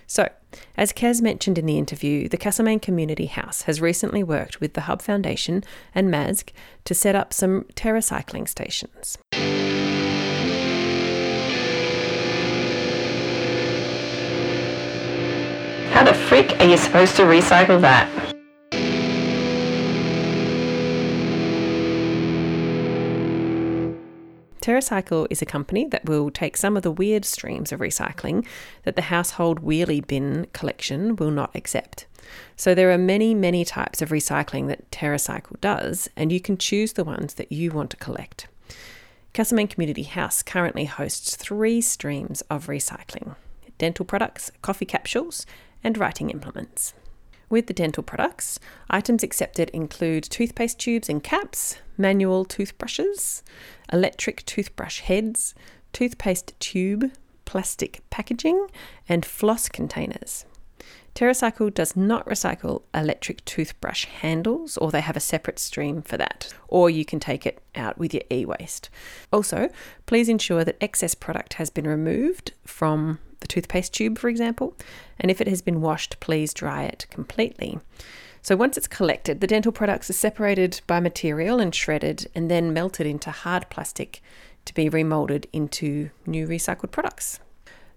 So, 0.08 0.28
as 0.76 0.92
Kez 0.92 1.22
mentioned 1.22 1.60
in 1.60 1.68
the 1.68 1.78
interview, 1.78 2.28
the 2.28 2.38
Castlemaine 2.38 2.80
Community 2.80 3.28
House 3.28 3.64
has 3.64 3.80
recently 3.80 4.24
worked 4.24 4.60
with 4.60 4.74
the 4.74 4.82
Hub 4.82 5.04
Foundation 5.04 5.64
and 5.94 6.10
MASG 6.10 6.50
to 6.86 6.96
set 6.96 7.16
up 7.16 7.32
some 7.32 7.66
TerraCycling 7.76 8.50
stations. 8.50 9.20
How 16.00 16.06
the 16.06 16.14
frick 16.14 16.58
are 16.62 16.66
you 16.66 16.78
supposed 16.78 17.18
to 17.18 17.24
recycle 17.24 17.82
that? 17.82 18.08
TerraCycle 24.62 25.28
is 25.30 25.42
a 25.42 25.46
company 25.46 25.88
that 25.88 26.06
will 26.06 26.32
take 26.32 26.56
some 26.56 26.78
of 26.78 26.84
the 26.84 26.92
weird 26.92 27.26
streams 27.26 27.74
of 27.74 27.82
recycling 27.82 28.48
that 28.84 28.96
the 28.96 29.02
household 29.02 29.62
wheelie 29.62 30.08
bin 30.08 30.48
collection 30.54 31.18
will 31.18 31.32
not 31.32 31.54
accept. 31.54 32.06
So 32.56 32.74
there 32.74 32.94
are 32.94 32.98
many, 32.98 33.36
many 33.36 33.66
types 33.66 34.02
of 34.02 34.08
recycling 34.08 34.70
that 34.70 34.90
TerraCycle 34.92 35.60
does, 35.60 36.08
and 36.16 36.32
you 36.32 36.40
can 36.40 36.58
choose 36.58 36.94
the 36.94 37.04
ones 37.04 37.34
that 37.34 37.52
you 37.52 37.72
want 37.72 37.90
to 37.90 37.98
collect. 37.98 38.48
Castlemaine 39.34 39.68
Community 39.68 40.04
House 40.04 40.44
currently 40.44 40.86
hosts 40.86 41.36
three 41.36 41.82
streams 41.82 42.40
of 42.50 42.68
recycling 42.68 43.36
dental 43.80 44.06
products, 44.06 44.52
coffee 44.62 44.86
capsules, 44.86 45.48
and 45.84 45.98
writing 45.98 46.30
implements. 46.30 46.94
With 47.50 47.66
the 47.66 47.74
dental 47.74 48.04
products, 48.04 48.60
items 48.90 49.24
accepted 49.24 49.70
include 49.72 50.24
toothpaste 50.24 50.80
tubes 50.80 51.10
and 51.10 51.24
caps, 51.24 51.78
manual 51.98 52.46
toothbrushes, 52.46 53.44
electric 53.92 54.46
toothbrush 54.46 55.00
heads, 55.00 55.56
toothpaste 55.92 56.60
tube, 56.60 57.12
plastic 57.46 58.02
packaging, 58.12 58.68
and 59.08 59.26
floss 59.26 59.68
containers. 59.68 60.46
TerraCycle 61.16 61.74
does 61.74 61.96
not 61.96 62.26
recycle 62.28 62.84
electric 62.94 63.44
toothbrush 63.46 64.06
handles, 64.06 64.78
or 64.78 64.92
they 64.92 65.02
have 65.02 65.18
a 65.18 65.20
separate 65.20 65.58
stream 65.58 66.04
for 66.04 66.18
that, 66.18 66.54
or 66.68 66.90
you 66.90 67.04
can 67.04 67.20
take 67.20 67.48
it 67.48 67.62
out 67.76 67.98
with 67.98 68.14
your 68.14 68.24
e 68.32 68.46
waste. 68.46 68.90
Also, 69.34 69.70
please 70.06 70.30
ensure 70.30 70.64
that 70.64 70.78
excess 70.80 71.16
product 71.16 71.56
has 71.56 71.72
been 71.72 71.88
removed 71.88 72.54
from 72.64 73.18
the 73.40 73.48
toothpaste 73.48 73.94
tube, 73.94 74.18
for 74.18 74.30
example, 74.30 74.76
and 75.20 75.32
if 75.32 75.42
it 75.42 75.48
has 75.48 75.62
been 75.62 75.82
washed, 75.82 76.20
please 76.20 76.54
dry 76.54 76.84
it 76.84 77.06
completely. 77.10 77.80
So, 78.42 78.56
once 78.56 78.78
it's 78.78 78.88
collected, 78.88 79.42
the 79.42 79.48
dental 79.48 79.72
products 79.72 80.10
are 80.10 80.14
separated 80.14 80.82
by 80.88 81.00
material 81.00 81.60
and 81.60 81.76
shredded 81.76 82.28
and 82.34 82.50
then 82.50 82.74
melted 82.74 83.06
into 83.06 83.32
hard 83.32 83.70
plastic 83.70 84.22
to 84.66 84.74
be 84.74 84.90
remolded 84.90 85.46
into 85.52 86.10
new 86.26 86.48
recycled 86.48 86.92
products. 86.92 87.40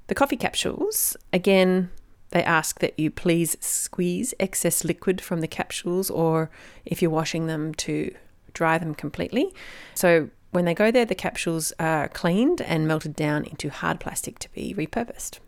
The 0.08 0.14
coffee 0.14 0.36
capsules, 0.36 1.16
again, 1.32 1.90
They 2.32 2.42
ask 2.42 2.80
that 2.80 2.98
you 2.98 3.10
please 3.10 3.56
squeeze 3.60 4.32
excess 4.40 4.84
liquid 4.84 5.20
from 5.20 5.40
the 5.40 5.46
capsules 5.46 6.10
or 6.10 6.50
if 6.86 7.02
you're 7.02 7.10
washing 7.10 7.46
them 7.46 7.74
to 7.74 8.14
dry 8.54 8.78
them 8.78 8.94
completely. 8.94 9.54
So 9.94 10.30
when 10.52 10.66
they 10.66 10.74
go 10.74 10.90
there, 10.90 11.04
the 11.04 11.14
capsules 11.14 11.72
are 11.80 12.08
cleaned 12.08 12.60
and 12.60 12.86
melted 12.86 13.16
down 13.16 13.44
into 13.44 13.70
hard 13.70 13.98
plastic 13.98 14.38
to 14.38 14.52
be 14.52 14.74
repurposed. 14.74 15.38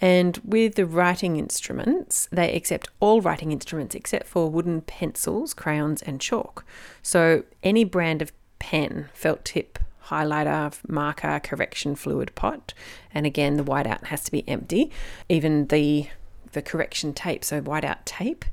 And 0.00 0.38
with 0.44 0.74
the 0.74 0.84
writing 0.84 1.38
instruments, 1.38 2.28
they 2.30 2.54
accept 2.54 2.88
all 3.00 3.22
writing 3.22 3.50
instruments 3.50 3.94
except 3.94 4.26
for 4.26 4.50
wooden 4.50 4.82
pencils, 4.82 5.54
crayons, 5.54 6.02
and 6.02 6.20
chalk. 6.20 6.64
So 7.02 7.44
any 7.62 7.84
brand 7.84 8.20
of 8.20 8.32
pen, 8.58 9.08
felt 9.14 9.44
tip, 9.44 9.78
highlighter, 10.08 10.78
marker, 10.86 11.40
correction 11.42 11.96
fluid 11.96 12.34
pot, 12.34 12.74
and 13.14 13.24
again 13.24 13.56
the 13.56 13.64
whiteout 13.64 14.04
has 14.04 14.22
to 14.24 14.32
be 14.32 14.46
empty. 14.48 14.90
Even 15.28 15.68
the 15.68 16.08
the 16.52 16.62
correction 16.62 17.12
tape, 17.14 17.42
so 17.42 17.60
whiteout 17.60 18.04
tape, 18.04 18.44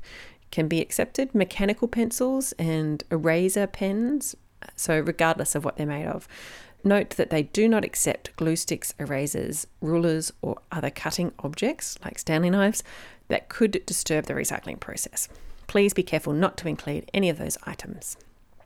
can 0.50 0.66
be 0.66 0.80
accepted. 0.80 1.34
Mechanical 1.34 1.86
pencils 1.86 2.52
and 2.52 3.04
eraser 3.10 3.66
pens, 3.66 4.34
so 4.76 4.98
regardless 5.00 5.54
of 5.54 5.64
what 5.64 5.76
they're 5.76 5.86
made 5.86 6.06
of. 6.06 6.28
Note 6.84 7.10
that 7.10 7.30
they 7.30 7.44
do 7.44 7.68
not 7.68 7.84
accept 7.84 8.34
glue 8.36 8.56
sticks, 8.56 8.92
erasers, 8.98 9.66
rulers, 9.80 10.32
or 10.42 10.58
other 10.72 10.90
cutting 10.90 11.32
objects 11.38 11.96
like 12.04 12.18
Stanley 12.18 12.50
knives 12.50 12.82
that 13.28 13.48
could 13.48 13.84
disturb 13.86 14.26
the 14.26 14.34
recycling 14.34 14.80
process. 14.80 15.28
Please 15.68 15.94
be 15.94 16.02
careful 16.02 16.32
not 16.32 16.56
to 16.58 16.68
include 16.68 17.08
any 17.14 17.28
of 17.28 17.38
those 17.38 17.56
items. 17.64 18.16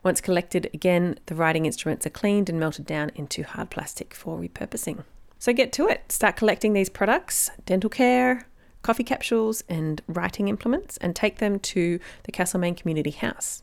Once 0.03 0.21
collected, 0.21 0.71
again, 0.73 1.19
the 1.27 1.35
writing 1.35 1.67
instruments 1.67 2.07
are 2.07 2.11
cleaned 2.11 2.49
and 2.49 2.59
melted 2.59 2.87
down 2.87 3.11
into 3.15 3.43
hard 3.43 3.71
plastic 3.71 4.15
for 4.15 4.39
repurposing. 4.39 5.05
So 5.39 5.53
get 5.53 5.73
to 5.75 5.89
it. 5.89 6.11
Start 6.11 6.37
collecting 6.37 6.73
these 6.73 6.89
products 6.89 7.51
dental 7.67 7.91
care, 7.91 8.47
coffee 8.83 9.05
capsules, 9.05 9.63
and 9.69 10.01
writing 10.07 10.49
implements 10.49 10.97
and 10.99 11.15
take 11.15 11.39
them 11.39 11.59
to 11.59 11.99
the 12.23 12.33
Castlemaine 12.33 12.77
Community 12.77 13.11
House. 13.11 13.63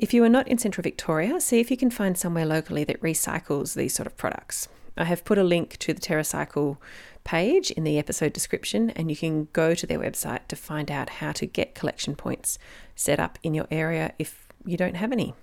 If 0.00 0.14
you 0.14 0.24
are 0.24 0.30
not 0.30 0.48
in 0.48 0.56
Central 0.56 0.82
Victoria, 0.82 1.42
see 1.42 1.60
if 1.60 1.70
you 1.70 1.76
can 1.76 1.90
find 1.90 2.16
somewhere 2.16 2.46
locally 2.46 2.84
that 2.84 3.02
recycles 3.02 3.74
these 3.74 3.92
sort 3.92 4.06
of 4.06 4.16
products. 4.16 4.66
I 4.96 5.04
have 5.04 5.26
put 5.26 5.36
a 5.36 5.44
link 5.44 5.76
to 5.76 5.92
the 5.92 6.00
TerraCycle 6.00 6.78
page 7.22 7.70
in 7.72 7.84
the 7.84 7.98
episode 7.98 8.32
description, 8.32 8.88
and 8.88 9.10
you 9.10 9.16
can 9.16 9.48
go 9.52 9.74
to 9.74 9.86
their 9.86 9.98
website 9.98 10.48
to 10.48 10.56
find 10.56 10.90
out 10.90 11.10
how 11.10 11.32
to 11.32 11.44
get 11.44 11.74
collection 11.74 12.16
points 12.16 12.58
set 12.96 13.20
up 13.20 13.38
in 13.42 13.52
your 13.52 13.66
area 13.70 14.14
if 14.18 14.48
you 14.64 14.78
don't 14.78 14.96
have 14.96 15.12
any. 15.12 15.34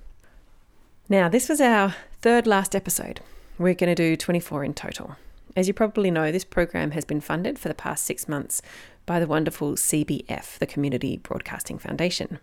Now, 1.07 1.29
this 1.29 1.49
was 1.49 1.61
our 1.61 1.93
third 2.23 2.47
last 2.47 2.75
episode. 2.75 3.19
We're 3.59 3.75
going 3.75 3.93
to 3.93 4.09
do 4.09 4.17
24 4.17 4.63
in 4.63 4.73
total. 4.73 5.17
As 5.55 5.67
you 5.67 5.75
probably 5.75 6.09
know, 6.09 6.31
this 6.31 6.43
program 6.43 6.91
has 6.91 7.05
been 7.05 7.21
funded 7.21 7.59
for 7.59 7.67
the 7.67 7.75
past 7.75 8.05
six 8.05 8.27
months 8.27 8.63
by 9.05 9.19
the 9.19 9.27
wonderful 9.27 9.73
CBF, 9.73 10.57
the 10.57 10.65
Community 10.65 11.17
Broadcasting 11.17 11.77
Foundation. 11.77 12.39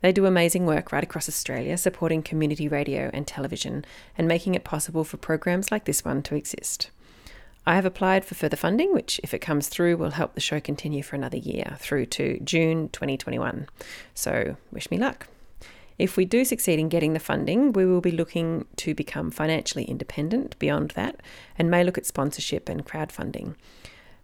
They 0.00 0.12
do 0.12 0.26
amazing 0.26 0.64
work 0.64 0.92
right 0.92 1.02
across 1.02 1.28
Australia 1.28 1.76
supporting 1.76 2.22
community 2.22 2.68
radio 2.68 3.10
and 3.12 3.26
television 3.26 3.84
and 4.16 4.28
making 4.28 4.54
it 4.54 4.64
possible 4.64 5.04
for 5.04 5.16
programs 5.16 5.70
like 5.72 5.84
this 5.84 6.04
one 6.04 6.22
to 6.22 6.36
exist. 6.36 6.90
I 7.66 7.74
have 7.74 7.84
applied 7.84 8.24
for 8.24 8.34
further 8.34 8.56
funding, 8.56 8.94
which, 8.94 9.20
if 9.22 9.34
it 9.34 9.40
comes 9.40 9.68
through, 9.68 9.98
will 9.98 10.12
help 10.12 10.34
the 10.34 10.40
show 10.40 10.58
continue 10.58 11.02
for 11.02 11.16
another 11.16 11.36
year 11.36 11.76
through 11.78 12.06
to 12.06 12.40
June 12.40 12.88
2021. 12.90 13.68
So, 14.14 14.56
wish 14.72 14.90
me 14.90 14.96
luck. 14.96 15.26
If 15.98 16.16
we 16.16 16.24
do 16.24 16.44
succeed 16.44 16.78
in 16.78 16.88
getting 16.88 17.12
the 17.12 17.20
funding, 17.20 17.72
we 17.72 17.84
will 17.84 18.00
be 18.00 18.12
looking 18.12 18.66
to 18.76 18.94
become 18.94 19.30
financially 19.30 19.84
independent 19.84 20.58
beyond 20.58 20.92
that 20.92 21.20
and 21.58 21.70
may 21.70 21.82
look 21.82 21.98
at 21.98 22.06
sponsorship 22.06 22.68
and 22.68 22.86
crowdfunding. 22.86 23.56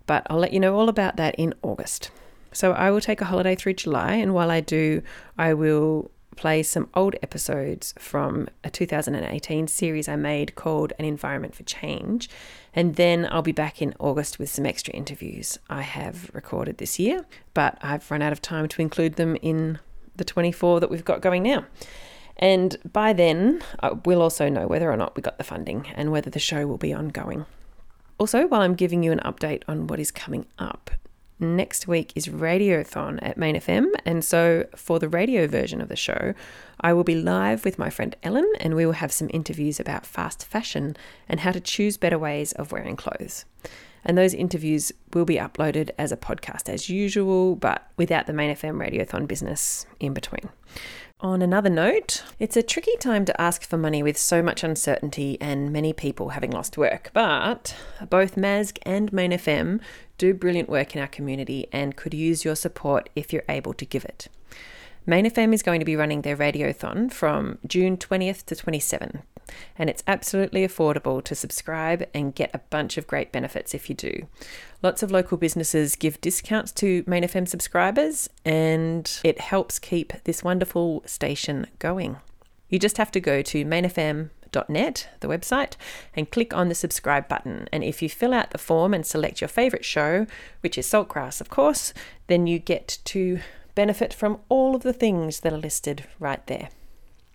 But 0.06 0.26
I'll 0.30 0.38
let 0.38 0.52
you 0.52 0.60
know 0.60 0.76
all 0.76 0.88
about 0.88 1.16
that 1.16 1.34
in 1.34 1.52
August. 1.62 2.10
So 2.54 2.72
I 2.72 2.90
will 2.90 3.00
take 3.00 3.20
a 3.20 3.26
holiday 3.26 3.54
through 3.54 3.74
July, 3.74 4.14
and 4.14 4.32
while 4.32 4.50
I 4.50 4.60
do, 4.60 5.02
I 5.36 5.52
will 5.52 6.10
play 6.36 6.62
some 6.62 6.88
old 6.94 7.14
episodes 7.22 7.94
from 7.98 8.48
a 8.62 8.70
2018 8.70 9.68
series 9.68 10.08
I 10.08 10.16
made 10.16 10.54
called 10.54 10.92
An 10.98 11.04
Environment 11.04 11.54
for 11.54 11.62
Change. 11.64 12.28
And 12.74 12.96
then 12.96 13.28
I'll 13.30 13.42
be 13.42 13.52
back 13.52 13.80
in 13.80 13.94
August 13.98 14.38
with 14.38 14.50
some 14.50 14.66
extra 14.66 14.94
interviews 14.94 15.58
I 15.70 15.82
have 15.82 16.30
recorded 16.34 16.78
this 16.78 16.98
year, 16.98 17.24
but 17.54 17.78
I've 17.82 18.10
run 18.10 18.22
out 18.22 18.32
of 18.32 18.42
time 18.42 18.68
to 18.68 18.82
include 18.82 19.14
them 19.14 19.36
in 19.42 19.78
the 20.16 20.24
24 20.24 20.80
that 20.80 20.90
we've 20.90 21.04
got 21.04 21.20
going 21.20 21.42
now. 21.42 21.64
And 22.36 22.76
by 22.92 23.12
then, 23.12 23.62
uh, 23.80 23.94
we'll 24.04 24.22
also 24.22 24.48
know 24.48 24.66
whether 24.66 24.90
or 24.90 24.96
not 24.96 25.14
we 25.14 25.22
got 25.22 25.38
the 25.38 25.44
funding 25.44 25.86
and 25.94 26.10
whether 26.10 26.30
the 26.30 26.40
show 26.40 26.66
will 26.66 26.78
be 26.78 26.92
ongoing. 26.92 27.46
Also, 28.18 28.46
while 28.46 28.60
I'm 28.60 28.74
giving 28.74 29.02
you 29.02 29.12
an 29.12 29.20
update 29.20 29.62
on 29.68 29.86
what 29.86 30.00
is 30.00 30.10
coming 30.10 30.46
up, 30.58 30.90
next 31.38 31.88
week 31.88 32.12
is 32.14 32.28
Radiothon 32.28 33.18
at 33.22 33.36
Main 33.36 33.56
FM. 33.56 33.86
And 34.04 34.24
so, 34.24 34.66
for 34.76 34.98
the 34.98 35.08
radio 35.08 35.46
version 35.46 35.80
of 35.80 35.88
the 35.88 35.96
show, 35.96 36.34
I 36.80 36.92
will 36.92 37.04
be 37.04 37.14
live 37.14 37.64
with 37.64 37.78
my 37.78 37.90
friend 37.90 38.14
Ellen 38.22 38.50
and 38.60 38.74
we 38.74 38.86
will 38.86 38.92
have 38.92 39.12
some 39.12 39.30
interviews 39.32 39.80
about 39.80 40.06
fast 40.06 40.44
fashion 40.44 40.96
and 41.28 41.40
how 41.40 41.52
to 41.52 41.60
choose 41.60 41.96
better 41.96 42.18
ways 42.18 42.52
of 42.52 42.72
wearing 42.72 42.96
clothes. 42.96 43.44
And 44.04 44.18
those 44.18 44.34
interviews 44.34 44.92
will 45.14 45.24
be 45.24 45.36
uploaded 45.36 45.90
as 45.98 46.12
a 46.12 46.16
podcast 46.16 46.68
as 46.68 46.90
usual, 46.90 47.56
but 47.56 47.88
without 47.96 48.26
the 48.26 48.34
Main 48.34 48.54
FM 48.54 48.76
Radiothon 48.76 49.26
business 49.26 49.86
in 49.98 50.12
between. 50.12 50.50
On 51.24 51.40
another 51.40 51.70
note, 51.70 52.22
it's 52.38 52.54
a 52.54 52.62
tricky 52.62 52.94
time 52.98 53.24
to 53.24 53.40
ask 53.40 53.62
for 53.62 53.78
money 53.78 54.02
with 54.02 54.18
so 54.18 54.42
much 54.42 54.62
uncertainty 54.62 55.38
and 55.40 55.72
many 55.72 55.94
people 55.94 56.28
having 56.28 56.50
lost 56.50 56.76
work, 56.76 57.10
but 57.14 57.74
both 58.10 58.36
MASG 58.36 58.76
and 58.82 59.10
Main 59.10 59.30
FM 59.30 59.80
do 60.18 60.34
brilliant 60.34 60.68
work 60.68 60.94
in 60.94 61.00
our 61.00 61.08
community 61.08 61.66
and 61.72 61.96
could 61.96 62.12
use 62.12 62.44
your 62.44 62.54
support 62.54 63.08
if 63.16 63.32
you're 63.32 63.42
able 63.48 63.72
to 63.72 63.86
give 63.86 64.04
it. 64.04 64.28
Main 65.06 65.26
FM 65.26 65.52
is 65.52 65.62
going 65.62 65.80
to 65.80 65.84
be 65.84 65.96
running 65.96 66.22
their 66.22 66.36
radiothon 66.36 67.12
from 67.12 67.58
June 67.66 67.98
20th 67.98 68.46
to 68.46 68.54
27th, 68.54 69.20
and 69.78 69.90
it's 69.90 70.02
absolutely 70.06 70.66
affordable 70.66 71.22
to 71.24 71.34
subscribe 71.34 72.06
and 72.14 72.34
get 72.34 72.50
a 72.54 72.60
bunch 72.70 72.96
of 72.96 73.06
great 73.06 73.30
benefits 73.30 73.74
if 73.74 73.90
you 73.90 73.94
do. 73.94 74.26
Lots 74.82 75.02
of 75.02 75.10
local 75.10 75.36
businesses 75.36 75.94
give 75.94 76.22
discounts 76.22 76.72
to 76.72 77.04
Main 77.06 77.22
FM 77.22 77.46
subscribers, 77.46 78.30
and 78.46 79.20
it 79.22 79.40
helps 79.40 79.78
keep 79.78 80.14
this 80.24 80.42
wonderful 80.42 81.02
station 81.04 81.66
going. 81.78 82.16
You 82.70 82.78
just 82.78 82.96
have 82.96 83.10
to 83.10 83.20
go 83.20 83.42
to 83.42 83.62
mainfm.net, 83.66 85.08
the 85.20 85.28
website, 85.28 85.74
and 86.16 86.30
click 86.30 86.54
on 86.54 86.70
the 86.70 86.74
subscribe 86.74 87.28
button. 87.28 87.68
And 87.70 87.84
if 87.84 88.00
you 88.00 88.08
fill 88.08 88.32
out 88.32 88.52
the 88.52 88.58
form 88.58 88.94
and 88.94 89.04
select 89.04 89.42
your 89.42 89.48
favourite 89.48 89.84
show, 89.84 90.26
which 90.62 90.78
is 90.78 90.86
Saltgrass, 90.86 91.42
of 91.42 91.50
course, 91.50 91.92
then 92.26 92.46
you 92.46 92.58
get 92.58 93.00
to 93.04 93.40
benefit 93.74 94.14
from 94.14 94.38
all 94.48 94.74
of 94.74 94.82
the 94.82 94.92
things 94.92 95.40
that 95.40 95.52
are 95.52 95.58
listed 95.58 96.06
right 96.18 96.46
there 96.46 96.68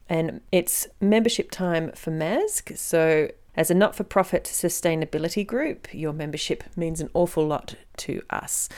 and 0.10 0.42
it's 0.52 0.88
membership 1.00 1.52
time 1.52 1.92
for 1.92 2.12
MASG. 2.12 2.78
So, 2.78 3.30
as 3.56 3.70
a 3.70 3.76
not 3.76 3.96
for 3.96 4.04
profit 4.04 4.46
sustainability 4.46 5.46
group, 5.46 5.94
your 5.94 6.14
membership 6.14 6.64
means 6.76 7.00
an 7.00 7.10
awful 7.14 7.46
lot 7.46 7.76
to 7.98 8.22
us. 8.30 8.70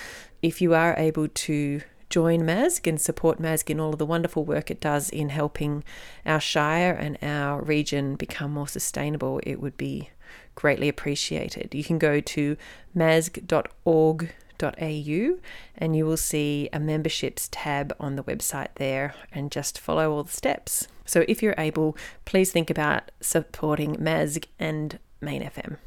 If 0.41 0.61
you 0.61 0.73
are 0.73 0.95
able 0.97 1.27
to 1.27 1.81
join 2.09 2.41
MASG 2.41 2.87
and 2.87 2.99
support 2.99 3.39
MASG 3.39 3.69
in 3.69 3.79
all 3.79 3.93
of 3.93 3.99
the 3.99 4.05
wonderful 4.05 4.43
work 4.43 4.69
it 4.69 4.81
does 4.81 5.09
in 5.09 5.29
helping 5.29 5.83
our 6.25 6.41
Shire 6.41 6.91
and 6.91 7.17
our 7.21 7.61
region 7.61 8.15
become 8.15 8.51
more 8.51 8.67
sustainable, 8.67 9.39
it 9.43 9.61
would 9.61 9.77
be 9.77 10.09
greatly 10.55 10.89
appreciated. 10.89 11.73
You 11.73 11.83
can 11.83 11.97
go 11.97 12.19
to 12.19 12.57
masg.org 12.95 14.33
au 14.67 15.39
and 15.77 15.95
you 15.95 16.05
will 16.05 16.17
see 16.17 16.69
a 16.73 16.79
memberships 16.79 17.49
tab 17.51 17.95
on 17.99 18.15
the 18.15 18.23
website 18.23 18.69
there 18.75 19.13
and 19.31 19.51
just 19.51 19.79
follow 19.79 20.11
all 20.11 20.23
the 20.23 20.31
steps. 20.31 20.87
So 21.05 21.25
if 21.27 21.41
you're 21.43 21.55
able, 21.57 21.97
please 22.25 22.51
think 22.51 22.69
about 22.69 23.11
supporting 23.21 23.95
MASG 23.95 24.45
and 24.59 24.99
Main 25.19 25.41
FM. 25.43 25.77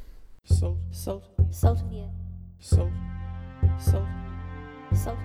Salt, 0.44 0.76
salt, 0.90 1.24
Salt 1.50 1.80
of 1.80 1.90
the 1.90 2.00
earth. 2.00 2.10
salt, 2.60 2.90
salt, 3.78 4.04
Salt. 4.92 5.18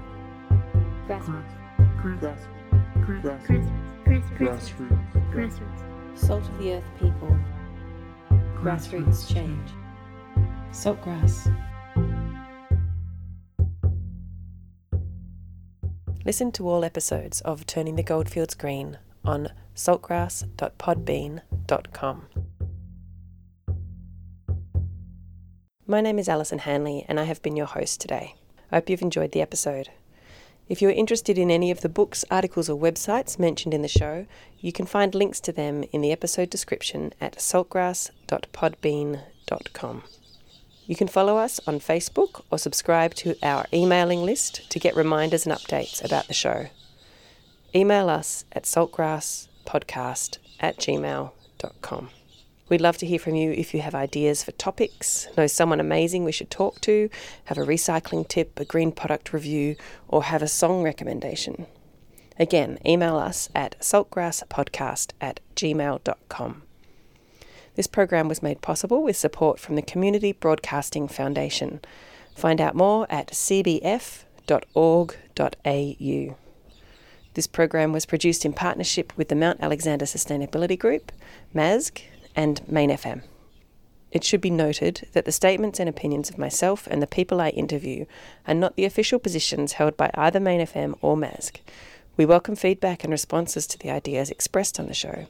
Grassroots. 1.08 2.02
grass, 2.02 2.48
grass, 3.06 3.42
Grassroots. 3.48 3.72
Grassroots. 4.06 4.38
grassroots, 4.38 5.32
Grassroots. 5.34 6.18
Salt 6.18 6.44
of 6.44 6.58
the 6.60 6.74
earth 6.74 6.84
people. 7.00 7.38
Grassroots 8.62 9.32
change. 9.34 9.70
Saltgrass. 10.72 11.48
Listen 16.26 16.52
to 16.52 16.68
all 16.68 16.84
episodes 16.84 17.40
of 17.42 17.66
Turning 17.66 17.96
the 17.96 18.04
Goldfields 18.04 18.54
Green 18.54 18.98
on 19.24 19.50
saltgrass.podbean.com. 19.74 22.26
My 25.88 26.02
name 26.02 26.20
is 26.20 26.28
Alison 26.28 26.60
Hanley, 26.60 27.06
and 27.08 27.22
I 27.22 27.24
have 27.24 27.42
been 27.42 27.56
your 27.56 27.68
host 27.68 28.02
today. 28.02 28.36
I 28.70 28.76
hope 28.76 28.90
you've 28.90 29.02
enjoyed 29.02 29.32
the 29.32 29.42
episode. 29.42 29.92
If 30.68 30.82
you're 30.82 30.92
interested 30.92 31.38
in 31.38 31.50
any 31.50 31.72
of 31.72 31.80
the 31.82 31.90
books, 31.90 32.26
articles, 32.30 32.70
or 32.70 32.78
websites 32.78 33.40
mentioned 33.40 33.74
in 33.74 33.82
the 33.82 33.88
show, 33.88 34.26
you 34.60 34.74
can 34.74 34.86
find 34.86 35.16
links 35.16 35.40
to 35.40 35.54
them 35.54 35.86
in 35.94 36.02
the 36.02 36.12
episode 36.12 36.50
description 36.50 37.14
at 37.22 37.38
saltgrass.podbean.com. 37.38 40.04
You 40.90 40.96
can 40.96 41.08
follow 41.08 41.38
us 41.38 41.60
on 41.68 41.80
Facebook 41.80 42.42
or 42.50 42.58
subscribe 42.58 43.14
to 43.16 43.36
our 43.44 43.68
emailing 43.72 44.24
list 44.24 44.68
to 44.72 44.80
get 44.80 44.96
reminders 44.96 45.46
and 45.46 45.56
updates 45.56 46.04
about 46.04 46.26
the 46.28 46.34
show. 46.34 46.70
Email 47.76 48.10
us 48.10 48.44
at 48.52 48.64
saltgrasspodcast 48.64 50.40
at 50.60 50.78
gmail.com. 50.78 52.10
We'd 52.70 52.82
love 52.82 52.98
to 52.98 53.06
hear 53.06 53.20
from 53.20 53.36
you 53.36 53.52
if 53.52 53.76
you 53.76 53.82
have 53.82 53.94
ideas 53.94 54.44
for 54.44 54.52
topics, 54.54 55.28
know 55.38 55.46
someone 55.46 55.80
amazing 55.80 56.24
we 56.24 56.32
should 56.32 56.50
talk 56.50 56.82
to, 56.82 57.12
have 57.46 57.60
a 57.60 57.68
recycling 57.68 58.28
tip, 58.28 58.60
a 58.60 58.66
green 58.66 58.92
product 58.92 59.32
review, 59.32 59.76
or 60.08 60.24
have 60.24 60.42
a 60.42 60.48
song 60.48 60.82
recommendation. 60.82 61.68
Again, 62.40 62.80
email 62.84 63.16
us 63.16 63.48
at 63.54 63.80
saltgrasspodcast 63.80 65.12
at 65.22 65.40
gmail.com. 65.56 66.64
This 67.80 67.88
program 67.88 68.28
was 68.28 68.44
made 68.44 68.60
possible 68.62 69.02
with 69.02 69.16
support 69.16 69.58
from 69.58 69.76
the 69.76 69.82
Community 69.82 70.34
Broadcasting 70.34 71.08
Foundation. 71.08 71.80
Find 72.36 72.60
out 72.60 72.76
more 72.76 73.08
at 73.10 73.28
cbf.org.au. 73.28 73.96
This 77.36 77.48
program 77.48 77.94
was 77.94 78.06
produced 78.06 78.44
in 78.44 78.52
partnership 78.52 79.14
with 79.16 79.30
the 79.30 79.36
Mount 79.36 79.62
Alexander 79.62 80.04
Sustainability 80.04 80.78
Group, 80.78 81.14
MASG, 81.56 82.02
and 82.36 82.70
Main 82.70 82.90
FM. 82.90 83.22
It 84.12 84.26
should 84.26 84.42
be 84.42 84.50
noted 84.50 85.08
that 85.14 85.24
the 85.24 85.32
statements 85.32 85.80
and 85.80 85.88
opinions 85.88 86.30
of 86.30 86.38
myself 86.38 86.86
and 86.88 87.02
the 87.02 87.08
people 87.08 87.40
I 87.40 87.48
interview 87.48 88.08
are 88.46 88.54
not 88.54 88.76
the 88.76 88.84
official 88.84 89.20
positions 89.20 89.72
held 89.80 89.96
by 89.96 90.12
either 90.16 90.42
Main 90.42 90.60
FM 90.60 90.96
or 91.00 91.16
MASG. 91.16 91.62
We 92.18 92.26
welcome 92.26 92.58
feedback 92.58 93.06
and 93.06 93.12
responses 93.12 93.66
to 93.68 93.80
the 93.80 93.90
ideas 93.90 94.30
expressed 94.30 94.82
on 94.82 94.88
the 94.88 94.94
show. 94.94 95.28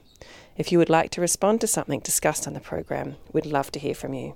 If 0.60 0.74
you 0.74 0.78
would 0.78 0.90
like 0.90 1.10
to 1.12 1.22
respond 1.22 1.62
to 1.62 1.68
something 1.68 2.02
discussed 2.02 2.46
on 2.46 2.54
the 2.54 2.60
program, 2.60 3.16
we'd 3.32 3.46
love 3.46 3.72
to 3.72 3.80
hear 3.80 3.96
from 3.96 4.14
you. 4.14 4.36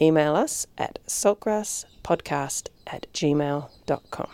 Email 0.00 0.36
us 0.36 0.68
at 0.78 1.00
saltgrasspodcast 1.08 2.68
at 2.86 3.12
gmail.com. 3.12 4.28